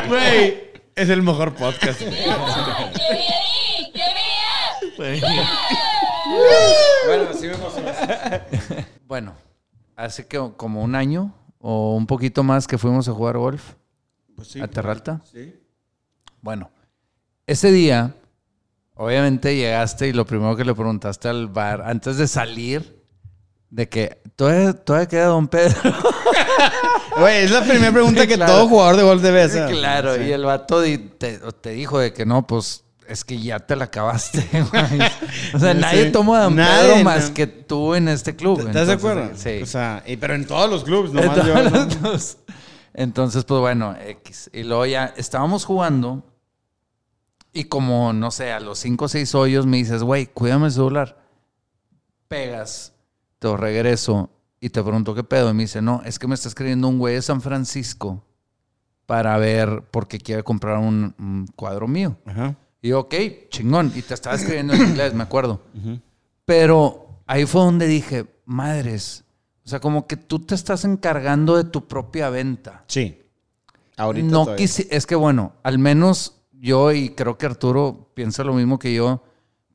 [0.08, 2.02] Güey, es el mejor podcast.
[2.02, 2.36] me up.
[7.06, 7.82] Bueno, así me pasó.
[9.08, 9.36] Bueno,
[9.96, 13.74] hace que como un año o un poquito más que fuimos a jugar golf
[14.36, 14.62] Pues sí.
[14.62, 15.22] a Terralta.
[15.32, 15.56] Sí.
[16.42, 16.70] Bueno,
[17.48, 18.16] ese día,
[18.96, 23.02] obviamente llegaste y lo primero que le preguntaste al bar, antes de salir,
[23.70, 25.78] de que todavía, todavía queda Don Pedro.
[27.18, 28.52] Güey, es la primera pregunta que Claro.
[28.54, 29.70] todo jugador de golf debe hacer.
[29.70, 30.24] claro, Sí.
[30.24, 34.42] y el vato te dijo de que no, pues es que ya te la acabaste,
[34.72, 35.00] güey.
[35.54, 35.80] O sea, Sí.
[35.80, 37.34] nadie toma Nadie, Pedro más no.
[37.34, 38.60] que tú en este club.
[38.68, 39.32] ¿Estás de acuerdo?
[39.36, 39.62] Sí.
[39.62, 41.54] O sea, y- pero en todos los clubes, En nomás yo.
[41.54, 41.78] todos ¿no?
[41.80, 42.38] los dos.
[42.94, 44.50] Entonces, pues bueno, X.
[44.54, 46.24] Y luego ya estábamos jugando
[47.52, 50.72] y como, no sé, a los 5 o 6 hoyos me dices, güey, cuídame el
[50.72, 51.18] celular.
[52.28, 52.94] Pegas,
[53.40, 54.30] te regreso
[54.60, 55.50] y te pregunto qué pedo.
[55.50, 58.24] Y me dice, no, es que me está escribiendo un güey de San Francisco
[59.06, 62.18] para ver porque quiere comprar un, un cuadro mío.
[62.26, 62.56] Ajá.
[62.84, 63.16] Y yo, ok,
[63.50, 63.92] chingón.
[63.96, 65.62] Y te estaba escribiendo en inglés, me acuerdo.
[66.46, 69.24] Pero ahí fue donde dije, madres,
[69.66, 72.84] o sea, como que tú te estás encargando de tu propia venta.
[72.88, 73.20] Sí.
[73.98, 78.54] Ahorita no quisi- es que bueno, al menos yo y creo que Arturo piensa lo
[78.54, 79.24] mismo que yo.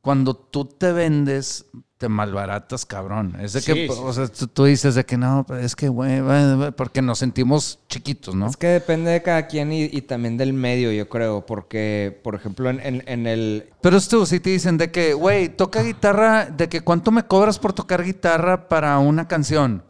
[0.00, 1.66] Cuando tú te vendes,
[1.98, 3.36] te malbaratas, cabrón.
[3.40, 6.20] Es de que, Sí, o sea, tú, tú dices de que no, es que, güey,
[6.20, 8.46] güey, güey", porque nos sentimos chiquitos, ¿no?
[8.46, 11.44] Es que depende de cada quien y, y también del medio, yo creo.
[11.44, 13.68] Porque, por ejemplo, en, en- en el.
[13.82, 17.24] Pero es tú, si te dicen de que, güey, toca guitarra, de que cuánto me
[17.24, 19.82] cobras por tocar guitarra para una canción.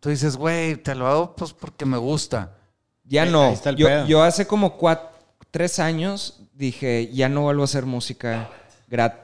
[0.00, 2.58] Tú dices, güey, te lo hago pues porque me gusta.
[3.04, 3.44] Ya no.
[3.44, 4.06] ahí está el yo, pedo.
[4.06, 5.08] yo hace como cuatro,
[5.50, 8.50] tres años dije, ya no vuelvo a hacer música
[8.88, 9.23] gratis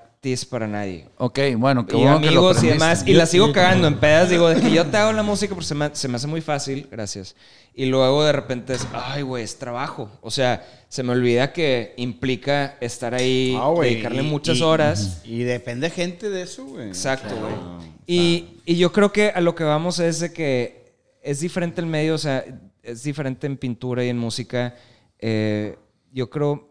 [0.50, 1.06] para nadie.
[1.16, 3.04] Ok, bueno, qué y bueno que lo amigos y demás.
[3.06, 4.28] Y la sigo cagando en pedas.
[4.28, 6.42] Digo, de que yo te hago la música porque se me, se me hace muy
[6.42, 6.86] fácil.
[6.90, 7.34] Gracias.
[7.74, 10.10] Y luego de repente es, ay, güey, es trabajo.
[10.20, 15.22] O sea, se me olvida que implica estar ahí, Ah, dedicarle y- muchas y- horas.
[15.24, 16.88] Y depende gente de eso, güey.
[16.88, 17.52] Exacto, güey.
[17.54, 20.92] no, Y, y yo creo que a lo que vamos es de que
[21.22, 22.44] es diferente el medio, o sea,
[22.82, 24.74] es diferente en pintura y en música.
[25.18, 25.78] Eh,
[26.12, 26.68] yo creo.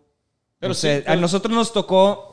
[0.59, 2.28] Pero no sé, sí, a nosotros nos tocó.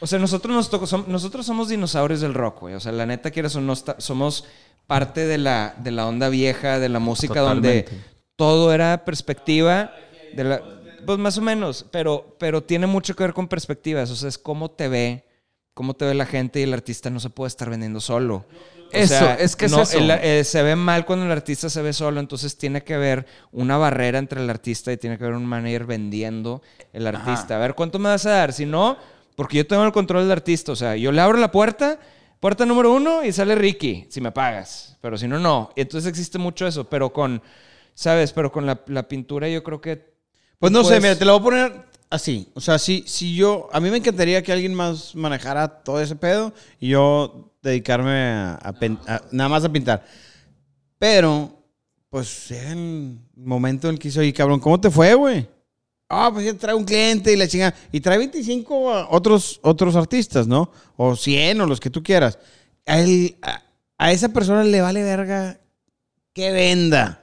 [0.00, 0.86] O sea, nosotros nos tocó.
[0.86, 2.74] som- nosotros somos dinosaurios del rock, güey.
[2.74, 4.44] O sea, la neta, quieres o no, somos
[4.86, 7.86] parte de la, de la onda vieja, de la música donde
[8.36, 9.92] todo era perspectiva.
[10.34, 10.62] De la,
[11.06, 14.10] pues más o menos, pero, pero tiene mucho que ver con perspectivas.
[14.10, 15.24] O sea, es cómo te ve,
[15.72, 18.44] cómo te ve la gente y el artista no se puede estar vendiendo solo.
[18.86, 19.98] O Eso, es que es no, eso.
[19.98, 23.26] el- eh, se ve mal cuando el artista se ve solo, entonces tiene que haber
[23.50, 27.56] una barrera entre el artista y tiene que haber un manager vendiendo el artista.
[27.56, 28.52] A ver, ¿cuánto me vas a dar?
[28.52, 28.96] Si no,
[29.36, 30.72] porque yo tengo el control del artista.
[30.72, 32.00] O sea, yo le abro la puerta,
[32.40, 34.96] puerta número uno y sale Ricky, si me pagas.
[35.00, 35.70] Pero si no, no.
[35.76, 37.40] Y entonces existe mucho eso, pero con,
[37.94, 38.32] ¿sabes?
[38.32, 40.16] Pero con la, la pintura yo creo que...
[40.58, 42.48] Pues no sé, puedes- mira, te lo voy a poner así.
[42.54, 43.68] O sea, si, si yo.
[43.72, 48.54] A mí me encantaría que alguien más manejara todo ese pedo y yo dedicarme a,
[48.54, 48.68] a
[49.06, 50.02] a- nada más a pintar.
[50.98, 51.50] Pero,
[52.08, 55.46] pues llega el momento en el que hizo, oye, cabrón, ¿cómo te fue, güey?
[56.08, 57.74] Ah, pues ya trae un cliente y la chingada.
[57.90, 60.70] Y trae 25 a- otros, otros artistas, ¿no?
[60.96, 62.38] O 100 o los que tú quieras.
[62.86, 63.62] A, él- a-
[63.98, 65.58] a esa persona le vale verga
[66.32, 67.22] que venda.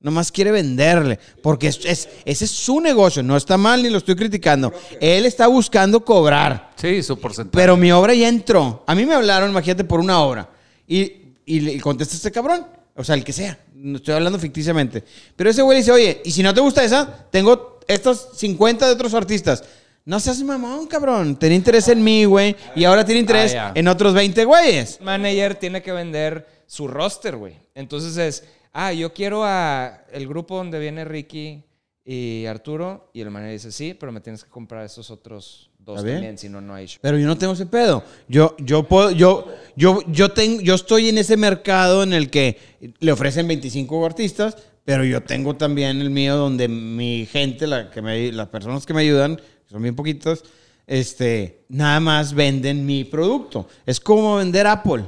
[0.00, 1.20] Nomás quiere venderle.
[1.44, 3.22] Porque es, es- ese es su negocio.
[3.22, 4.72] No está mal ni lo estoy criticando.
[5.00, 6.72] Él está buscando cobrar.
[6.74, 7.56] Sí, su porcentaje.
[7.56, 8.82] Pero mi obra ya entró.
[8.88, 10.50] A mí me hablaron, imagínate, por una obra.
[10.88, 12.66] Y, y le y contesta este cabrón.
[12.96, 13.60] O sea, el que sea.
[13.74, 15.04] No estoy hablando ficticiamente.
[15.36, 18.92] Pero ese güey dice, oye, y si no te gusta esa, tengo estos 50 de
[18.92, 19.64] otros artistas.
[20.04, 21.36] No seas mamón, cabrón.
[21.36, 22.56] Tenía interés en mí, güey.
[22.74, 25.00] Y ahora tiene interés Ah, en otros 20 güeyes.
[25.00, 27.54] manager tiene que vender su roster, güey.
[27.74, 31.62] Entonces es, ah, yo quiero a el grupo donde viene Ricky
[32.04, 33.10] y Arturo.
[33.12, 36.48] Y el manager dice, sí, pero me tienes que comprar estos otros dos también, si
[36.48, 36.98] no, no hay show.
[37.02, 38.02] Pero yo no tengo ese pedo.
[38.28, 39.46] Yo, yo puedo, yo,
[39.76, 42.58] yo, yo tengo, yo estoy en ese mercado en el que
[42.98, 48.02] le ofrecen 25 artistas, pero yo tengo también el mío donde mi gente, la que
[48.02, 50.42] me, las personas que me ayudan, que son bien poquitas,
[50.86, 53.68] este, nada más venden mi producto.
[53.86, 55.04] Es como vender Apple.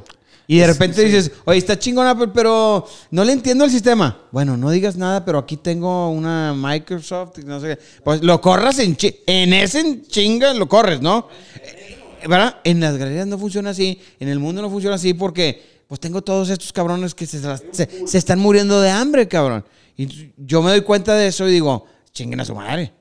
[0.46, 4.18] Y de repente dices, oye, está chingón Apple, pero no le entiendo el sistema.
[4.30, 7.78] Bueno, no digas nada, pero aquí tengo una Microsoft no sé qué.
[8.04, 11.28] Pues lo corras en, chi- en ese en chinga, lo corres, ¿no?
[11.56, 11.96] Eh,
[12.28, 12.56] ¿Verdad?
[12.64, 16.22] En las galerías no funciona así, en el mundo no funciona así porque pues tengo
[16.22, 17.38] todos estos cabrones que se,
[17.70, 19.64] se- se están muriendo de hambre, cabrón.
[19.96, 22.92] Y yo me doy cuenta de eso y digo, chinguen a su madre.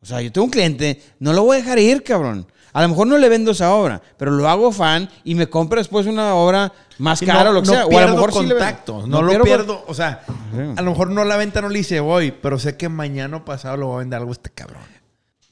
[0.00, 2.46] O sea, yo tengo un cliente, no lo voy a dejar ir, cabrón.
[2.72, 5.80] A lo mejor no le vendo esa obra, pero lo hago fan y me compra
[5.80, 7.86] después una obra más Sí, cara no, o lo que no sea.
[7.86, 9.84] O a lo mejor sí le contacto, no, lo pierdo.
[9.86, 10.62] O sea, Sí.
[10.74, 13.44] a lo mejor no la venta no le hice hoy, pero sé que mañana o
[13.44, 14.80] pasado lo va a vender algo este cabrón.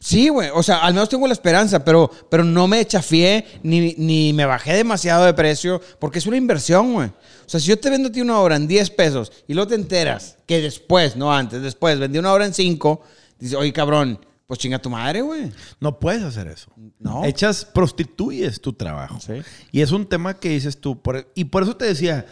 [0.06, 0.50] Sí, güey.
[0.54, 4.44] O sea, al menos tengo la esperanza, pero, pero no me chafié ni, ni me
[4.44, 7.08] bajé demasiado de precio porque es una inversión, güey.
[7.08, 9.66] O sea, si yo te vendo a ti una obra en 10 pesos y luego
[9.68, 13.02] te enteras que después, no antes, después vendí una obra en 5,
[13.40, 15.50] dices, oye, cabrón, pues chinga tu madre, güey.
[15.80, 16.70] No puedes hacer eso.
[17.00, 17.24] No.
[17.24, 19.18] Echas, prostituyes tu trabajo.
[19.18, 19.32] Sí.
[19.72, 21.02] Y es un tema que dices tú.
[21.02, 22.26] por- y por eso te decía,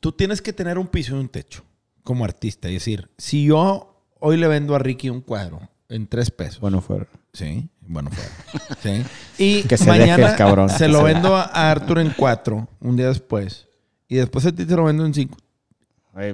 [0.00, 1.64] tú tienes que tener un piso y un techo
[2.02, 2.68] como artista.
[2.68, 6.60] Es decir, si yo hoy le vendo a Ricky un cuadro en tres pesos.
[6.60, 7.06] Bueno, fuera.
[7.32, 8.30] Sí, bueno, fuera.
[8.82, 9.02] Sí.
[9.38, 12.68] Y Que se mañana deje el cabrón, se lo se vendo a Arthur en cuatro,
[12.80, 13.66] un día después.
[14.08, 15.36] Y después a ti te lo vendo en cinco.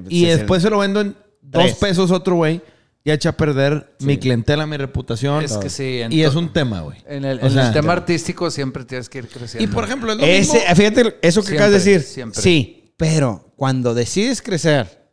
[0.09, 1.75] Y después se lo vendo en dos Tres.
[1.77, 2.61] pesos otro güey.
[3.05, 5.45] Ya echa a perder mi clientela, mi reputación.
[5.45, 6.99] Es que sí, en Y es to- un tema, güey.
[7.07, 9.63] En el, en sea, el tema artístico siempre tienes que ir creciendo.
[9.71, 10.75] Y por ejemplo, es lo Ese, mismo.
[10.75, 12.13] fíjate, eso que acabas de Siempre, decir.
[12.15, 12.43] siempre.
[12.43, 15.09] Sí, pero cuando decides crecer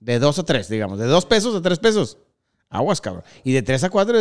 [0.00, 2.18] de 2 a 3, digamos, de 2 pesos a 3 pesos,
[2.68, 3.24] aguas, cabrón.
[3.44, 4.18] Y de 3 a 4,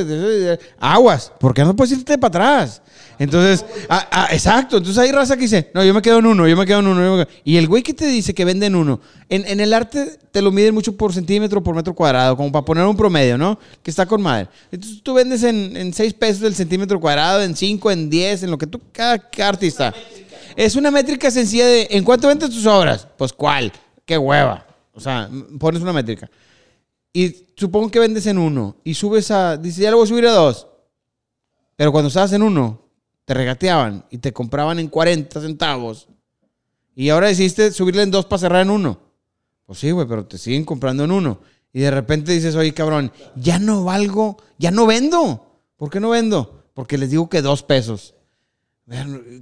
[0.79, 2.81] aguas, porque no puedes irte para atrás.
[3.17, 4.77] Entonces, ah, ah, exacto.
[4.77, 6.87] Entonces hay raza que dice, no, yo me quedo en uno, yo me quedo en
[6.87, 7.03] uno.
[7.03, 7.41] yo me quedo-".
[7.43, 8.99] Y el güey que te dice que vende en uno,
[9.29, 12.65] en, en el arte te lo miden mucho por centímetro, por metro cuadrado, como para
[12.65, 13.57] poner un promedio, ¿no?
[13.81, 14.47] Que está con madre.
[14.71, 18.51] Entonces tú vendes en, en 6 pesos el centímetro cuadrado, en 5, en 10, en
[18.51, 19.93] lo que tú, cada, cada artista.
[20.55, 23.07] Es una métrica sencilla de, ¿en cuánto vendes tus obras?
[23.17, 23.71] Pues, ¿cuál?
[24.05, 24.65] ¿Qué hueva?
[24.93, 26.29] O sea, pones una métrica.
[27.15, 30.27] Y supongo que vendes en uno y subes a, dice, ya lo voy a subir
[30.27, 30.67] a dos.
[31.77, 32.89] Pero cuando estabas en uno,
[33.23, 36.09] te regateaban y te compraban en 40 centavos.
[36.93, 38.99] Y ahora decidiste subirle en dos para cerrar en uno.
[39.65, 41.39] Pues sí, güey, pero te siguen comprando en uno.
[41.71, 45.61] Y de repente dices, oye, cabrón, ya no valgo, ya no vendo.
[45.77, 46.65] ¿Por qué no vendo?
[46.73, 48.13] Porque les digo que dos pesos.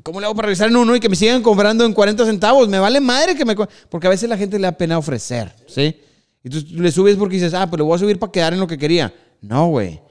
[0.04, 2.70] ¿Cómo le hago para revisar en uno y que me sigan comprando en 40 centavos?
[2.70, 3.56] Me vale madre que me...
[3.56, 6.00] Porque a veces la gente le da pena ofrecer, ¿sí?
[6.44, 8.60] Y tú le subes porque dices, ah, pues le voy a subir para quedar en
[8.60, 9.14] lo que quería.
[9.42, 10.02] No, güey.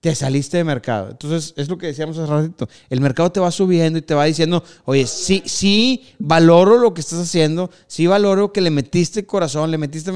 [0.00, 1.10] Te saliste de mercado.
[1.10, 2.68] Entonces, es lo que decíamos hace ratito.
[2.88, 7.02] El mercado te va subiendo y te va diciendo, oye, sí, sí, valoro lo que
[7.02, 7.70] estás haciendo.
[7.86, 10.12] Sí, valoro que le metiste corazón, le metiste...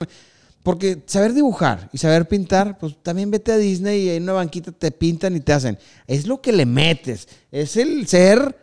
[0.63, 4.73] Porque saber dibujar y saber pintar, pues también vete a Disney y en una banquita
[4.73, 5.79] te pintan y te hacen.
[6.07, 7.29] Es lo que le metes.
[7.53, 8.57] Es el ser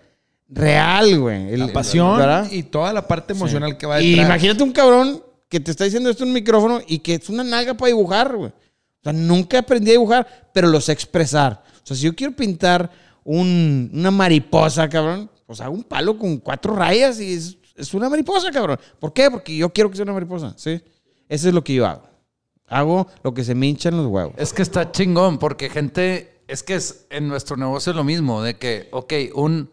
[0.50, 1.54] real, güey.
[1.54, 2.52] El- La pasión ¿verdad?
[2.52, 4.26] y toda la parte emocional que va Y detrás.
[4.26, 5.22] imagínate un cabrón
[5.52, 8.36] que te está diciendo esto en un micrófono y que es una nalga para dibujar,
[8.36, 8.50] güey.
[8.50, 11.62] O sea, nunca aprendí a dibujar, pero lo sé expresar.
[11.84, 12.90] O sea, si yo quiero pintar
[13.24, 18.10] un- una mariposa, cabrón, pues hago un palo con cuatro rayas y es, es una
[18.10, 18.80] mariposa, cabrón.
[19.00, 19.30] ¿Por qué?
[19.30, 20.82] Porque yo quiero que sea una mariposa, ¿sí?
[21.28, 22.04] Eso es lo que yo hago.
[22.68, 24.34] Hago lo que se me hinchan los huevos.
[24.38, 28.42] Es que está chingón, porque gente, es que es en nuestro negocio es lo mismo,
[28.42, 29.70] de que, ok, un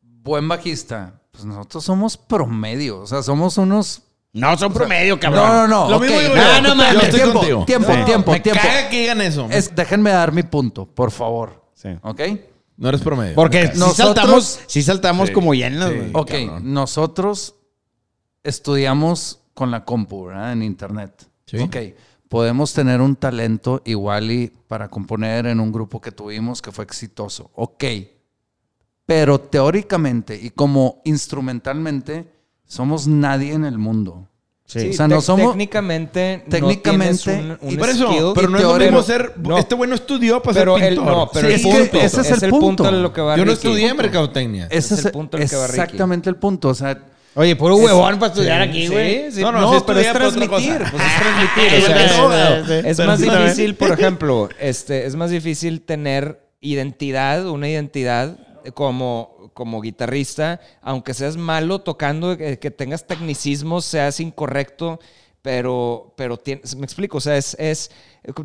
[0.00, 4.02] buen bajista, pues nosotros somos promedio, o sea, somos unos...
[4.34, 5.46] No, son promedio, cabrón.
[5.48, 5.90] No, no, no.
[5.90, 6.60] Lo ok, mismo digo no, yo.
[6.62, 7.64] no Yo mames, estoy tiempo, contigo.
[7.64, 8.04] tiempo, Sí.
[8.04, 8.60] tiempo, Me tiempo.
[8.62, 9.46] caga que digan eso.
[9.50, 11.64] Es, déjenme dar mi punto, por favor.
[11.74, 11.88] Sí.
[12.02, 12.20] ¿Ok?
[12.76, 13.34] No eres promedio.
[13.36, 13.72] Porque Ok.
[13.74, 15.96] si Nosotros- saltamos, sí saltamos Sí, como llenos, sí.
[15.96, 16.10] güey.
[16.14, 16.74] Ok, cabrón.
[16.74, 17.54] nosotros
[18.42, 20.52] estudiamos con la compu, ¿verdad?
[20.52, 21.28] En internet.
[21.46, 21.58] Sí.
[21.58, 21.76] Ok,
[22.28, 26.84] podemos tener un talento igual y para componer en un grupo que tuvimos que fue
[26.84, 27.50] exitoso.
[27.54, 27.84] Ok,
[29.06, 32.33] pero teóricamente y como instrumentalmente
[32.66, 34.28] somos nadie en el mundo.
[34.66, 34.88] Sí.
[34.90, 38.32] O sea, no somos- técnicamente, no técnicamente- tienes un, un Y por eso, skill.
[38.34, 39.32] pero no es lo mismo ser.
[39.36, 39.58] no.
[39.58, 41.16] Este güey no estudió para pero ser el, pintor.
[41.16, 42.82] no, pero Sí, el es que punto, ese es el punto.
[42.84, 43.66] de lo que va Yo no Ricky.
[43.68, 44.66] estudié mercadotecnia.
[44.70, 46.68] Ese es es, el punto al que va exactamente el punto.
[46.70, 46.98] O sea,
[47.36, 49.24] Oye, puro huevón para estudiar aquí, güey.
[49.30, 49.40] Sí, sí.
[49.42, 50.78] No, No, no, sí pero es transmitir.
[50.78, 51.82] Pues es transmitir.
[51.82, 57.46] o sea, Sí, es- es más difícil, por ejemplo, este, es más difícil tener identidad,
[57.48, 58.38] una identidad
[58.72, 64.98] como, como guitarrista, aunque seas malo tocando, que, que tengas tecnicismos, seas incorrecto,
[65.42, 67.90] Pero, pero tiene- me explico, o sea, es, es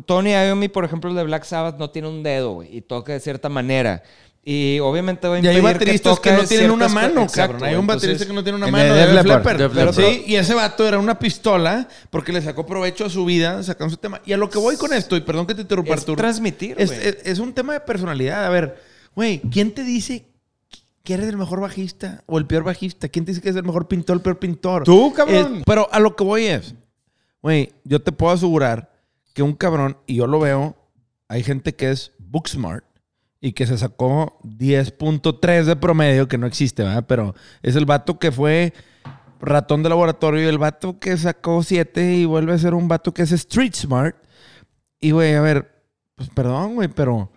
[0.04, 3.14] Tony Iommi, por ejemplo, el de Black Sabbath, no tiene un dedo, güey, y toca
[3.14, 4.02] de cierta manera.
[4.44, 7.64] Y obviamente va a Y hay bateristas que, no tienen una mano, Exacto, cabrón.
[7.68, 8.94] Hay un baterista Entonces, que no tiene una mano.
[8.94, 9.94] de de Def Leppard.
[9.94, 13.90] Sí, y ese vato era una pistola porque le sacó provecho a su vida sacando
[13.92, 14.20] su tema.
[14.26, 16.16] Y a lo que voy con esto, y perdón que te interrumpa, Es Arturo.
[16.18, 18.44] transmitir, es- es un tema de personalidad.
[18.46, 18.78] A ver,
[19.14, 20.26] güey, ¿quién te dice
[21.02, 23.08] que eres el mejor bajista o el peor bajista?
[23.08, 24.84] ¿Quién te dice que es el mejor pintor o el peor pintor?
[24.84, 25.58] Tú, cabrón.
[25.58, 26.74] Eh, pero a lo que voy es,
[27.42, 28.92] güey, yo te puedo asegurar
[29.34, 30.76] que un cabrón, y yo lo veo,
[31.28, 32.84] hay gente que es book smart
[33.40, 37.04] y que se sacó 10.3 de promedio, que no existe, ¿verdad?
[37.06, 38.74] Pero es el vato que fue
[39.40, 43.14] ratón de laboratorio y el vato que sacó 7 y vuelve a ser un vato
[43.14, 44.16] que es street smart.
[45.00, 47.32] Y, güey, a ver, pues perdón, güey, pero...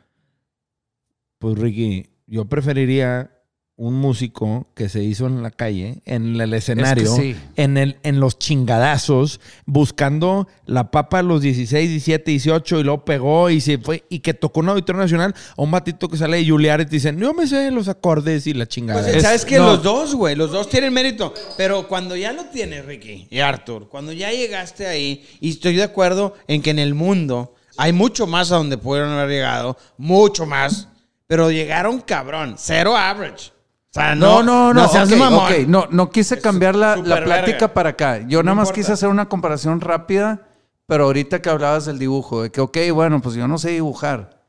[1.40, 3.31] Pues, Ricky, yo preferiría
[3.75, 7.35] un músico que se hizo en la calle, en el escenario, sí.
[7.55, 13.03] en, el, en los chingadazos, buscando la papa a los 16, 17, 18 y luego
[13.03, 16.37] pegó y se fue y que tocó un auditorio nacional a un batito que sale
[16.37, 19.01] de Juilliard y te dicen, yo me sé los acordes y la chingada.
[19.01, 19.65] Pues, Es- ¿Sabes no.
[19.65, 20.35] Los dos, güey.
[20.35, 21.33] Los dos tienen mérito.
[21.57, 25.83] Pero cuando ya lo tienes, Ricky y Arthur, cuando ya llegaste ahí, y estoy de
[25.83, 30.45] acuerdo en que en el mundo hay mucho más a donde pudieron haber llegado, mucho
[30.45, 30.89] más,
[31.25, 33.52] pero llegaron cabrón, cero average.
[33.95, 34.88] O sea, No, no, no, no.
[34.90, 35.52] seas mamón.
[35.68, 38.20] No, no quise cambiar la, la plática para acá.
[38.28, 38.82] Yo No nada más importa.
[38.82, 40.48] quise hacer una comparación rápida,
[40.88, 44.41] pero ahorita que hablabas del dibujo, de que, ok, bueno, pues yo no sé dibujar,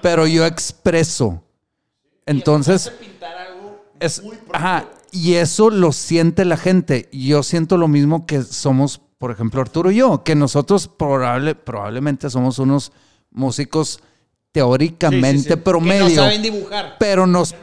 [0.00, 1.42] pero yo expreso.
[2.24, 2.90] Entonces,
[4.00, 7.08] es, ajá, y eso lo siente la gente.
[7.12, 12.28] Yo siento lo mismo que somos, por ejemplo, Arturo y yo, que nosotros probable, probablemente
[12.30, 12.92] somos unos
[13.30, 14.00] músicos
[14.52, 15.56] teóricamente Sí, sí, sí.
[15.56, 16.06] promedio.
[16.08, 16.96] Que no saben dibujar.
[16.98, 17.54] Pero nos.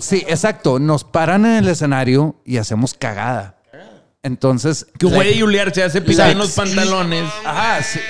[0.00, 0.78] Sí, exacto.
[0.78, 3.56] Nos paran en el escenario y hacemos cagada.
[4.22, 4.86] Entonces.
[4.98, 7.24] Que güey de Juilliard se hace pisar en los pantalones.
[7.44, 8.00] Ajá, sí.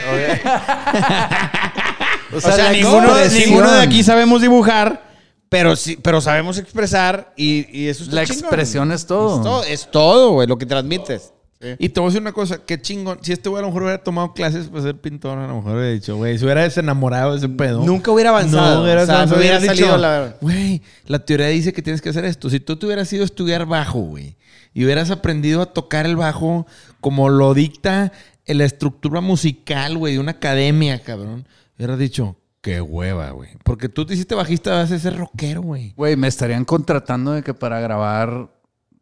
[2.32, 5.02] o O sea, ninguno, de aquí sabemos dibujar,
[5.48, 8.40] pero sí, pero sabemos expresar y, y eso está La chingón.
[8.44, 9.36] expresión es todo.
[9.36, 11.32] Es todo, es todo, güey, lo que transmites.
[11.78, 13.18] Y te voy a decir una cosa, qué chingón.
[13.22, 15.76] Si este güey a lo mejor hubiera tomado clases para ser pintor, a lo mejor
[15.76, 17.84] hubiera dicho, güey, si hubiera desenamorado de ese pedo.
[17.84, 18.76] Nunca hubiera avanzado.
[18.76, 21.80] No hubieras O sea, avanzado, me hubiera salido dicho, la- Güey, la teoría dice que
[21.80, 22.50] tienes que hacer esto.
[22.50, 24.36] Si tú te hubieras ido a estudiar bajo, güey,
[24.74, 26.66] y hubieras aprendido a tocar el bajo
[27.00, 28.12] como lo dicta
[28.46, 31.48] la estructura musical, güey, de una academia, cabrón,
[31.78, 33.50] hubieras dicho, qué hueva, güey.
[33.62, 35.94] Porque tú te hiciste bajista, vas a ser rockero, güey.
[35.96, 38.50] Güey, me estarían contratando de que para grabar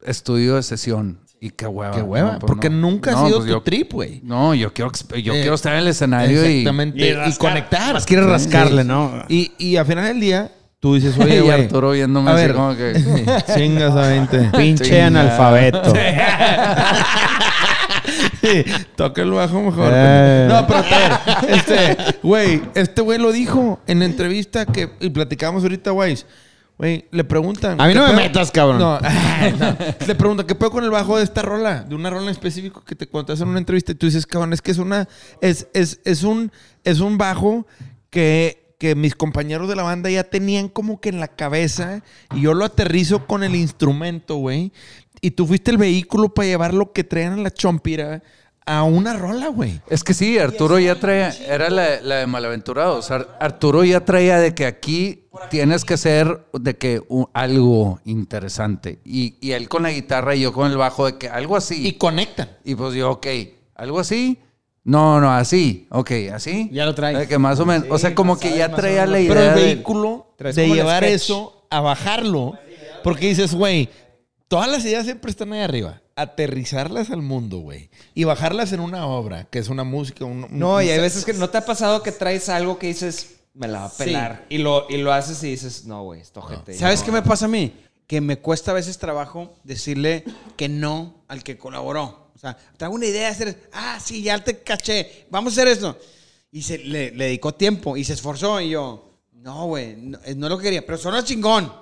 [0.05, 1.21] estudio de sesión.
[1.45, 1.93] Y qué hueva.
[1.93, 2.33] Qué hueva.
[2.35, 2.77] No, pues porque no.
[2.77, 4.21] nunca ha No, sido pues tu yo- trip, güey.
[4.23, 6.59] No, yo quiero, yo Eh, quiero estar en el escenario y.
[6.61, 7.05] Exactamente.
[7.05, 7.95] Y, rascar- conectar.
[7.95, 9.25] Más quieres rascarle, ¿no?
[9.29, 11.63] Y, y al final del día, tú dices, oye, güey.
[11.65, 12.55] Arturo viéndome a así ver.
[12.55, 12.95] como que.
[13.57, 14.39] Chingas a 20.
[14.57, 15.93] Pinche analfabeto.
[18.41, 18.65] Sí,
[18.97, 19.91] toca el bajo mejor.
[19.95, 20.47] Eh.
[20.49, 25.11] No, pero a ver, este, güey, este güey lo dijo en la entrevista que y
[25.11, 26.17] platicábamos ahorita, güey.
[26.83, 27.81] Güey, le preguntan.
[27.81, 28.79] A mí no ¿qué me metas, cabrón.
[28.81, 28.99] No.
[30.05, 31.85] Le preguntan, ¿qué pedo con el bajo de esta rola?
[31.85, 34.53] De una rola en específico que te contas en una entrevista y tú dices, cabrón,
[34.53, 35.09] es que es una.
[35.41, 36.51] Es, es, es un,
[36.83, 37.69] es un bajo
[38.11, 42.03] que, que mis compañeros de la banda ya tenían como que en la cabeza
[42.35, 44.73] y yo lo aterrizo con el instrumento, güey.
[45.21, 48.25] Y tú fuiste el vehículo para llevar lo que traían en la chompira
[48.65, 49.81] a una rola, güey.
[49.89, 53.11] Es que sí, Arturo ya traía, era la, la de Malaventurados.
[53.11, 57.03] Ar- Arturo ya traía de que aquí tienes que ser de que
[57.33, 59.01] algo interesante.
[59.05, 61.87] Y, y él con la guitarra y yo con el bajo de que algo así.
[61.87, 62.51] Y conectan.
[62.65, 63.27] Y pues yo, ok,
[63.75, 64.39] algo así.
[64.85, 65.87] No, no, así.
[65.91, 66.69] Ok, así.
[66.73, 67.19] Ya lo traes.
[67.19, 67.87] De que más o menos.
[67.91, 69.35] o sea, como que ya traía la idea.
[69.35, 72.55] Pero el de- vehículo de el llevar eso a bajarlo.
[73.05, 73.89] Porque dices, güey,
[74.49, 76.02] todas las ideas siempre están ahí arriba.
[76.17, 77.91] Aterrizarlas al mundo, güey.
[78.15, 80.25] Y bajarlas en una obra, que es una música.
[80.25, 82.79] un- un- No, y hay un- veces que no te ha pasado que traes algo
[82.79, 84.47] que dices, me la va a pelar.
[84.49, 86.75] Y, lo, y lo haces y dices, no, güey, esto gente.
[86.75, 87.73] ¿Sabes qué me pasa a mí?
[88.07, 90.25] Que me cuesta a veces trabajo decirle
[90.57, 92.31] que no al que colaboró.
[92.35, 95.69] O sea, traigo una idea de hacer, ah, sí, ya te caché, vamos a hacer
[95.73, 95.99] esto.
[96.51, 100.35] Y se, le, le dedicó tiempo y se esforzó y yo, no, güey, no, eh,
[100.35, 101.73] no lo que quería, pero suena chingón,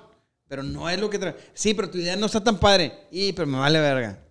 [0.51, 1.33] pero no es lo que trae.
[1.53, 3.07] Sí, pero tu idea no está tan padre.
[3.09, 4.21] Y, pero me vale verga,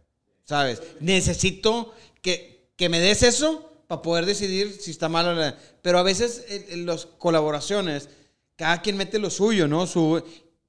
[0.44, 0.82] ¿sabes?
[1.00, 5.54] Necesito que, que me des eso para poder decidir si está mal o no.
[5.80, 8.10] Pero a veces en, las colaboraciones,
[8.54, 9.86] cada quien mete lo suyo, ¿no?
[9.86, 10.22] Su,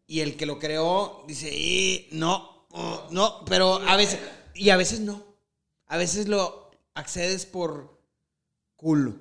[0.07, 4.19] y el que lo creó dice, "Y, no, oh, no, pero a veces,
[4.55, 5.35] y a veces no.
[5.87, 7.99] A veces lo accedes por
[8.77, 9.15] culo.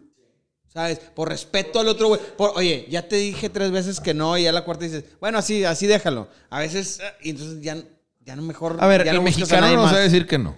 [0.73, 0.99] ¿Sabes?
[1.01, 2.21] Por respeto al otro güey.
[2.37, 5.39] Por, Oye, ya te dije tres veces que no y ya la cuarta dices, bueno,
[5.39, 6.29] así, así déjalo.
[6.49, 7.77] A veces, y entonces ya,
[8.21, 8.77] ya no mejor.
[8.79, 9.91] A ver, ya el no mexicano no más.
[9.91, 10.57] sabe decir que no.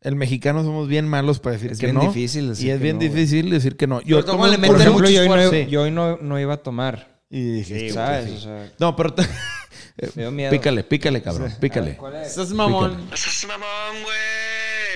[0.00, 2.02] El mexicano somos bien malos para decir Es que bien no.
[2.02, 4.00] difícil decir Y es que bien no, difícil decir que no.
[4.02, 6.16] Yo Pero ¿cómo tomo- le por meten ejemplo, mucho yo hoy, no, yo hoy no,
[6.18, 7.22] no iba a tomar.
[7.30, 8.30] Y dijiste, ¿Sabes?
[8.30, 8.36] sí.
[8.36, 9.14] O sea, No, pero...
[10.14, 10.50] me dio miedo.
[10.50, 11.52] pícale, pícale, cabrón.
[11.60, 11.96] Pícale.
[11.96, 12.28] ¿Cuál es?
[12.28, 13.08] Estás mamón.
[13.12, 14.02] Estás mamón, A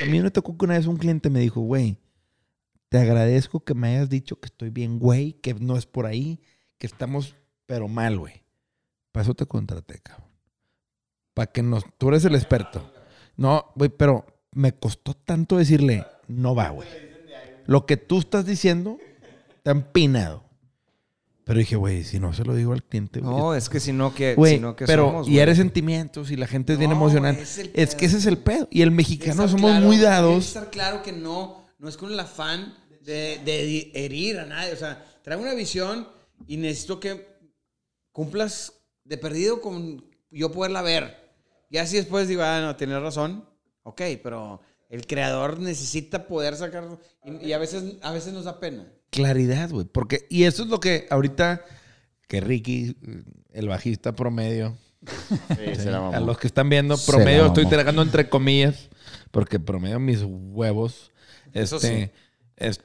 [0.01, 0.11] güey.
[0.11, 1.97] mí me tocó que una vez un cliente me dijo, güey,
[2.89, 6.41] te agradezco que me hayas dicho que estoy bien, güey, que no es por ahí,
[6.79, 7.37] que estamos,
[7.67, 8.43] pero mal, güey.
[9.13, 10.29] Para eso te contraté, cabrón.
[11.35, 11.85] Para que nos...
[11.99, 12.93] Tú eres el experto.
[13.37, 16.89] No, güey, pero me costó tanto decirle, no va, güey.
[17.67, 18.99] Lo que tú estás diciendo
[19.57, 20.45] está empinado.
[21.45, 23.93] Pero dije, güey, si no se lo digo al cliente, güey, No, es que si
[23.93, 27.39] no, que, no, que pero somos, y eres sentimientos y la gente es bien emocional.
[27.39, 28.69] es que ese es el pedo.
[28.71, 30.49] Y el mexicano somos claro, muy dados.
[30.49, 34.73] estar claro que no, no es con el afán de, de herir a nadie.
[34.73, 36.09] O sea, trae una visión
[36.47, 37.27] y necesito que
[38.13, 38.73] cumplas
[39.05, 41.17] de perdido con yo poderla ver.
[41.71, 43.45] Y así después digo, ah, no, tienes razón.
[43.83, 46.99] Ok, pero el creador necesita poder sacar.
[47.25, 48.87] Y, y a, veces, a veces nos da pena.
[49.11, 49.87] Claridad, güey.
[49.87, 51.65] Porque, y eso es lo que ahorita,
[52.27, 52.97] que Ricky,
[53.53, 54.77] el bajista promedio,
[55.07, 58.89] sí, a los que están viendo, promedio, estoy tragando entre comillas,
[59.31, 61.11] porque promedio mis huevos.
[61.53, 62.13] Eso Este,
[62.57, 62.81] sí.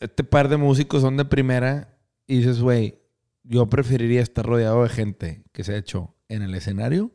[0.00, 2.98] este par de músicos son de primera y dices, güey,
[3.42, 7.12] yo preferiría estar rodeado de gente que se ha hecho en el escenario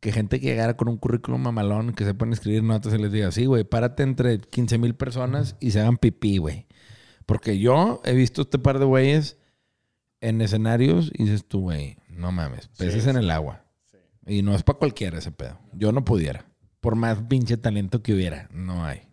[0.00, 3.32] que gente que llegara con un currículum mamalón, que sepan escribir notas y les diga,
[3.32, 6.66] sí, güey, párate entre 15 mil personas y se hagan pipí, güey.
[7.26, 9.38] Porque yo he visto este par de güeyes
[10.20, 13.64] en escenarios y dices tú, güey, no mames, peces en el agua.
[14.26, 15.58] Y no es para cualquiera ese pedo.
[15.72, 16.46] Yo no pudiera.
[16.80, 19.07] Por más pinche talento que hubiera, no hay.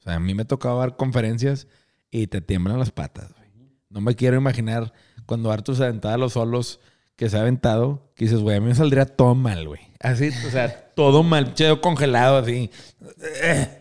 [0.00, 1.68] O sea, a mí me tocaba dar conferencias
[2.10, 3.48] y te tiemblan las patas, güey.
[3.88, 4.92] No me quiero imaginar
[5.26, 6.80] cuando Arthur se aventaba los solos
[7.16, 9.80] que se ha aventado, que dices, güey, a mí me saldría todo mal, güey.
[10.00, 12.70] Así, o sea, todo mal, chedo congelado, así.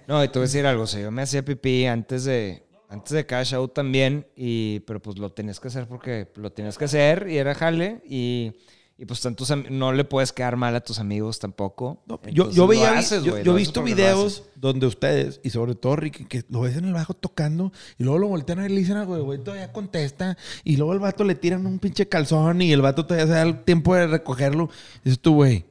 [0.07, 2.67] No, y te voy a decir algo, o sea, yo me hacía pipí antes de,
[2.89, 6.77] antes de cada show también, y, pero pues lo tenías que hacer porque lo tenías
[6.77, 8.57] que hacer y era jale, y,
[9.01, 12.03] y pues tantos no le puedes quedar mal a tus amigos tampoco.
[12.05, 16.25] No, yo, yo veía, haces, yo, he visto videos donde ustedes, y sobre todo Ricky,
[16.25, 18.79] que lo ves en el bajo tocando, y luego lo voltean a ver y le
[18.81, 22.73] dicen algo, güey todavía contesta, y luego el vato le tiran un pinche calzón, y
[22.73, 24.69] el vato todavía se da el tiempo de recogerlo.
[24.97, 25.65] Y dices tú, güey,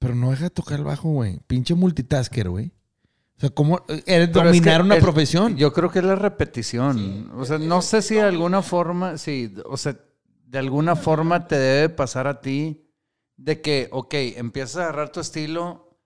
[0.00, 1.38] pero no deja de tocar el bajo, güey.
[1.46, 2.72] Pinche multitasker, güey.
[3.36, 5.56] O sea, ¿cómo eres Pero es dominar que una el- profesión?
[5.56, 7.30] Yo creo que es la repetición.
[7.36, 9.96] o sea, no sé si de alguna forma, sí, o sea,
[10.46, 12.86] de alguna forma te debe pasar a ti
[13.36, 15.98] de que, ok, empiezas a agarrar tu estilo,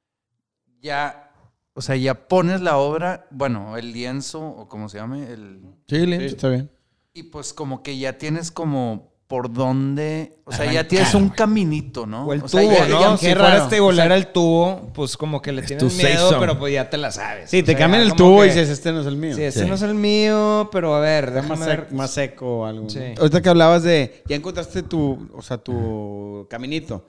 [0.81, 1.33] ya,
[1.75, 6.07] o sea, ya pones la obra, bueno, el lienzo o como se llame, el, Sí,
[6.07, 6.21] Lin.
[6.23, 6.71] está bien.
[7.13, 12.07] y pues como que ya tienes como por dónde, o sea, ya tienes un caminito,
[12.07, 12.25] ¿no?
[12.27, 13.01] O el O sea, tubo, ya- ¿no?
[13.01, 13.63] ya- si qué fuera raro.
[13.65, 16.41] este volar al tubo, pues como que le Es tienes miedo, zone.
[16.41, 17.51] pero pues ya te la sabes.
[17.51, 19.37] Sí, O te sea, cambian el tubo y dices, este no es el mío.
[19.37, 19.67] Sí, este Sí.
[19.69, 21.89] no es el mío, pero a ver, déjame más, ver.
[21.89, 22.89] sec- más seco o algo.
[22.89, 23.01] Sí.
[23.19, 27.07] Ahorita que hablabas de, ya encontraste tu, o sea, tu caminito.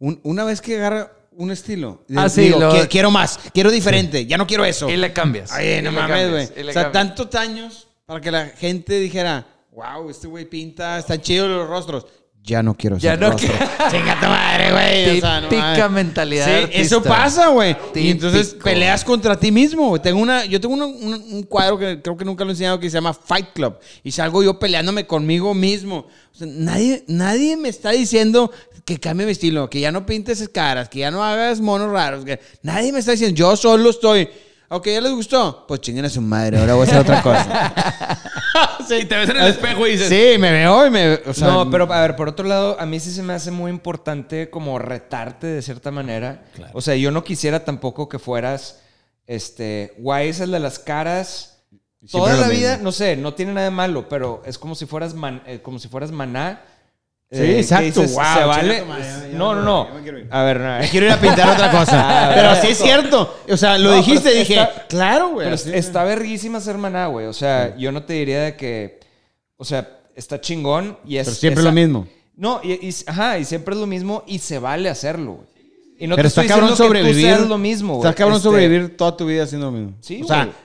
[0.00, 3.70] Un- una vez que agarra un estilo, Ah, sí, digo, lo- "Qui- quiero más, quiero
[3.70, 4.90] diferente, ya no quiero eso.
[4.90, 5.52] Y le cambias.
[5.52, 6.44] Ay, no mames, güey.
[6.46, 6.92] O sea, cambias.
[6.92, 12.06] tantos años para que la gente dijera, wow, este güey pinta, están chidos los rostros.
[12.42, 13.52] Ya no quiero Ya ser no rostro.
[13.90, 15.18] Chinga tu madre, güey.
[15.18, 16.80] O sea, no Típica mentalidad Sí, artista.
[16.80, 17.76] eso pasa, güey.
[17.94, 20.00] Y entonces peleas contra ti mismo.
[20.00, 22.80] Tengo una, yo tengo una- un, un cuadro que creo que nunca lo he enseñado
[22.80, 23.76] que se llama Fight Club.
[24.02, 26.06] Y salgo yo peleándome conmigo mismo.
[26.32, 28.50] O sea, nadie, nadie me está diciendo
[28.86, 32.24] que cambie mi estilo, que ya no pintes caras, que ya no hagas monos raros.
[32.24, 34.30] Que nadie me está diciendo, yo solo estoy.
[34.72, 35.64] Ok, ¿ya les gustó?
[35.66, 38.22] Pues chinguen a su madre, ahora voy a hacer otra cosa.
[39.00, 41.14] Y te ves en el espejo y dices, Sí, me veo y me...
[41.26, 43.50] O sea, no, pero a ver, por otro lado, a mí sí se me hace
[43.50, 46.44] muy importante como retarte de cierta manera.
[46.72, 48.80] O sea, yo no quisiera tampoco que fueras,
[49.26, 51.58] este, guay es el de las caras.
[52.10, 52.52] Toda la mismo.
[52.60, 55.60] vida, no sé, no tiene nada de malo, pero es como si fueras, man- eh,
[55.62, 56.62] como si fueras maná.
[57.32, 58.82] Sí, eh, exacto, dices, wow, se vale.
[58.84, 59.88] madre, no, no, no.
[60.30, 62.30] A ver, no, Quiero ir a pintar otra cosa.
[62.34, 63.36] Pero sí es cierto.
[63.48, 65.46] O sea, lo No, dijiste y dije, está- claro, güey.
[65.46, 67.26] Pero así- está verguísima ser maná, güey.
[67.26, 68.98] O sea, yo no te diría de que.
[69.56, 71.26] O sea, está chingón y es.
[71.28, 72.08] Pero siempre esa- lo mismo.
[72.36, 75.46] No, y, y- ajá, y siempre es lo mismo y se vale hacerlo, güey.
[76.00, 77.40] Y no pero te está estoy cabrón sobrevivir.
[77.42, 78.08] lo mismo, güey.
[78.08, 79.92] Está cabrón Este, sobrevivir toda tu vida haciendo lo mismo.
[80.00, 80.56] Sí, O sea, güey.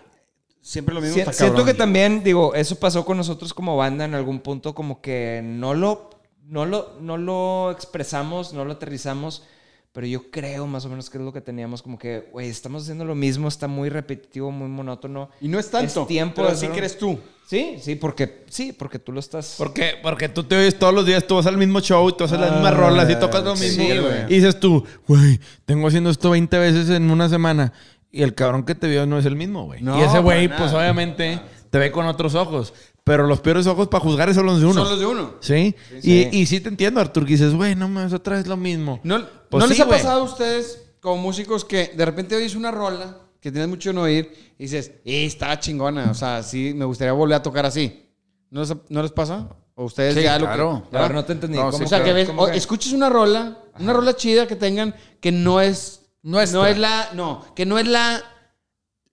[0.62, 1.14] siempre lo mismo.
[1.14, 1.68] si- está siento cabrón.
[1.74, 5.74] que también, digo, eso pasó con nosotros como banda en algún punto, como que no
[5.74, 6.10] lo,
[6.48, 9.44] no lo, no lo expresamos, no lo aterrizamos,
[9.92, 12.84] pero yo creo más o menos que es lo que teníamos, como que, güey, estamos
[12.84, 15.30] haciendo lo mismo, está muy repetitivo, muy monótono.
[15.40, 16.02] Y no es tanto.
[16.02, 17.18] Es tiempo pero sí que eres tú.
[17.48, 19.56] Sí, sí, porque, sí, porque tú lo estás...
[19.58, 22.26] Porque, porque tú te oyes todos los días, tú vas al mismo show y tú
[22.26, 24.02] haces las mismas rolas y tocas lo sí, mismo.
[24.02, 24.24] güey.
[24.28, 27.72] y dices tú, güey, tengo haciendo esto 20 veces en una semana.
[28.12, 29.82] y el cabrón que te vio no es el mismo, güey.
[29.82, 31.40] No, y ese güey, pues obviamente
[31.70, 32.74] te ve con otros ojos.
[33.06, 34.82] Pero los peores ojos para juzgar son los de uno.
[34.82, 35.36] Son los de uno.
[35.40, 35.76] ¿Sí?
[36.02, 36.27] Sí.
[36.32, 38.99] Y, y sí te entiendo, Artur, que dices, güey, no mames, otra vez lo mismo.
[39.03, 42.72] ¿No, Pues ¿no les ha pasado a ustedes, como músicos, que de repente oyes una
[42.72, 46.10] rola que tienes mucho en oír y dices, eh, está chingona?
[46.10, 48.10] O sea, sí, me gustaría volver a tocar así.
[48.49, 49.49] ¿No les, ¿no les pasa?
[49.76, 50.88] ¿O ustedes Sí, ya lo claro.
[50.90, 50.98] que...
[50.98, 51.57] A ver, no te entendí.
[51.60, 54.48] No, ¿Cómo sí, O sea, que ves, cómo o escuches una rola, una rola chida
[54.48, 56.60] que tengan que no es Nuestra.
[56.60, 58.19] no es la no, que no es la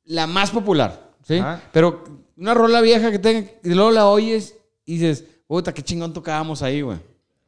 [0.04, 1.36] la más popular, ¿sí?
[1.38, 1.60] Ajá.
[1.72, 6.12] Pero una rola vieja que tengan y luego la oyes y dices, "Puta, qué chingón
[6.12, 6.98] tocábamos ahí, güey."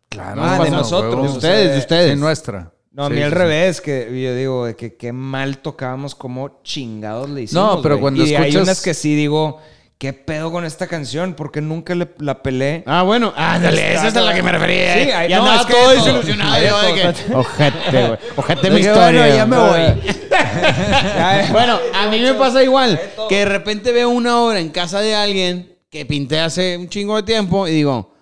[0.09, 0.43] Claro.
[0.45, 1.15] Ah, de nosotros.
[1.15, 1.27] huevo.
[1.27, 2.13] De ustedes, de ustedes.
[2.15, 2.71] Sí, nuestra.
[2.93, 3.39] No, a Sí, mí al sí, sí.
[3.43, 7.77] revés, que yo digo de que qué mal tocábamos, cómo chingados le hicimos.
[7.77, 8.03] No, pero güey.
[8.03, 9.59] cuando y hay escuchas- unas que sí digo,
[9.99, 11.35] ¿qué pedo con esta canción?
[11.35, 12.85] Porque nunca le, la pelé.
[12.87, 14.95] Ah, bueno, ándale, esa es a la que me refería.
[14.95, 15.13] Sí, eh.
[15.15, 18.19] hay- y no, andaba es que todo hay de desilusionado Hay de de ojete, güey.
[18.37, 19.21] Ojete mi historia.
[19.23, 20.15] bueno, ya me voy.
[21.53, 25.15] bueno, a mí me pasa igual, que de repente veo una obra en casa de
[25.15, 28.15] alguien que pinté hace un chingo de tiempo y digo,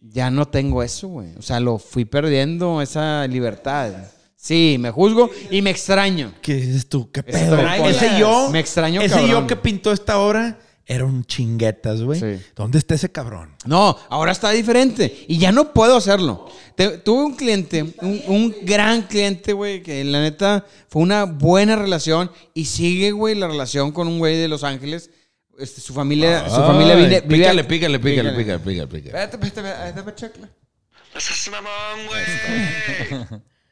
[0.00, 1.34] ya no tengo eso, güey.
[1.36, 3.92] O sea, lo fui perdiendo, esa libertad.
[4.36, 6.32] Sí, me juzgo y me extraño.
[6.40, 7.10] ¿Qué dices tú?
[7.10, 7.58] ¿Qué pedo?
[7.86, 8.48] Ese yo.
[8.50, 9.30] Me extraño, Ese cabrón.
[9.30, 10.58] yo que pintó esta obra
[10.90, 12.18] era un chinguetas, güey.
[12.18, 12.42] Sí.
[12.56, 13.54] ¿Dónde está ese cabrón?
[13.66, 16.48] No, ahora está diferente y ya no puedo hacerlo.
[16.76, 21.76] Te- tuve un cliente, un, un gran cliente, güey, que la neta fue una buena
[21.76, 25.10] relación y sigue, güey, la relación con un güey de Los Ángeles.
[25.58, 28.38] Este, su familia, su familia Ay, vive, vive- pícale, pícale, pícale, Pícale.
[28.38, 29.24] pícale, pícale, pícale.
[29.24, 30.50] Espérate, espérate, güey.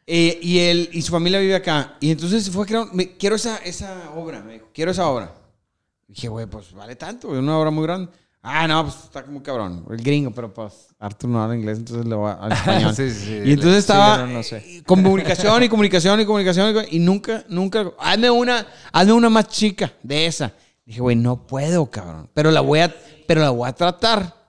[0.08, 1.96] Eh, y él y su familia vive acá.
[2.00, 5.34] Y entonces fue que me, quiero esa, esa obra, me dijo, quiero esa obra.
[6.08, 8.10] Dije, güey, pues vale tanto, güey, una obra muy grande.
[8.48, 12.06] Ah, no, pues está como cabrón, el gringo, pero pues Arthur no habla inglés, entonces
[12.06, 12.94] le voy al español.
[12.96, 13.40] Sí, sí, sí.
[13.44, 14.84] y entonces estaba no, no sé.
[14.86, 20.26] comunicación y comunicación y comunicación y nunca, nunca, hazme una, hazme una más chica de
[20.26, 20.52] esa.
[20.84, 22.94] Dije, güey, no puedo, cabrón, pero la voy a,
[23.26, 24.45] pero la voy a tratar.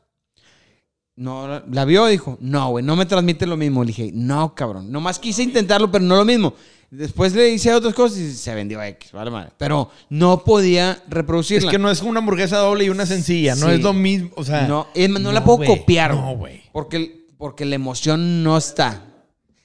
[1.18, 3.84] No, la- vio y dijo, no, güey, no me transmite lo mismo.
[3.84, 4.92] Le dije, no, cabrón.
[4.92, 6.54] Nomás quise intentarlo, pero no lo mismo.
[6.90, 9.52] Después le hice otras cosas y se vendió X, vale madre.
[9.58, 11.70] Pero no podía Es reproducirla.
[11.72, 13.56] que no es una hamburguesa doble y una sencilla.
[13.56, 13.74] No Sí.
[13.74, 14.30] es lo mismo.
[14.36, 14.68] O sea.
[14.68, 16.14] No, es más, no la puedo güey, copiar.
[16.16, 16.62] No, güey.
[16.72, 19.04] Porque, porque la emoción no está.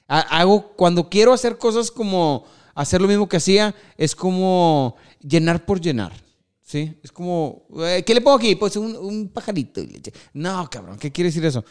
[0.08, 5.64] Ha- Hago, cuando quiero hacer cosas como hacer lo mismo que hacía, es como llenar
[5.64, 6.12] por llenar.
[6.72, 6.98] ¿Sí?
[7.02, 8.54] Es como, eh, ¿qué le pongo aquí?
[8.54, 9.82] Pues un, un pajarito.
[10.32, 11.62] No, cabrón, ¿qué quiere decir eso?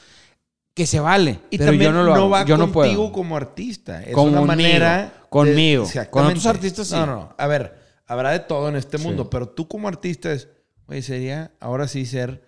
[0.75, 1.39] Que se vale.
[1.49, 2.29] Y pero también yo no lo hago.
[2.29, 3.11] va yo no contigo puedo.
[3.11, 4.03] como artista.
[4.03, 5.25] Es Conmigo, una manera.
[5.27, 5.87] conmigo.
[6.11, 6.93] Con otros artistas, sí.
[6.93, 7.35] No, no.
[7.35, 10.49] A ver, habrá de todo en este mundo, pero tú como artista es,
[10.85, 12.43] güey, sería ahora sí ser,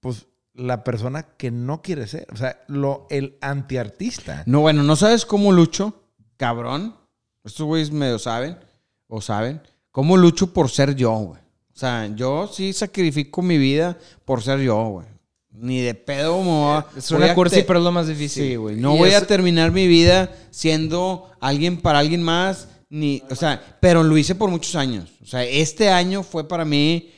[0.00, 2.26] pues, la persona que no quiere ser.
[2.32, 4.42] O sea, lo, el antiartista.
[4.46, 6.02] No, bueno, no sabes cómo lucho,
[6.38, 6.96] cabrón.
[7.44, 8.58] Estos güeyes medio saben,
[9.06, 9.62] o saben,
[9.96, 11.40] cómo lucho por ser yo, güey.
[11.74, 13.96] O sea, yo sí sacrifico mi vida
[14.26, 15.06] por ser yo, güey.
[15.52, 18.42] Ni de pedo me voy a- Es una cursi, te- pero es lo más difícil.
[18.44, 18.76] Sí, güey.
[18.76, 24.02] No voy a terminar mi vida siendo alguien para alguien más, ni, o sea, pero
[24.02, 25.08] lo hice por muchos años.
[25.22, 27.10] O sea, este año fue para mí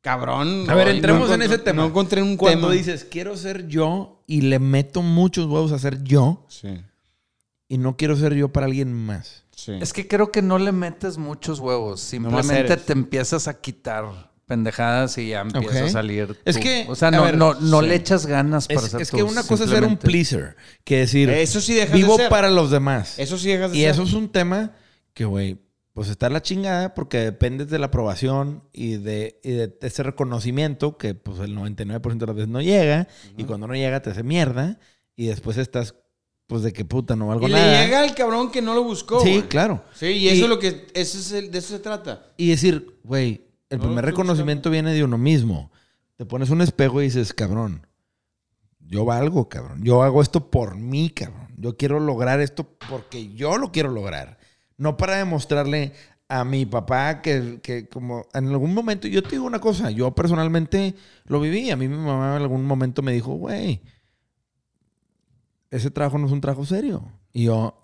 [0.00, 0.68] cabrón.
[0.68, 1.82] A ver, No entremos en ese tema.
[1.82, 2.72] No encontré un Cuando tema.
[2.72, 6.68] dices, quiero ser yo y le meto muchos huevos a ser yo Sí,
[7.68, 9.44] y no quiero ser yo para alguien más.
[9.58, 9.72] Sí.
[9.80, 12.00] Es que creo que no le metes muchos huevos.
[12.00, 16.38] Simplemente te empiezas a quitar pendejadas y ya empieza a salir.
[16.44, 17.88] Es que, O sea, no, ver, no, no sí.
[17.88, 20.56] le echas ganas para Es, ser es tú, que una cosa es ser un pleaser,
[20.84, 22.28] que decir, Eso sí dejas de vivo ser.
[22.30, 23.18] para los demás.
[23.18, 23.90] Eso sí dejas de Y ser.
[23.90, 24.72] eso es un tema
[25.12, 25.58] que, güey,
[25.92, 30.96] pues está la chingada porque dependes de la aprobación y de, y de ese reconocimiento
[30.96, 34.22] que pues el 99% de las veces no llega y cuando no llega te hace
[34.22, 34.78] mierda
[35.16, 35.96] y después estás
[36.48, 37.70] pues de que puta no valgo Y nada.
[37.80, 39.20] le llega al cabrón que no lo buscó.
[39.20, 39.48] sí, güey.
[39.48, 39.84] claro.
[39.94, 40.88] Sí, y eso es lo que.
[40.94, 42.32] Eso es el- de eso se trata.
[42.36, 45.70] Y decir, güey, el No, primer reconocimiento viene de uno mismo.
[46.16, 47.86] Te pones un espejo y dices, cabrón,
[48.80, 49.84] yo valgo, cabrón.
[49.84, 51.48] Yo hago esto por mí, cabrón.
[51.58, 54.38] Yo quiero lograr esto porque yo lo quiero lograr.
[54.78, 55.92] No para demostrarle
[56.28, 60.14] a mi papá que, que como en algún momento, yo te digo una cosa, yo
[60.14, 60.94] personalmente
[61.24, 61.70] lo viví.
[61.70, 63.82] A mí mi mamá en algún momento me dijo, güey,
[65.70, 67.04] ese trabajo no es un trabajo serio.
[67.32, 67.80] Y yo,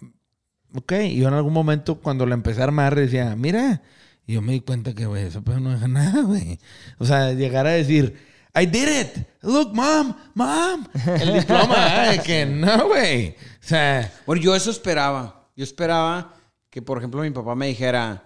[0.74, 0.92] ok.
[1.04, 3.82] Y yo en algún momento cuando la empecé a armar decía, mira.
[4.26, 6.58] Y yo me di cuenta que, güey, eso pedo no deja nada, güey.
[6.98, 8.16] O sea, llegar a decir,
[8.54, 9.26] I did it.
[9.42, 10.86] Look, mom, mom.
[11.20, 12.20] El diploma, ¿eh?
[12.24, 13.30] que no, güey.
[13.30, 15.50] O sea, Bueno, yo eso esperaba.
[15.56, 16.34] Yo esperaba
[16.70, 18.22] que, por ejemplo, mi papá me dijera,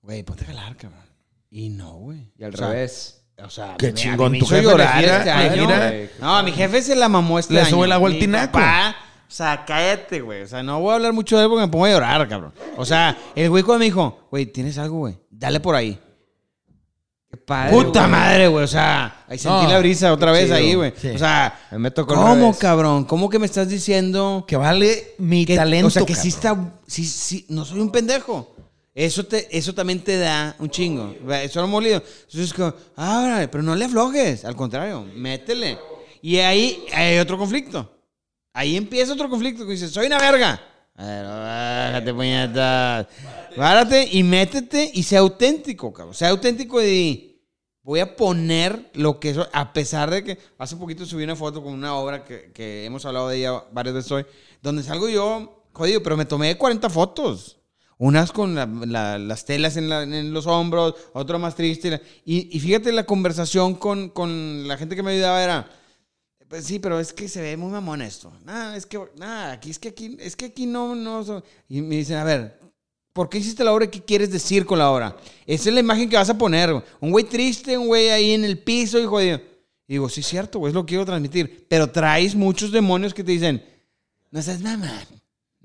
[0.00, 1.04] güey, ponte a jalar, cabrón.
[1.50, 2.32] Y no, güey.
[2.38, 3.25] Y al O sea, revés.
[3.44, 5.68] O sea, Qué mí chingón, me tu jefe llorar este año.
[6.20, 7.70] No, a mi jefe se la mamó este Le año.
[7.70, 8.52] sube el agua al tinaco.
[8.52, 8.96] papá
[9.28, 10.42] O sea, cállate, güey.
[10.42, 12.52] O sea, no voy a hablar mucho de él porque me pongo a llorar, cabrón.
[12.76, 15.18] O sea, el güey cuando me dijo, güey, ¿tienes algo, güey?
[15.30, 15.98] Dale por ahí.
[17.30, 18.10] Qué padre, Puta güey.
[18.12, 18.64] madre, güey.
[18.64, 20.54] O sea, ahí sentí No, la brisa otra vez chido.
[20.56, 20.94] ahí, güey.
[20.96, 21.08] Sí.
[21.08, 23.04] O sea, me tocó al ¿cómo, cabrón?
[23.04, 25.88] ¿Cómo que me estás diciendo Que vale mi que- talento.
[25.88, 26.56] O sea, que sí está.
[26.86, 28.54] Sí, sí, no soy un pendejo.
[28.96, 31.14] Eso, te, eso también te da un chingo.
[31.34, 31.98] Eso lo hemos leído.
[31.98, 34.46] Entonces, es como, ah, pero no le aflojes.
[34.46, 35.78] Al contrario, métele.
[36.22, 37.92] Y ahí hay otro conflicto.
[38.54, 39.66] Ahí empieza otro conflicto.
[39.66, 40.58] Que dices, soy una verga.
[40.94, 43.06] A ver, bájate, puñetas.
[43.54, 46.14] Párate y métete y sea auténtico, cabrón.
[46.14, 47.38] Sea auténtico y
[47.82, 51.62] voy a poner lo que eso, a pesar de que hace poquito subí una foto
[51.62, 54.26] con una obra que, que hemos hablado de ella varias veces hoy,
[54.62, 57.58] donde salgo yo jodido, pero me tomé 40 fotos.
[57.98, 62.00] Unas con la- la- las telas en, la- en los hombros, otro más triste.
[62.24, 65.70] Y, y fíjate, la conversación con, con la gente que me ayudaba era,
[66.48, 68.32] pues sí, pero es que se ve muy mamón esto.
[68.44, 71.24] Nada, es que, nada, aquí es que aquí, es que aquí no, no.
[71.24, 71.42] so-".
[71.68, 72.60] Y me dicen, a ver,
[73.14, 75.16] ¿por qué hiciste la obra y qué quieres decir con la obra?
[75.46, 76.70] Esa es la imagen que vas a poner.
[77.00, 79.40] Un güey triste, un güey ahí en el piso y jodido.
[79.88, 81.64] Y digo, sí, es cierto, güey, es lo que quiero transmitir.
[81.68, 83.64] Pero traes muchos demonios que te dicen,
[84.30, 85.15] no seas mamón.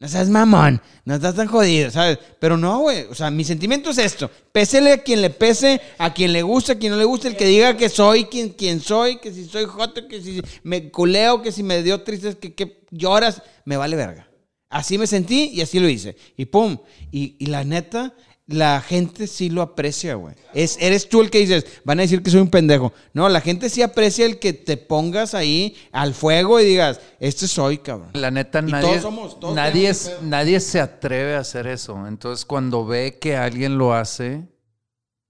[0.01, 2.17] No seas mamón, no estás tan jodido, ¿sabes?
[2.39, 3.03] Pero no, güey.
[3.11, 4.31] O sea, mi sentimiento es esto.
[4.51, 7.37] Pésele a quien le pese, a quien le guste, a quien no le guste, el
[7.37, 11.43] que diga que soy quien, quien soy, que si soy joto, que si me culeo,
[11.43, 14.27] que si me dio tristes, que, que lloras, me vale verga.
[14.71, 16.17] Así me sentí y así lo hice.
[16.35, 16.79] Y pum.
[17.11, 18.15] Y, y la neta,
[18.51, 20.35] la gente sí lo aprecia, güey.
[20.53, 22.93] Es, eres tú el que dices, van a decir que soy un pendejo.
[23.13, 27.47] No, la gente sí aprecia el que te pongas ahí al fuego y digas, este
[27.47, 28.09] soy, cabrón.
[28.13, 32.07] La neta, Y nadie, todos somos- todos nadie, es- nadie se atreve a hacer eso.
[32.07, 34.43] Entonces, cuando ve que alguien lo hace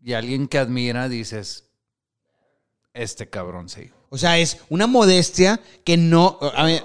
[0.04, 1.66] y alguien que admira, dices,
[2.94, 3.90] este cabrón sí.
[4.10, 6.38] O sea, es una modestia que no,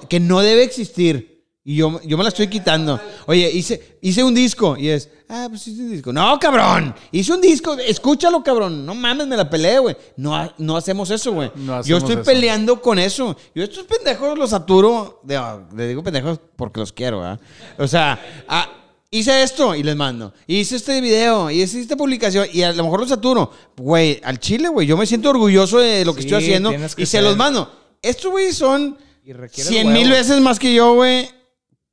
[0.09, 1.36] que no debe existir.
[1.69, 3.01] Y yo, yo me la estoy quitando.
[3.27, 6.13] Oye, hice, hice un disco y es, ah, pues hice un disco.
[6.13, 6.95] No, cabrón.
[7.11, 8.87] Hice un disco, escúchalo, cabrón.
[8.87, 9.97] No mames, me la peleé, güey.
[10.17, 11.51] No, no hacemos eso, güey.
[11.57, 12.23] No yo estoy eso.
[12.23, 13.37] peleando con eso.
[13.53, 15.21] Yo estos pendejos los saturo.
[15.25, 17.41] de- ah, le digo pendejos porque los quiero, ¿verdad?
[17.79, 18.69] O sea, ah,
[19.11, 20.33] hice esto y les mando.
[20.47, 23.51] Hice este video y hice esta publicación y a lo mejor los saturo.
[23.77, 24.87] Güey, al chile, güey.
[24.87, 27.69] Yo me siento orgulloso de lo que Sí, estoy haciendo que y se los mando.
[28.01, 30.01] Estos, güey, son Y requiere 100 huevos.
[30.01, 31.35] mil veces más que yo, güey.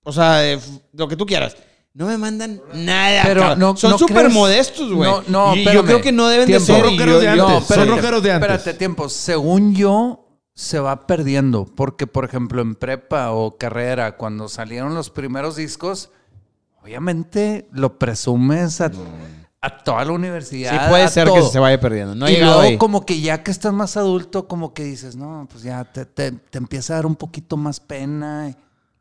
[0.04, 1.56] O sea, f- lo que tú quieras.
[1.94, 3.22] No me mandan nada.
[3.24, 3.60] Pero cabrón.
[3.60, 5.10] no- son no súper modestos, güey.
[5.10, 6.66] No, no, y yo creo que no deben Tiempo.
[6.66, 6.82] de ser.
[6.82, 7.44] Son rockeros de antes.
[7.44, 8.50] No, son espérate, rockeros de antes.
[8.50, 9.10] Espérate, tiempo.
[9.10, 11.66] Según yo, se va perdiendo.
[11.66, 16.10] Porque, por ejemplo, en prepa o carrera, cuando salieron los primeros discos,
[16.82, 18.92] obviamente lo presumes a,
[19.62, 20.72] a toda la universidad.
[20.72, 22.16] Sí, puede ser que se vaya perdiendo.
[22.16, 22.78] No y luego ahí.
[22.78, 26.32] como que ya que estás más adulto, como que dices, no, pues ya te, te-
[26.32, 28.56] te empieza a dar un poquito más pena.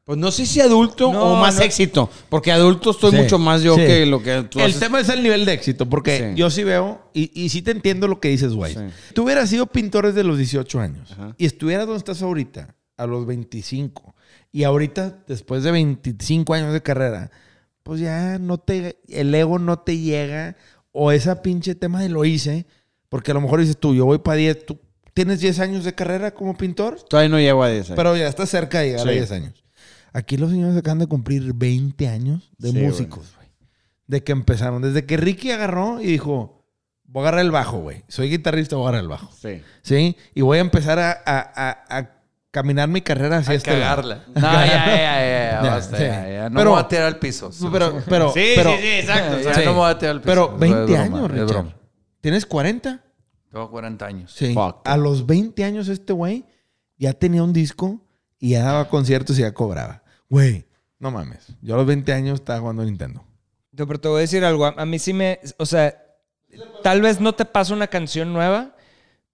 [0.05, 1.63] Pues no sé si adulto No, o más no.
[1.63, 2.11] éxito.
[2.29, 3.83] Porque adulto estoy Sí, mucho más yo sí.
[3.87, 4.81] que lo que tú El haces.
[4.81, 6.25] tema es el nivel de éxito, porque Sí.
[6.41, 8.75] yo sí veo, y, y sí te entiendo lo que dices, güey.
[8.75, 8.81] Sí.
[9.15, 11.35] Tú hubieras sido pintor desde los 18 años Ajá.
[11.39, 14.15] y estuvieras donde estás ahorita, a los 25,
[14.51, 17.31] y ahorita, después de 25 años de carrera,
[17.85, 20.57] pues ya no te, el ego no te llega,
[20.91, 22.67] o esa pinche tema de lo hice,
[23.09, 24.79] porque a lo mejor dices tú, yo voy para 10, tú
[25.15, 27.95] tienes 10 años de carrera como pintor, Todavía no llego a eso.
[27.95, 29.17] pero ya estás cerca de llegar a Sí.
[29.17, 29.62] 10 años.
[30.13, 33.49] Aquí los señores acaban de cumplir 20 años de Sí, músicos, güey.
[34.07, 34.83] De que empezaron.
[34.83, 36.65] Desde que Ricky agarró y dijo,
[37.05, 38.05] voy a agarrar el bajo, güey.
[38.09, 39.31] Soy guitarrista, voy a agarrar el bajo.
[39.41, 39.63] Sí.
[39.83, 40.17] ¿Sí?
[40.35, 42.11] Y voy a empezar a, a- a- a
[42.51, 44.03] caminar mi carrera hacia este lado.
[44.35, 46.51] No, ya, ya, ya, ya.
[46.51, 47.51] No Pero- me voy a tirar al piso.
[47.73, 49.61] Pero, pero, Sí, pero, sí, sí, exacto.
[49.65, 50.27] No me voy a tirar al piso.
[50.31, 51.67] pero Es 20 broma, años, Richard.
[52.21, 53.01] ¿Tienes 40?
[53.51, 54.33] Tengo 40 años.
[54.37, 54.53] Sí.
[54.53, 54.81] Fuck.
[54.87, 56.45] A los 20 años este güey
[56.99, 58.01] ya tenía un disco
[58.39, 60.02] y ya daba conciertos y ya cobraba.
[60.33, 60.65] Güey,
[60.99, 61.55] no mames.
[61.61, 63.23] Yo a los 20 años estaba jugando Nintendo.
[63.71, 64.65] Yo, pero te voy a decir algo.
[64.65, 65.39] A, a mí sí me.
[65.59, 65.95] O sea,
[66.83, 68.75] tal vez no te pasa una canción nueva,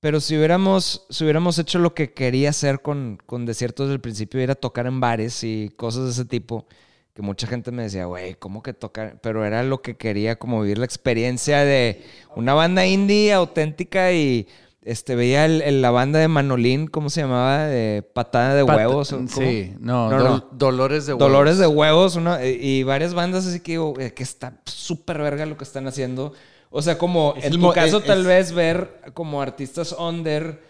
[0.00, 4.00] pero si hubiéramos, si hubiéramos hecho lo que quería hacer con, con Desierto desde el
[4.00, 6.66] principio, ir a tocar en bares y cosas de ese tipo,
[7.14, 9.20] que mucha gente me decía, güey, ¿cómo que tocar?
[9.22, 12.04] Pero era lo que quería, como vivir la experiencia de
[12.34, 14.48] una banda indie auténtica y.
[14.88, 17.66] Este, veía el- el- la banda de Manolín, ¿cómo se llamaba?
[17.66, 19.12] De patada de Pat- huevos.
[19.12, 19.28] ¿o cómo?
[19.28, 20.48] Sí, no, No, Dol- no.
[20.52, 21.28] Dolores de Huevos.
[21.28, 25.18] Dolores de huevos, una- y y varias bandas así que digo, eh, que está súper
[25.18, 26.32] verga lo que están haciendo.
[26.70, 30.62] O sea, como Es en tu caso es- tal es- vez ver como artistas under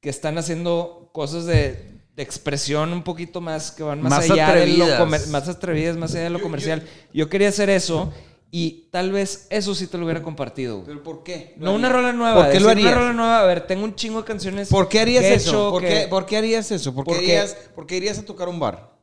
[0.00, 4.52] que están haciendo cosas de, de expresión un poquito más, que van más, Más allá
[4.54, 5.28] de lo atrevidas.
[5.28, 6.82] más atrevidas, más allá de lo comercial.
[7.12, 8.12] Yo quería hacer eso
[8.56, 10.84] y tal vez eso sí te lo hubiera compartido.
[10.86, 11.54] ¿Pero por qué?
[11.56, 12.44] No una rola nueva.
[12.44, 12.92] ¿Por qué lo harías?
[12.92, 14.68] Una rola nueva, a ver, tengo un chingo de canciones.
[14.68, 15.50] ¿Por qué harías que eso?
[15.50, 16.94] hecho ¿Por, que- qué, por qué harías eso?
[16.94, 18.94] ¿Por qué, Porque- irías, por qué irías a tocar un bar?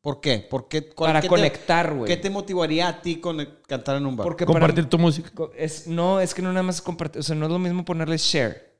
[0.00, 0.38] ¿Por qué?
[0.38, 0.88] ¿Por qué?
[0.88, 2.06] ¿Cuál- Para qué conectar, güey.
[2.08, 4.24] ¿Qué te motivaría a ti con cantar en un bar?
[4.24, 5.30] Porque Compartir para- tu música.
[5.58, 7.20] es, no, es que no nada más compartir.
[7.20, 8.78] O sea, no es lo mismo ponerle share.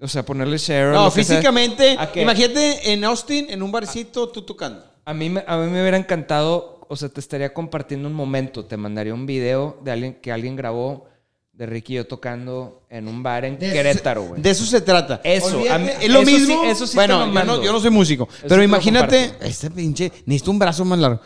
[0.00, 0.92] O sea, ponerle share.
[0.92, 1.24] no, sea.
[1.24, 2.22] físicamente, ¿A qué?
[2.22, 4.84] imagínate en Austin, en un barcito, tú tocando.
[5.04, 8.64] A mí, me, a mí me hubiera encantado, o sea, te estaría compartiendo un momento.
[8.66, 11.06] Te mandaría un video de alguien que alguien grabó
[11.52, 14.40] de Ricky y yo tocando en un bar en De Querétaro, güey.
[14.42, 15.20] De eso se trata.
[15.22, 16.64] Eso, Olvídate, a mí- es lo eso sí- mismo.
[16.64, 19.34] eso sí te bueno, lo yo no, yo no soy músico, Eso pero te imagínate,
[19.42, 21.20] este pinche, necesito un brazo más largo.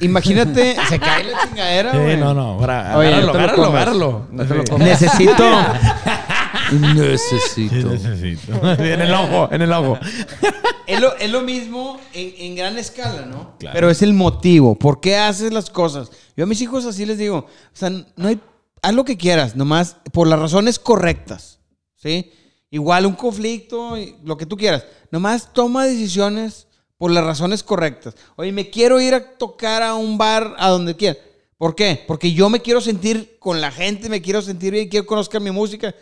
[0.00, 2.16] Imagínate, se cae la chingadera, Sí, güey.
[2.16, 2.58] no, no.
[2.58, 3.38] Para, Oye, agárralo, te
[3.68, 4.26] agárralo.
[4.30, 4.70] No te lo Sí.
[4.70, 5.00] comas.
[6.72, 7.74] Necesito.
[7.74, 7.90] Necesito.
[7.90, 8.72] Necesito.
[8.82, 9.98] en el ojo, en el ojo.
[10.86, 13.56] es, lo, es lo mismo en, en gran escala, ¿no?
[13.58, 13.74] Claro.
[13.74, 14.74] Pero es el motivo.
[14.74, 16.10] ¿Por qué haces las cosas?
[16.36, 18.40] Yo a mis hijos así les digo, o sea, no hay,
[18.82, 21.60] haz lo que quieras, nomás por las razones correctas,
[21.94, 22.32] ¿sí?
[22.70, 24.84] Igual un conflicto, lo que tú quieras.
[25.10, 26.66] Nomás toma decisiones
[26.98, 28.14] por las razones correctas.
[28.36, 31.16] Oye, me quiero ir a tocar a un bar a donde quiera.
[31.58, 32.04] ¿Por qué?
[32.06, 35.50] Porque yo me quiero sentir con la gente, me quiero sentir bien, quiero conocer mi
[35.50, 35.94] música.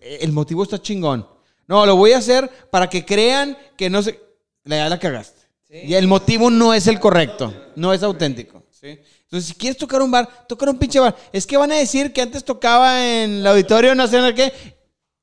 [0.00, 1.28] El motivo está chingón.
[1.66, 4.20] No, lo voy a hacer para que crean que no se...
[4.64, 5.42] La, la cagaste.
[5.68, 8.64] Y el motivo no es el correcto, no es auténtico.
[8.70, 8.98] ¿sí?
[9.22, 11.14] Entonces, si quieres tocar un bar, tocar un pinche bar.
[11.32, 14.52] Es que van a decir que antes tocaba en el Auditorio Nacional, ¿qué?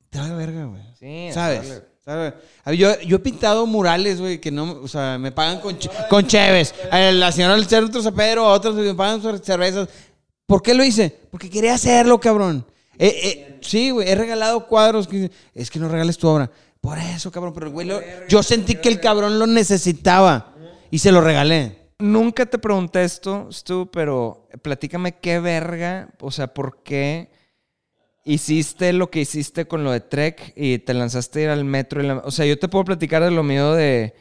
[0.09, 0.81] Te va de verga, güey.
[0.99, 1.81] Sí, ¿Sabes?
[2.03, 2.33] ¿Sabes?
[2.77, 5.77] Yo, yo he pintado murales, güey, que no, o sea, me pagan con,
[6.09, 6.75] con cheves.
[6.91, 9.87] A La señora del centro Pedro, a otros me pagan sus cervezas.
[10.45, 11.17] ¿Por qué lo hice?
[11.31, 12.65] Porque quería hacerlo, cabrón.
[12.99, 15.07] Eh, eh, sí, güey, he regalado cuadros.
[15.53, 16.49] Es que no regales tu obra.
[16.81, 17.53] Por eso, cabrón.
[17.53, 20.53] Pero, güey, lo- yo sentí que el cabrón lo necesitaba
[20.91, 21.77] y se lo regalé.
[21.99, 27.29] Nunca te pregunté esto, Stu, pero platícame qué verga, o sea, ¿por qué
[28.25, 32.21] hiciste lo que hiciste con lo de Trek y te lanzaste a ir al metro?
[32.25, 34.13] o sea, yo te puedo platicar de lo mío de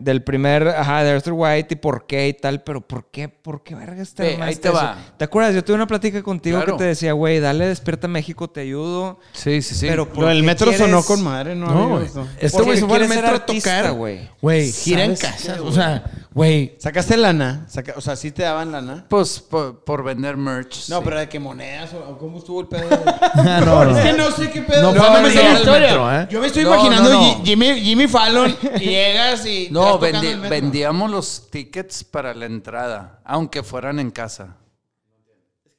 [0.00, 3.28] del primer, ajá, de Arthur White y por qué y tal, pero ¿por qué?
[3.28, 4.76] ¿Por qué vergas te Ve, ahí te eso?
[4.76, 4.96] va.
[5.18, 5.54] ¿Te acuerdas?
[5.54, 6.72] Yo tuve una plática contigo Claro.
[6.76, 9.18] que te decía, güey, dale, despierta México, te ayudo.
[9.32, 9.86] Sí, sí, sí.
[9.88, 11.66] Pero ¿por qué metro quieres- sonó con madre, ¿no?
[11.66, 12.06] No, güey.
[12.06, 12.26] Esto.
[12.40, 13.92] Este güey se fue al metro a tocar.
[13.92, 14.28] güey.
[14.40, 15.54] Güey, gira en ¿Sabes casa.
[15.54, 16.76] qué, O sea, güey.
[16.78, 17.66] ¿Sacaste lana?
[17.68, 19.06] Saca- o sea, ¿sí te daban lana?
[19.08, 20.88] Pues por, por vender merch.
[20.88, 21.02] No, sí.
[21.04, 22.88] pero de qué monedas o cómo estuvo el pedo.
[23.64, 23.98] No, no.
[23.98, 24.82] Es que no sé qué pedo.
[24.82, 25.86] No Yo fue a me sé la historia.
[25.88, 26.26] metro, ¿eh?
[26.30, 27.22] Yo me estoy No, imaginando no, no.
[27.22, 29.68] Ji- Jimmy, Jimmy Fallon y llegas y.
[29.70, 30.50] No, vas tocando vendi- el metro.
[30.50, 34.56] vendíamos los tickets para la entrada, aunque fueran en casa.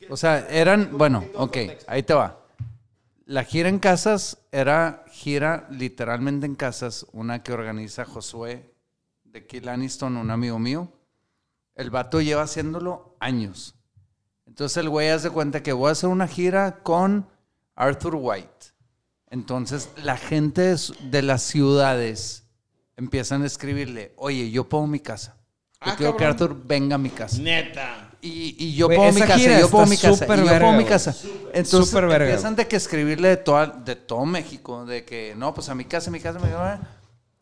[0.09, 1.57] O sea, eran, bueno, ok,
[1.87, 2.39] ahí te va.
[3.25, 8.70] La gira en casas era gira literalmente en casas, una que organiza Josué
[9.31, 10.91] de Kill Aniston, un amigo mío.
[11.75, 13.75] El vato lleva haciéndolo años.
[14.45, 17.27] Entonces el güey hace cuenta que voy a hacer una gira con
[17.75, 18.73] Arthur White.
[19.29, 22.43] Entonces la gente de las ciudades
[22.97, 25.37] empiezan a escribirle, oye, yo pongo mi casa.
[25.85, 26.25] Yo Ah, quiero que.
[26.25, 27.41] Arthur venga a mi casa.
[27.41, 28.09] Neta.
[28.21, 30.47] Y, y yo pongo mi casa, y yo pongo está mi casa, súper y yo
[30.51, 31.15] verga, pongo mi casa.
[31.53, 35.55] Entonces súper verga, empiezan de que escribirle de, toda, de todo México, de que no,
[35.55, 36.81] pues a mi casa, a mi casa, a mi casa.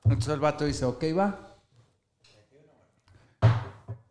[0.05, 1.48] Entonces el vato dice, ok, va.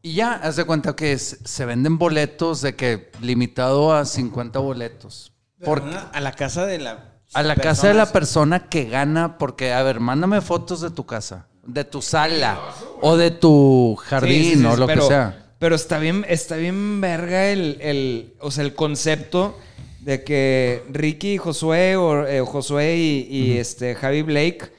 [0.09, 4.59] Y ya, haz de cuenta que es- se venden boletos de que limitado a 50
[4.59, 5.33] boletos.
[5.63, 7.13] Porque a la casa de la.
[7.35, 11.05] a la casa de la persona que gana, porque, a ver, mándame fotos de tu
[11.05, 12.59] casa, de tu sala,
[13.03, 15.47] o de tu jardín, Sí, sí, sí, o lo pero, que sea.
[15.59, 19.59] Pero está bien, está bien verga el, el, o sea, el concepto
[20.01, 24.73] de que Ricky y Josué, o eh, Josué y, y, este, Javi Blake,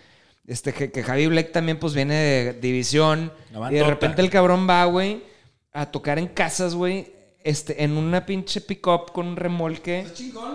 [0.49, 3.31] este, que, que Javi Blake también pues viene de división.
[3.71, 5.23] Y de repente el cabrón va, güey,
[5.71, 10.05] a tocar en casas, güey, este, en una pinche pick-up con un remolque.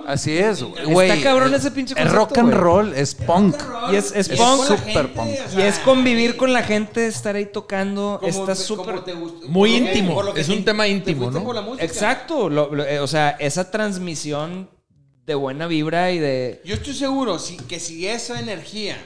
[0.06, 1.08] Así es, güey.
[1.10, 2.60] Está cabrón Es- ese pinche Es concepto, rock and güey.
[2.60, 3.56] roll, es punk.
[3.90, 4.64] Y es, es Es punk.
[4.64, 5.30] súper punk.
[5.56, 8.18] Y es convivir con la gente, estar ahí tocando.
[8.20, 8.96] Como- está súper...
[9.48, 10.22] Muy íntimo.
[10.36, 11.42] Es te- un tema te íntimo, ¿no?
[11.42, 11.84] por la música.
[11.84, 14.68] Exacto, lo- lo- eh, o sea, esa transmisión
[15.24, 16.60] de buena vibra y de...
[16.66, 18.98] Yo estoy seguro si- que si esa energía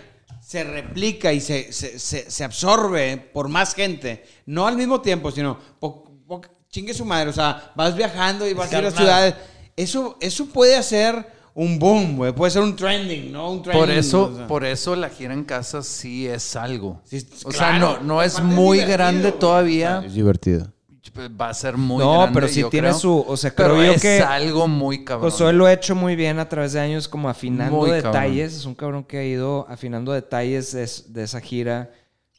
[0.49, 5.31] se replica y se, se, se- se absorbe por más gente, no al mismo tiempo,
[5.31, 8.91] sino po- po- chingue su madre, o sea, vas viajando y vas a ir a
[8.91, 9.35] ciudades,
[9.77, 11.23] eso, eso puede hacer
[11.55, 13.51] un boom, güey, puede ser un trending, ¿no?
[13.51, 14.47] Un trending, Por eso, o sea.
[14.47, 17.03] por eso la gira en casa sí es algo.
[17.05, 17.99] Sí, o sea, claro.
[18.01, 19.39] no, no es muy grande güey.
[19.39, 20.03] todavía.
[20.07, 20.73] Es divertido.
[21.17, 22.35] Va a ser muy No, grande.
[22.35, 22.99] pero sí yo tiene creo.
[22.99, 25.31] su- o sea, Pero creo yo es que algo muy cabrón.
[25.31, 28.55] Josué lo ha hecho muy bien a través de años, como afinando Muy detalles.
[28.55, 31.91] Es un cabrón que ha ido afinando detalles de, es- de esa gira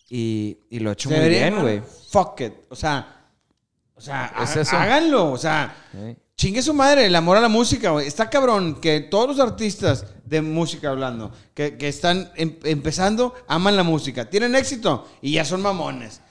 [0.09, 1.81] y, y lo ha hecho muy Debería bien, güey.
[2.11, 2.53] Fuck it.
[2.69, 3.15] O sea,
[3.95, 4.75] o sea, Es ha- eso.
[4.77, 5.31] háganlo.
[5.31, 6.15] O sea, Sí.
[6.37, 8.07] chingue su madre, el amor a la música, güey.
[8.07, 13.75] Está cabrón que todos los artistas de música hablando, que, que están em- empezando, aman
[13.75, 14.29] la música.
[14.29, 16.21] Tienen éxito y ya son mamones.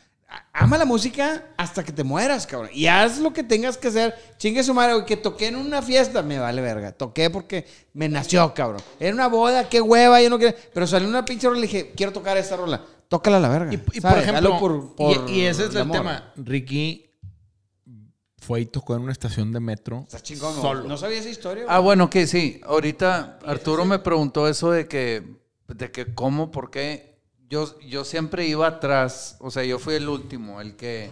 [0.53, 2.71] Ama la música hasta que te mueras, cabrón.
[2.73, 4.15] Y haz lo que tengas que hacer.
[4.39, 6.23] Chingue su madre, que toqué en una fiesta.
[6.23, 6.93] Me vale verga.
[6.93, 8.83] Toqué porque me nació, cabrón.
[9.01, 10.57] Era una boda, qué hueva, yo no quiero.
[10.75, 12.85] Pero salió una pinche rola y dije, quiero tocar esta rola.
[13.09, 13.73] Tócala a la verga.
[13.73, 15.97] Y, y por ejemplo, por- por y, y ese es el amor.
[15.97, 16.33] tema.
[16.37, 17.07] Ricky
[18.37, 20.05] fue y tocó en una estación de metro.
[20.07, 20.61] Está chingón, ¿no?
[20.63, 20.83] Solo.
[20.85, 21.65] ¿No sabía esa historia?
[21.65, 21.75] güey?
[21.75, 22.61] Ah, bueno, que sí.
[22.65, 25.23] Ahorita Arturo me preguntó eso de que,
[25.69, 27.18] de que cómo, por qué.
[27.49, 31.09] Yo, yo siempre iba atrás, o sea, yo fui el último, el que,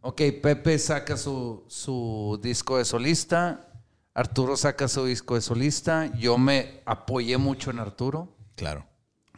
[0.00, 3.68] ok, Pepe saca su, su disco de solista,
[4.12, 8.84] Arturo saca su disco de solista, yo me apoyé mucho en Arturo, Claro.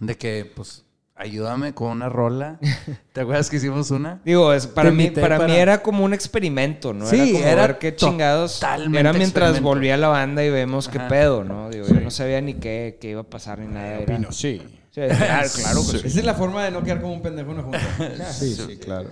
[0.00, 0.84] de que, pues,
[1.16, 2.58] ayúdame con una rola.
[3.12, 4.22] ¿Te acuerdas que hicimos una?
[4.24, 7.04] Digo, es, para, mí, para, para- mí era como un experimento, ¿no?
[7.06, 8.54] Sí, era como era ver qué chingados.
[8.54, 11.68] totalmente Era mientras volvía la banda y vemos qué pedo, ¿no?
[11.68, 13.98] Digo, yo no sabía ni qué, qué iba a pasar ni nada.
[13.98, 14.62] Era- sí.
[15.08, 16.06] Sí, claro, claro que sí.
[16.06, 17.80] Esa es la forma de no quedar como un pendejo en junta.
[18.32, 19.08] sí, sí, claro.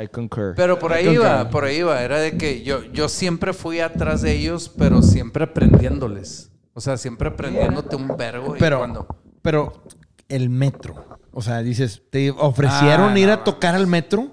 [0.00, 0.54] I concur.
[0.56, 2.00] Pero por ahí iba, por ahí iba.
[2.02, 6.50] Era de que yo, yo siempre fui atrás de ellos, pero siempre aprendiéndoles.
[6.74, 8.56] O sea, siempre aprendiéndote un vergo.
[8.56, 9.06] y Pero, cuando-
[9.42, 9.82] pero
[10.28, 11.18] el metro.
[11.32, 14.28] O sea, dices, te ofrecieron Ah, ir no, a tocar al metro.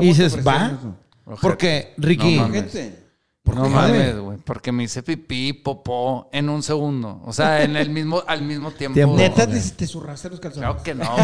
[0.00, 0.78] Y dices, va.
[1.40, 2.48] Porque, Ricky, No
[3.54, 3.68] Gente.
[3.70, 4.38] No mames, güey.
[4.44, 7.20] Porque me hice pipí, popó en un segundo.
[7.24, 8.94] O sea, en el mismo, al mismo tiempo.
[8.94, 9.16] Tiempo.
[9.16, 10.68] Neta, te, te zurraste los calzones.
[10.68, 11.16] Claro que no.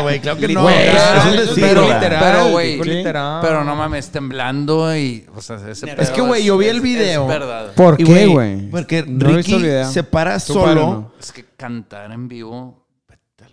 [0.02, 0.68] Güey, claro que no.
[0.68, 2.80] Eso es decir, pero, literal, pero, güey.
[3.02, 5.26] Pero no mames, temblando y.
[5.34, 7.22] O sea, ese Es que, güey, yo vi el video.
[7.22, 7.72] Es verdad.
[7.74, 8.70] ¿Por qué, güey?
[8.70, 9.90] Porque No el Ricky video.
[9.90, 11.12] se para solo ¿no?
[11.20, 12.86] Es que cantar en vivo.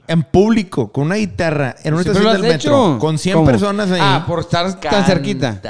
[0.07, 2.99] en público con una guitarra en una ¿Siempre lo estación del metro hecho?
[2.99, 3.45] con 100 ¿Cómo?
[3.45, 3.99] personas ahí.
[4.01, 5.61] Ah, por estar tan cerquita.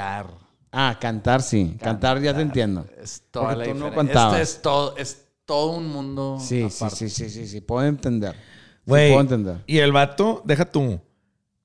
[0.72, 1.78] Ah, cantar sí.
[1.82, 2.86] Cantar, ya te entiendo.
[3.02, 4.40] Es toda Porque la tú no cantabas.
[4.40, 6.38] Este es todo, es todo un mundo.
[6.40, 6.96] Sí, sí, aparte.
[6.96, 7.62] sí, sí, sí, sí.
[7.62, 8.34] Puedo entender.
[8.34, 8.40] Sí,
[8.86, 9.58] Güey, puedo entender.
[9.66, 11.00] y el vato, deja tú,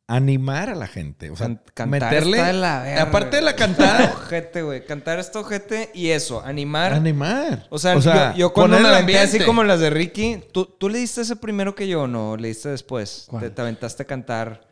[0.06, 1.30] animar a la gente.
[1.30, 2.36] O sea, Can- cantar meterle.
[2.36, 4.84] está de la verga, aparte de la cantada, Ojete, güey.
[4.84, 6.92] Cantar esto ojete y eso, animar.
[6.92, 7.66] animar.
[7.70, 10.98] O sea, yo, yo cuando me aventé así como las de Ricky, ¿tú, ¿tú le
[10.98, 12.36] diste ese primero que yo o no?
[12.36, 13.28] ¿Le diste después?
[13.40, 14.71] Te, te aventaste a cantar.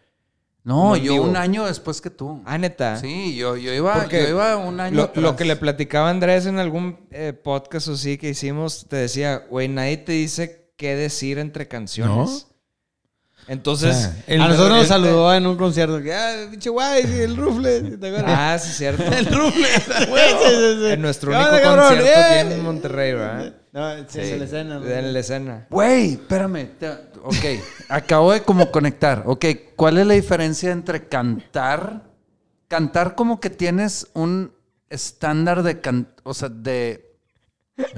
[0.63, 1.25] No, yo vivo.
[1.25, 2.43] un año después que tú.
[2.45, 2.97] Ah, neta.
[2.99, 4.95] Sí, yo, yo, iba, yo iba un año.
[4.97, 5.23] Lo, atrás.
[5.23, 9.47] lo que le platicaba Andrés en algún eh, podcast o sí que hicimos, te decía,
[9.49, 12.47] güey, nadie te dice qué decir entre canciones.
[13.49, 16.01] Entonces, O sea, el- a nosotros nos saludó en un concierto.
[16.03, 17.81] Que, ah, pinche guay, el rufle.
[17.97, 18.25] ¿te acuerdas?
[18.29, 19.03] ah, sí, cierto.
[19.11, 20.39] El rufle, a Sí, huevo.
[20.47, 20.55] sí,
[20.85, 20.87] sí.
[20.93, 21.87] en nuestro ¿Qué único onda, cabrón?
[21.89, 22.41] concierto ¡Eh!
[22.41, 23.55] aquí en Monterrey, ¿verdad?
[23.73, 24.79] No, sí, en la escena.
[24.79, 24.87] ¿no?
[24.89, 25.67] En la escena.
[25.71, 26.69] Güey, espérame.
[26.79, 29.23] te- ok, acabo de como conectar.
[29.27, 29.45] Ok,
[29.77, 32.09] ¿cuál es la diferencia entre cantar?
[32.69, 34.53] Cantar como que tienes un
[34.89, 37.17] estándar de can- o sea, de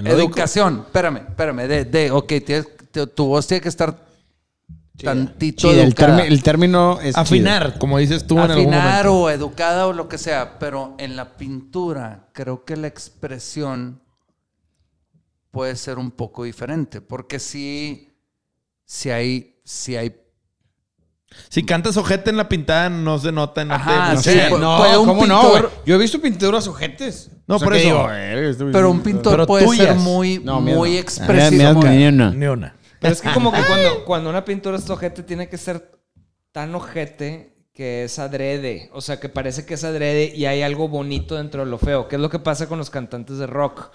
[0.03, 0.83] educación.
[0.87, 1.67] Espérame, espérame.
[1.67, 4.03] De, de ok, tienes- te- tu voz tiene que estar
[5.03, 6.19] tantito Sí, el, educada.
[6.19, 9.13] termi- el término es Afinar, como dices tú en algún afinar momento.
[9.23, 14.01] o educada o lo que sea, pero en la pintura creo que la expresión
[15.51, 18.12] puede ser un poco diferente, porque sí,
[18.85, 20.15] sí hay, sí hay,
[21.49, 23.65] Si cantas ojete en la pintada, no se nota.
[23.65, 25.71] No Ajá, No, sí, no, puede un ¿cómo no, pintor-?
[25.85, 27.31] Yo he visto pinturas ojetes.
[27.47, 27.85] No, O sea, por eso.
[27.87, 30.97] digo, "Verga, esto- pero un pintor Pero puede ser muy, No, muy no.
[30.97, 31.69] expresivo.
[31.79, 31.89] Acá.
[31.89, 32.31] mías, no.
[32.31, 32.75] Ni una.
[32.99, 35.91] Pero es que como que cuando, cuando una pintura es ojete, tiene que ser
[36.51, 38.89] tan ojete que es adrede.
[38.93, 42.07] O sea, que parece que es adrede y hay algo bonito dentro de lo feo.
[42.07, 43.89] ¿Qué es lo que pasa con los cantantes de rock?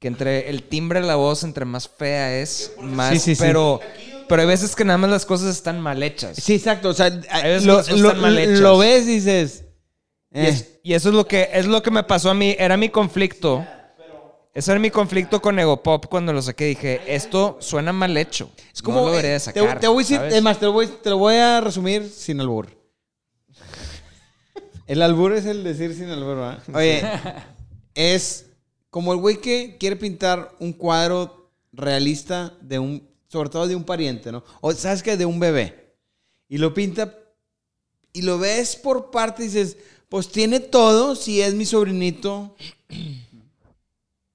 [0.00, 3.10] Que entre el timbre de la voz, entre más fea es, más...
[3.12, 3.42] Sí, sí, sí.
[3.42, 3.80] Pero,
[4.28, 6.36] pero hay veces que nada más las cosas están mal hechas.
[6.36, 6.90] Sí, exacto.
[6.90, 8.60] O sea, veces lo, lo- están mal hechas.
[8.60, 9.64] lo ves y dices.
[10.32, 12.54] Y, eh, es- y eso es lo que es lo que me pasó a mí.
[12.58, 13.66] Era mi conflicto.
[14.54, 16.64] Ese era mi conflicto con Ego Pop cuando lo saqué.
[16.64, 18.50] Dije, esto suena mal hecho.
[18.74, 18.98] Es como.
[18.98, 19.78] no lo eh, debería de sacar.
[19.78, 20.34] Te, voy a decir, ¿sabes?
[20.34, 22.68] es más, te lo, voy, te lo voy a resumir sin albur.
[24.86, 26.62] El albur es el decir sin albur, ¿verdad?
[26.74, 27.02] Oye,
[27.94, 28.46] es
[28.90, 33.84] como el güey que quiere pintar un cuadro realista de un, sobre todo de un
[33.84, 34.42] pariente, ¿no?
[34.60, 35.94] O sabes que de un bebé.
[36.48, 37.14] Y lo pinta
[38.12, 39.76] y lo ves por parte y dices,
[40.08, 42.56] pues tiene todo, si es mi sobrinito.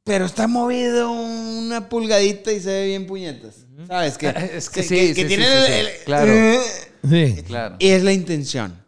[0.05, 3.65] Pero está movido una pulgadita y se ve bien puñetas.
[3.87, 4.17] ¿Sabes?
[4.17, 5.71] Que, Es que sí, sí, sí, tiene sí, el- sí.
[5.99, 6.33] el- Claro.
[7.09, 7.43] Sí.
[7.43, 7.75] Claro.
[7.79, 8.81] y es la intención.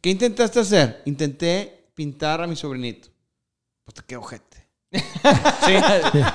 [0.00, 1.02] ¿Qué intentaste hacer?
[1.06, 3.08] Intenté pintar a mi sobrinito.
[3.84, 4.53] Puta, qué ojete.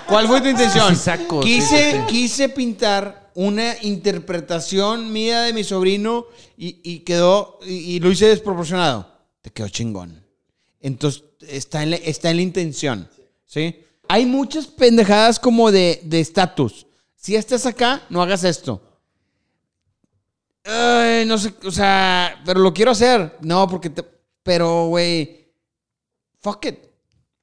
[0.08, 0.96] ¿Cuál fue tu intención?
[0.96, 6.26] Sí, saco, sí, quise, sí, quise pintar una interpretación mía de mi sobrino
[6.58, 9.10] y, y quedó, y, y lo hice desproporcionado.
[9.42, 10.26] Te quedó chingón.
[10.82, 13.10] Entonces, está en la, está en la intención.
[13.46, 13.84] ¿Sí?
[14.08, 16.86] Hay muchas pendejadas como de de estatus.
[17.16, 18.82] si estás acá, no hagas esto.
[20.64, 23.38] Ay, no sé, o sea, pero lo quiero hacer.
[23.42, 24.06] No, porque te-
[24.44, 25.48] pero, güey,
[26.42, 26.80] fuck it.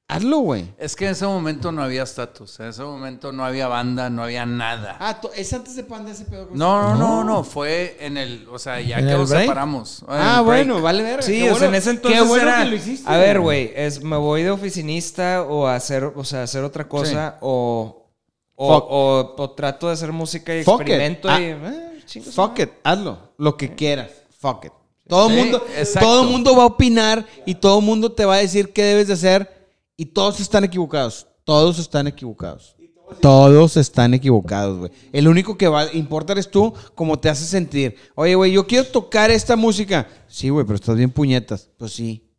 [0.09, 0.73] Hazlo, güey.
[0.77, 2.61] Es que en ese momento no había estatus.
[2.61, 4.95] En ese momento no había banda, no había nada.
[5.01, 6.47] Ah, es antes de Panda ese pedo.
[6.53, 7.43] No, no, no, no.
[7.43, 8.47] Fue en el.
[8.49, 10.05] O sea, ya ¿En que el nos separamos.
[10.07, 10.65] Ah, el break.
[10.67, 11.21] bueno, vale verga.
[11.23, 13.09] Sí, Qué o sea, en ese entonces Qué bueno era, que lo hiciste.
[13.11, 16.87] a ver, güey, es me voy de oficinista o a hacer, o sea, hacer otra
[16.87, 18.07] cosa o,
[18.55, 18.85] o, Fuck.
[18.89, 20.87] o- o trato de hacer música y Fuck it.
[20.87, 22.01] experimento Ah, y eh,
[22.33, 23.33] Fuck it, hazlo.
[23.37, 24.11] Lo que quieras.
[24.39, 24.71] Fuck it.
[25.09, 25.65] Todo Sí, mundo,
[25.99, 29.13] todo mundo va a opinar y todo mundo te va a decir qué debes de
[29.13, 29.56] hacer
[29.97, 31.27] y todos están equivocados.
[31.43, 32.75] Todos están equivocados.
[33.21, 34.91] Todos están equivocados, güey.
[35.13, 37.95] El único que va a importar es tú, cómo te hace sentir.
[38.15, 40.07] Oye, güey, yo quiero tocar esta música.
[40.27, 41.69] Sí, güey, pero estás bien puñetas.
[41.77, 42.29] Pues sí.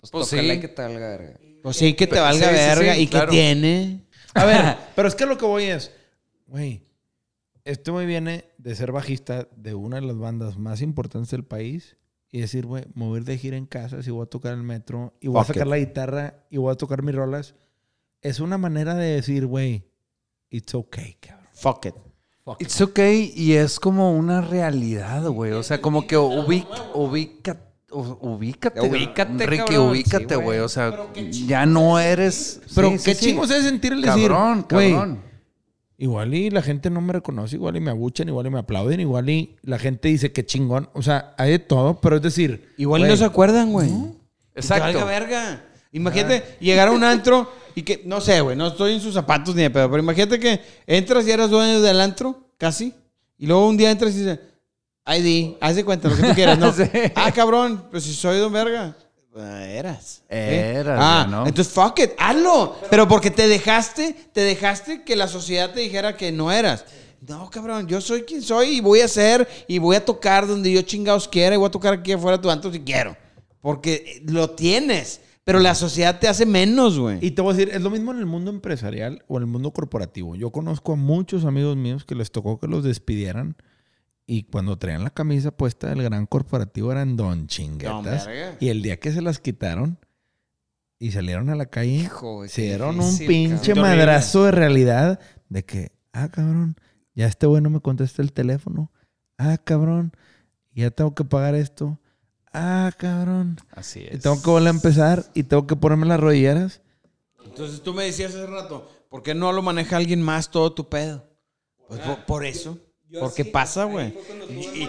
[0.00, 0.36] Pues, Pues sí.
[0.60, 1.40] que te valga verga.
[1.62, 2.94] Pues sí, que te Pero- valga sí, sí, verga.
[2.94, 3.26] sí, ¿Y claro.
[3.30, 4.06] que tiene?
[4.34, 5.90] A ver, pero es que lo que voy es,
[6.46, 6.82] güey,
[7.64, 11.96] este güey viene de ser bajista de una de las bandas más importantes del país
[12.30, 15.28] y decir, güey, mover de gira en casa, si voy a tocar el metro y
[15.28, 15.70] voy Fuck a sacar it.
[15.70, 17.54] la guitarra y voy a tocar mis rolas,
[18.20, 19.84] es una manera de decir, güey,
[20.50, 21.46] it's okay, cabrón.
[21.54, 21.94] Fuck it.
[22.60, 25.52] It's okay y es como una realidad, güey.
[25.52, 27.56] O sea, como que ubica, ubica,
[27.90, 28.80] ubícate.
[28.80, 29.90] Ubícate, Ricky, cabrón.
[29.90, 30.58] ubícate, güey.
[30.60, 32.60] o sea, ya no eres.
[32.74, 33.26] Pero sí, qué sí.
[33.26, 35.27] chingo es sentir el decir, Cabrón, cabrón.
[35.98, 39.00] Igual y la gente no me reconoce, igual y me abuchan, igual y me aplauden,
[39.00, 40.88] igual y la gente dice que chingón.
[40.94, 43.90] O sea, hay de todo, pero es decir, Igual güey, no se acuerdan, güey.
[44.54, 44.98] Exacto.
[44.98, 45.64] Que verga.
[45.92, 49.54] Imagínate llegar a un antro y que, no sé, güey, no estoy en sus zapatos
[49.54, 52.94] ni de pedo, pero imagínate que entras y eras dueño del antro, casi,
[53.36, 54.38] y luego un día entras y dices,
[55.06, 56.72] ID, haz de cuenta lo que tú quieras, ¿no?
[56.72, 56.84] Sí.
[57.14, 58.94] Ah, cabrón, pues si soy don verga.
[59.42, 60.22] Eras.
[60.28, 61.46] Eras, Ah, ¿no?
[61.46, 62.76] entonces fuck it, hazlo.
[62.90, 66.84] Pero porque te dejaste, te dejaste que la sociedad te dijera que no eras.
[67.26, 70.70] No, cabrón, yo soy quien soy y voy a hacer y voy a tocar donde
[70.70, 73.16] yo chingados quiera y voy a tocar aquí afuera de tu antro si quiero.
[73.60, 77.18] Porque lo tienes, pero la sociedad te hace menos, güey.
[77.20, 79.46] Y te voy a decir, es lo mismo en el mundo empresarial o en el
[79.48, 80.36] mundo corporativo.
[80.36, 83.56] Yo conozco a muchos amigos míos que les tocó que los despidieran
[84.30, 88.26] y cuando traían la camisa puesta del gran corporativo eran don chinguetas.
[88.26, 89.98] Don y el día que se las quitaron
[90.98, 93.96] y salieron a la calle, Hijo, se dieron un pinche cabrón.
[93.96, 95.18] madrazo de realidad
[95.48, 96.76] de que, ah, cabrón,
[97.14, 98.92] ya este güey no me contesta el teléfono.
[99.38, 100.12] Ah, cabrón,
[100.74, 101.98] ya tengo que pagar esto.
[102.52, 103.56] Ah, cabrón.
[103.70, 104.20] Así Y es.
[104.22, 106.82] tengo que volver a empezar y tengo que ponerme las rodilleras.
[107.46, 110.88] Entonces tú me decías hace rato, ¿por qué no lo maneja alguien más todo tu
[110.90, 111.24] pedo?
[111.88, 112.78] Pues por, por eso.
[113.20, 114.14] Porque pasa, güey.
[114.50, 114.88] Y- y-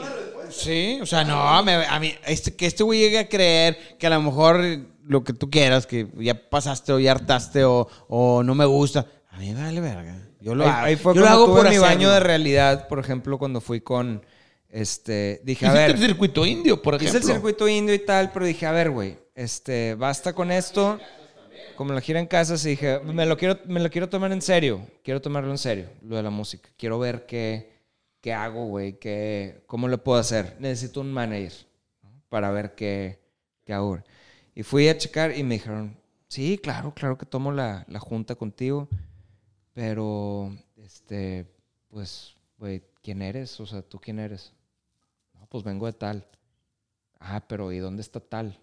[0.51, 4.07] Sí, o sea, no, me- a mí, este, que este güey llegue a creer que
[4.07, 4.59] a lo mejor
[5.05, 9.05] lo que tú quieras, que ya pasaste o ya hartaste o, o no me gusta,
[9.29, 10.27] a mí me vale verga.
[10.41, 10.85] Yo lo ahí, hago.
[10.87, 11.87] ahí fue yo lo cuando hago tuve por mi hacerlo.
[11.95, 14.25] baño de realidad, por ejemplo, cuando fui con,
[14.69, 17.17] este, dije, a ver, el circuito indio, por ejemplo.
[17.19, 20.99] hice el circuito indio y tal, pero dije, a ver, güey, este, basta con esto.
[21.75, 24.41] Como la gira en casa, sí dije, me lo quiero, me lo quiero tomar en
[24.41, 24.81] serio.
[25.03, 26.69] Quiero tomarlo en serio, lo de la música.
[26.77, 27.78] Quiero ver qué,
[28.21, 30.57] qué hago, güey, qué, cómo lo puedo hacer.
[30.59, 31.53] Necesito un manager
[32.03, 32.09] ¿no?
[32.29, 33.19] para ver qué,
[33.65, 33.99] qué hago.
[34.55, 35.97] Y fui a checar y me dijeron,
[36.27, 38.87] sí, claro, claro que tomo la, la junta contigo,
[39.73, 41.45] pero, este,
[41.89, 43.59] pues, güey, ¿quién eres?
[43.59, 44.53] O sea, ¿tú quién eres?
[45.33, 46.27] No, pues vengo de tal.
[47.19, 48.59] Ah, pero ¿y dónde está tal?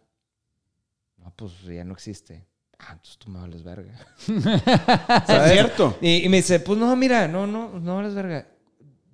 [1.17, 2.45] No, pues ya no existe.
[2.79, 3.95] Ah, entonces tú me vales verga.
[5.29, 5.97] Es cierto.
[6.01, 8.47] Y, y me dice, pues no, mira, no, no, no vales verga.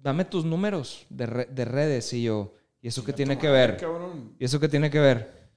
[0.02, 2.12] Dame tus números de, re- de redes.
[2.12, 3.78] Y yo, ¿y eso qué tiene que ver?
[4.38, 5.48] ¿Y eso qué tiene que ver?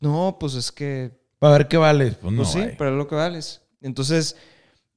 [0.00, 2.14] No, pues es que Para ver qué vales.
[2.16, 3.62] Pues no, pues sí, pero es lo que vales.
[3.82, 4.36] Entonces,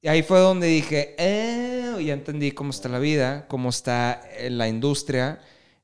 [0.05, 4.67] ahí fue donde dije, eh, ya entendí cómo está la vida, cómo está eh, la
[4.67, 5.39] industria.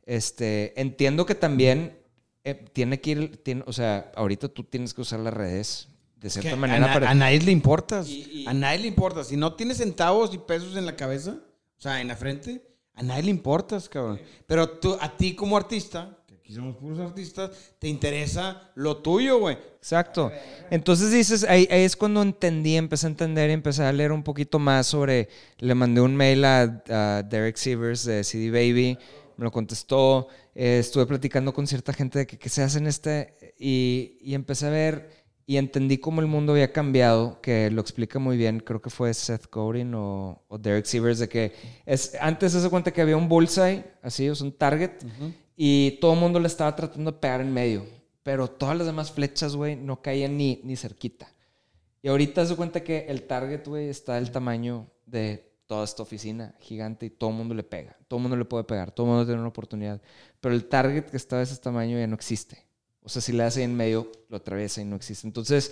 [0.06, 1.98] Este, entiendo que también
[2.44, 6.30] eh, tiene que ir, tiene- o sea, ahorita tú tienes que usar las redes de
[6.30, 7.10] cierta Que manera a, para...
[7.10, 8.08] a nadie le importas.
[8.48, 9.28] A nadie le importas.
[9.28, 11.38] Si no tienes centavos y pesos en la cabeza,
[11.78, 12.62] o sea, en la frente,
[12.96, 14.20] a nadie le importas, cabrón.
[14.48, 19.40] Pero tú, a ti como artista, que aquí somos puros artistas, te interesa lo tuyo,
[19.40, 19.58] güey.
[19.78, 20.32] Exacto.
[20.72, 24.24] Entonces dices, ahí, ahí es cuando entendí, empecé a entender y empecé a leer un
[24.24, 28.98] poquito más sobre, le mandé un mail a, a Derek Sievers de CD Baby,
[29.38, 32.88] me lo contestó, eh, estuve platicando con cierta gente de que, que se hace en
[32.88, 37.82] este y, y empecé a ver y entendí cómo el mundo había cambiado, que lo
[37.82, 41.54] explica muy bien, creo que fue Seth Godin o, o Derek Sievers, de que
[41.86, 44.92] es, antes se hace cuenta que había un bullseye, así, sea, un target,
[45.56, 47.86] y todo el mundo le estaba tratando de pegar en medio,
[48.24, 51.28] pero todas las demás flechas, güey, no caían ni, ni cerquita.
[52.02, 56.56] Y ahorita se cuenta que el target, güey, está del tamaño de toda esta oficina
[56.60, 57.98] gigante y todo el mundo le pega.
[58.08, 60.02] Todo el mundo le puede pegar, todo el mundo tiene una oportunidad.
[60.40, 62.66] Pero el target que está de ese tamaño ya no existe.
[63.06, 65.28] O sea, si le das ahí en medio, lo atraviesa y no existe.
[65.28, 65.72] Entonces,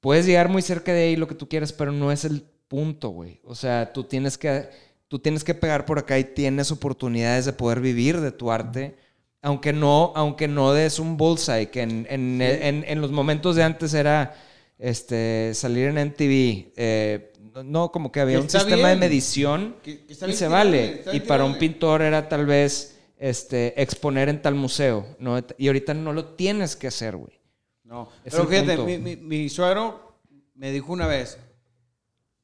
[0.00, 3.10] puedes llegar muy cerca de ahí lo que tú quieras, pero no es el punto,
[3.10, 3.40] güey.
[3.44, 4.68] O sea, tú tienes que,
[5.08, 8.96] tú tienes que pegar por acá y tienes oportunidades de poder vivir de tu arte.
[9.42, 13.64] Aunque no, aunque no des un bullseye, que en, en- en- en los momentos de
[13.64, 14.34] antes era
[14.78, 16.72] este, salir en MTV.
[16.76, 17.28] eh,
[17.64, 21.04] no- como que había Que un sistema de medición Que- que está y se vale.
[21.12, 22.91] Y para un pintor era tal vez
[23.24, 25.06] este, exponer en tal museo.
[25.20, 25.38] ¿no?
[25.56, 27.40] Y ahorita no lo tienes que hacer, güey.
[27.84, 30.18] No, Es pero fíjate, mi, mi- mi suegro
[30.54, 31.38] me dijo una vez,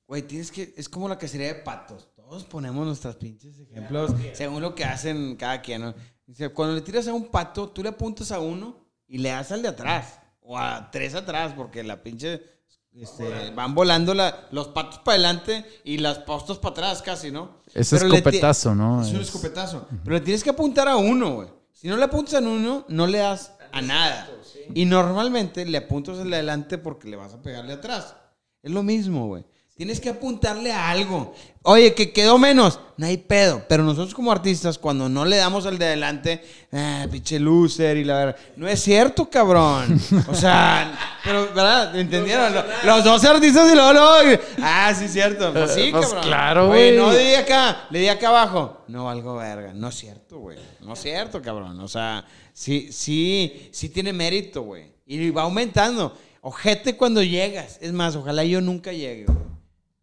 [0.07, 2.09] güey, tienes que, es como la cacería de patos.
[2.15, 5.83] Todos ponemos nuestras pinches ejemplos según lo que hacen cada quien.
[5.83, 5.95] ¿no?
[6.27, 9.51] Dice, cuando le tiras a un pato, tú le apuntas a uno y le das
[9.51, 10.21] al de atrás.
[10.41, 12.41] O a tres atrás, porque la pinche...
[12.93, 17.63] este, van volando la- los patos para adelante y las postas para atrás casi, ¿no?
[17.75, 19.03] Es Pero le ti- escopetazo, ¿no?
[19.03, 19.87] Es un Es- escopetazo.
[20.05, 21.49] Pero le tienes que apuntar a uno, güey.
[21.73, 24.29] Si no le apuntas a uno, no le das a nada.
[24.75, 28.15] Y normalmente le apuntas al de adelante porque le vas a pegarle atrás.
[28.63, 29.45] Es lo mismo, güey.
[29.79, 31.33] Tienes que apuntarle a algo.
[31.63, 32.81] Oye, que quedó menos.
[32.97, 33.65] No hay pedo.
[33.69, 36.43] Pero nosotros como artistas, cuando no le damos al de adelante,
[36.73, 38.37] ah, pinche loser y la verdad.
[38.57, 40.01] No es cierto, cabrón.
[40.27, 41.97] O sea, pero, ¿verdad?
[41.97, 42.53] ¿Entendieron?
[42.85, 45.53] Los, dos artistas y luego, luego, ah, sí, es cierto.
[45.53, 46.25] Pues sí, Pues cabrón.
[46.25, 46.97] claro, güey.
[46.97, 48.83] no le di acá, le di acá abajo.
[48.89, 49.73] No, algo verga.
[49.75, 50.59] No es cierto, güey.
[50.81, 51.79] No es cierto, cabrón.
[51.79, 54.87] O sea, sí, sí, sí tiene mérito, güey.
[55.07, 56.19] Y va aumentando.
[56.41, 57.79] Ojete cuando llegas.
[57.81, 59.48] Es más, ojalá yo nunca llegue, güey.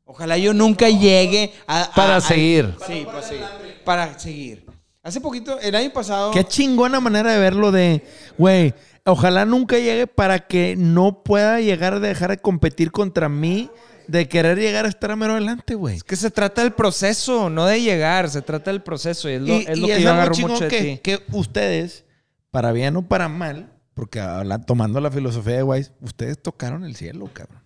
[0.06, 1.84] Ojalá yo nunca llegue a...
[1.84, 2.73] a- Para a- seguir.
[2.88, 3.45] Sí, para seguir.
[3.84, 4.65] Para seguir.
[5.03, 6.32] Hace poquito, el año pasado...
[6.32, 8.03] Qué chingona manera de verlo de,
[8.38, 8.73] güey,
[9.06, 13.69] ojalá nunca llegue para que no pueda llegar a dejar de competir contra mí,
[14.07, 15.98] de querer llegar a estar a mero adelante, güey.
[15.98, 19.30] Es que se trata del proceso, no de llegar, se trata del proceso.
[19.30, 20.82] Y es lo, Y, es lo y que es yo algo agarro mucho de que,
[20.82, 20.98] ti.
[21.03, 22.06] que ustedes,
[22.49, 26.95] para bien o para mal, porque habla- tomando la filosofía de Wise, ustedes tocaron el
[26.95, 27.61] cielo, cabrón.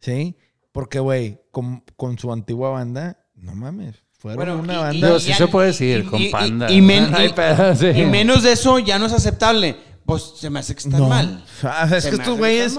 [0.00, 0.36] ¿Sí?
[0.72, 4.94] Porque, güey, con, con su antigua banda, no mames, fueron Bueno, una y- banda...
[4.94, 6.70] y- Digo, sí ya- se puede decir, y- con y- panda.
[6.70, 7.86] y- y men- No hay y- pedo, sí.
[7.88, 9.76] Y menos de eso ya no es aceptable.
[10.06, 11.08] Pues se me hace que están no.
[11.08, 11.44] mal.
[11.44, 12.78] O sea, es Se que estos güeyes,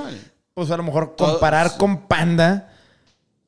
[0.54, 2.74] pues a lo mejor Todos- comparar con Panda,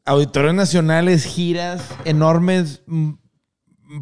[0.05, 2.81] auditorios nacionales, giras, enormes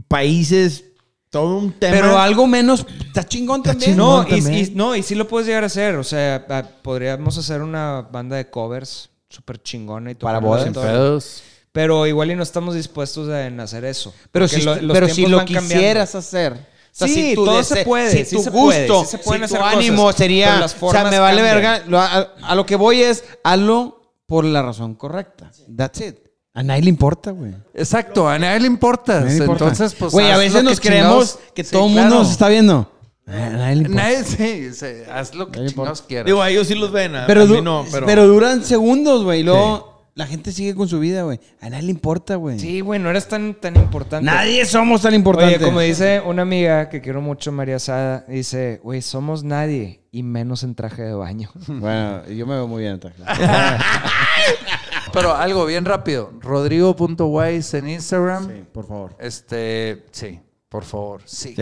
[0.07, 0.85] países,
[1.29, 1.95] todo un tema.
[1.95, 3.91] Pero algo menos está chingón Está también.
[3.91, 4.27] chingón.
[4.29, 4.65] No y, también.
[4.71, 5.95] y- no, y sí lo puedes llegar a hacer.
[5.95, 10.71] O sea, ah, podríamos hacer una banda de covers súper chingona y Para bodas.
[10.71, 10.83] todo.
[10.83, 11.43] pedos.
[11.71, 14.13] Pero igual y no estamos dispuestos a- en hacer eso.
[14.31, 15.69] Pero si, lo- los pero si lo van cambiando.
[15.73, 16.53] quisieras hacer.
[16.53, 16.57] O
[16.93, 19.11] sea, Sí, si tu todo se dese- puede, Si sí tu se puede, gusto, sí
[19.11, 20.59] se pueden si tu hacer ánimo cosas, sería.
[20.59, 21.55] las o sea, me vale cambian.
[21.61, 21.83] verga.
[21.87, 25.49] Lo- a, a lo que voy es, hazlo por la razón correcta.
[25.73, 26.17] That's it.
[26.53, 27.53] A nadie le importa, güey.
[27.73, 29.21] Exacto, a nadie le importa.
[29.21, 29.63] Nadie le importa.
[29.69, 30.11] Entonces, pues.
[30.11, 32.90] Güey, a veces nos creemos que Sí, todo el mundo nos está viendo.
[33.27, 34.03] A nadie le importa.
[34.03, 36.25] Nadie, sí, sí, haz lo que Nadie chingados quieras.
[36.25, 38.05] Digo, a ellos sí los ven, a, Pero, a mí du- no, pero...
[38.05, 38.27] pero...
[38.27, 39.41] duran segundos, güey.
[39.41, 41.39] Y luego la gente sigue con su vida, güey.
[41.61, 42.59] A nadie le importa, güey.
[42.59, 44.25] Sí, güey, no eres tan, tan importante.
[44.25, 45.57] Nadie somos tan importantes.
[45.57, 50.23] Oye, como dice una amiga que quiero mucho, María Sada, dice, güey, somos nadie y
[50.23, 51.49] menos en traje de baño.
[51.67, 53.23] Bueno, yo me veo muy bien en traje.
[55.13, 56.31] Pero algo bien rápido.
[56.39, 58.47] Rodrigo.wise en Instagram.
[58.47, 59.15] Sí, por favor.
[59.19, 60.39] Este, sí,
[60.71, 61.21] por favor.
[61.25, 61.53] Sí.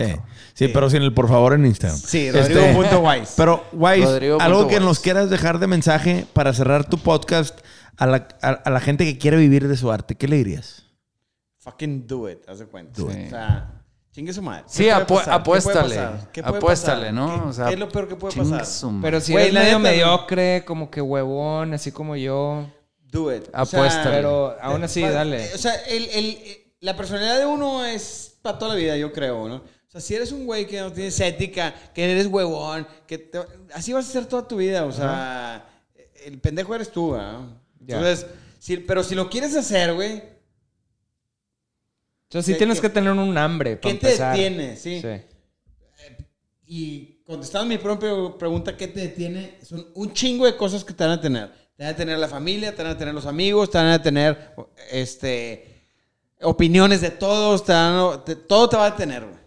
[0.54, 1.98] Sí, pero sin el por favor en Instagram.
[1.98, 3.32] Sí, Este, Rodrigo.wise.
[3.36, 7.58] Pero, Wise, Rodrigo algo que nos quieras dejar de mensaje para cerrar tu podcast
[7.96, 10.84] a la, a, a la gente que quiere vivir de su arte, ¿qué le dirías?
[11.58, 13.00] Fucking do it, haz de cuenta.
[13.02, 13.82] Do O sea,
[14.12, 14.62] chingue su madre.
[14.68, 15.96] Sí, ¿Qué puede apu- apuéstale.
[15.96, 16.30] pasar?
[16.32, 17.12] ¿Qué puede Apuéstale, pasar?
[17.14, 17.42] ¿no?
[17.42, 18.66] ¿Qué, O sea, qué es lo peor que puede chingue pasar?
[18.66, 19.02] su madre.
[19.10, 22.70] Pero si la medio mediocre, como que huevón, así como yo.
[23.10, 23.48] Do it.
[23.48, 23.90] O Apuéstale.
[24.04, 25.52] sea, Pero aún así, dale.
[25.52, 26.38] O sea, el, el-
[26.78, 29.56] la personalidad de uno es para toda la vida, yo creo, ¿no?
[29.56, 33.40] O sea, si eres un güey que no tienes ética, que eres huevón, que te-
[33.74, 34.84] así vas a ser toda tu vida.
[34.84, 35.68] O sea,
[36.24, 37.60] el pendejo eres tú, ¿no?
[37.80, 38.26] Entonces,
[38.58, 40.22] si- pero si lo quieres hacer, güey,
[42.28, 44.76] O sea, sí ¿Qué- tienes que tener un hambre para ¿qué te detiene?
[44.76, 45.00] Sí.
[45.02, 45.08] Sí.
[46.66, 49.58] Y contestando mi propia pregunta, ¿qué te detiene?
[49.64, 51.50] Son un chingo de cosas que te van a tener.
[51.76, 54.00] Te van a tener la familia, te van a tener los amigos, te van a
[54.00, 54.54] tener
[54.92, 55.69] este,
[56.42, 57.64] opiniones de todos,
[58.24, 59.40] te todo te va a tener, güey.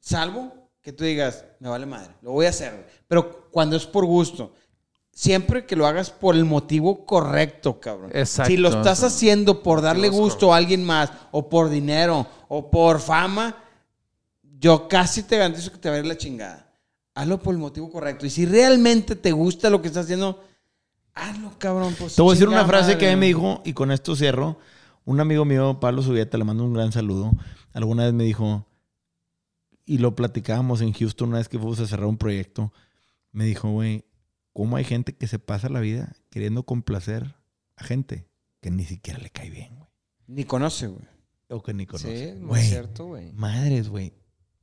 [0.00, 2.84] Salvo que tú digas, me vale madre, lo voy a hacer, güey.
[3.08, 4.54] Pero cuando es por gusto,
[5.12, 8.10] siempre que lo hagas por el motivo correcto, cabrón.
[8.14, 8.50] Exacto.
[8.50, 13.00] Si lo estás haciendo por darle gusto a alguien más, o por dinero, o por
[13.00, 13.56] fama,
[14.58, 16.72] yo casi te garantizo que te va a ir la chingada.
[17.14, 18.26] Hazlo por el motivo correcto.
[18.26, 20.44] Y si realmente te gusta lo que estás haciendo,
[21.14, 21.96] hazlo, cabrón.
[21.98, 24.14] Pues, Te voy a decir una frase que a mí me dijo, y con esto
[24.14, 24.58] cierro.
[25.06, 27.32] Un amigo mío, Pablo Subieta, le mando un gran saludo.
[27.72, 28.66] Alguna vez me dijo,
[29.84, 32.72] y lo platicábamos en Houston una vez que fuimos a cerrar un proyecto.
[33.32, 34.04] me dijo, güey,
[34.52, 37.34] ¿cómo hay gente que se pasa la vida queriendo complacer
[37.76, 38.26] a gente
[38.62, 39.88] que ni siquiera le cae bien, güey?
[40.26, 41.04] Ni conoce, güey.
[41.48, 42.34] O que ni Sí, conoce.
[42.40, 43.32] muy Güey, cierto, güey.
[43.32, 44.12] Madres, güey.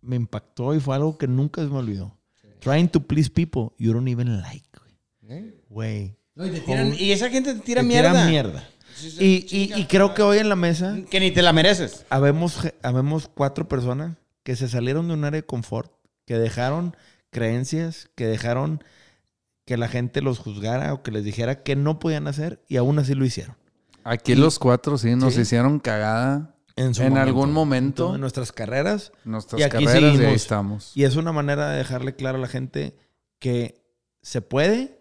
[0.01, 2.17] Me impactó y fue algo que nunca se me olvidó.
[2.59, 4.97] Trying to please people you don't even like, güey.
[5.39, 5.63] ¿Eh?
[5.69, 6.17] Güey.
[6.35, 8.09] No, y, te tiran- y esa gente te tira Te mierda.
[8.11, 8.69] tiran mierda.
[9.19, 12.05] Y, y- y creo que hoy en la mesa Que ni te la mereces.
[12.09, 15.91] habemos, habemos cuatro personas que se salieron de un área de confort,
[16.25, 16.95] que dejaron
[17.29, 18.83] creencias, que dejaron
[19.65, 22.99] que la gente los juzgara o que les dijera que no podían hacer y aún
[22.99, 23.55] así lo hicieron.
[24.03, 25.41] Aquí los cuatro sí nos Sí.
[25.41, 27.27] hicieron cagada En, su en momento.
[27.29, 28.15] algún momento.
[28.15, 29.11] En nuestras carreras.
[29.23, 30.91] Nuestras Y aquí carreras y ahí estamos.
[30.95, 32.97] Y es una manera de dejarle claro a la gente
[33.39, 33.81] que
[34.21, 34.99] se puede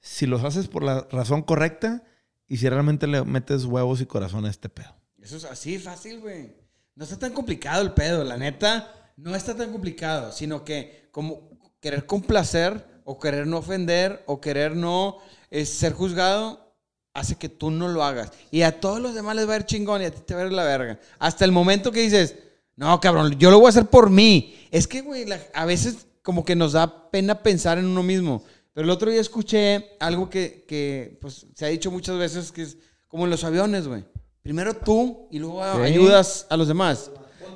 [0.00, 2.04] si los haces por la razón correcta
[2.48, 4.94] y si realmente le metes huevos y corazón a este pedo.
[5.20, 6.54] Eso es así fácil, güey.
[6.94, 8.92] No está tan complicado el pedo, la neta.
[9.16, 11.50] No está tan complicado, sino que como
[11.80, 15.18] querer complacer o querer no ofender o querer no
[15.50, 16.74] eh, ser juzgado
[17.14, 18.30] hace que tú no lo hagas.
[18.50, 20.42] Y a todos los demás les va a ir chingón y a ti te va
[20.42, 21.00] a ir la verga.
[21.18, 22.36] Hasta el momento que dices,
[22.76, 24.54] no, cabrón, yo lo voy a hacer por mí.
[24.70, 25.24] Es que, güey,
[25.54, 28.44] a veces como que nos da pena pensar en uno mismo.
[28.76, 32.60] Pero el otro día escuché algo que, que, pues, se ha dicho muchas veces, que
[32.60, 32.76] es
[33.08, 34.04] como en los aviones, güey.
[34.42, 35.80] Primero tú y luego Sí.
[35.80, 37.10] ayudas a los demás.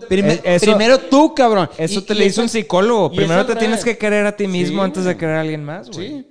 [0.08, 1.68] Prime- Eh, eso- primero tú, cabrón.
[1.76, 3.12] Eso Y- te y lo hizo un psicólogo.
[3.12, 5.90] Primero te tienes que querer a ti mismo Sí, antes de querer a alguien más,
[5.90, 6.08] güey.
[6.08, 6.30] Sí.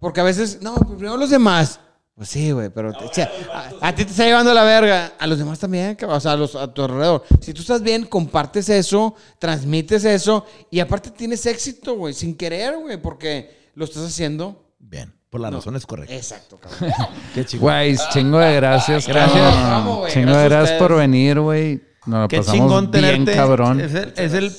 [0.00, 1.78] Porque a veces, no, pues primero los demás.
[2.14, 5.12] Pues sí, güey, pero te- o sea, a, a ti te está llevando la verga,
[5.18, 7.24] a los demás también, cabrón, o sea, a, los, a tu alrededor.
[7.42, 12.78] Si tú estás bien, compartes eso, transmites eso y aparte tienes éxito, güey, sin querer,
[12.78, 14.72] güey, porque lo estás haciendo.
[14.78, 15.56] Bien, por las No.
[15.58, 16.16] razones correctas.
[16.16, 16.92] Exacto, cabrón.
[17.34, 17.62] Qué chido.
[17.62, 19.06] Güey, chingo de gracias.
[19.08, 19.32] Gracias.
[19.54, 19.62] cabrón.
[19.70, 21.82] Vamos, güey, Chingo de gracias por venir, güey.
[22.06, 23.34] Nos Qué pasamos chingón bien tenerte.
[23.34, 23.80] cabrón.
[23.80, 24.52] Es el, es el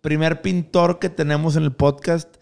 [0.00, 2.34] primer pintor que tenemos en el podcast.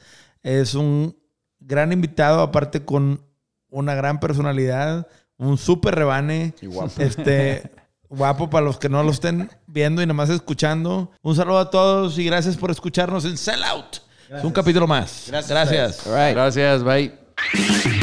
[0.43, 1.17] Es un
[1.61, 3.23] gran invitado, aparte con
[3.71, 5.07] una gran personalidad,
[5.37, 6.55] un súper rebane.
[6.99, 7.71] Este,
[8.09, 11.11] guapo para los que no lo estén viendo y nada más escuchando.
[11.23, 13.99] Un saludo a todos y gracias por escucharnos en Sellout.
[14.31, 15.25] Es un capítulo más.
[15.29, 15.51] Gracias.
[15.51, 16.07] gracias.
[16.07, 16.35] All right.
[16.35, 17.98] Gracias, bye.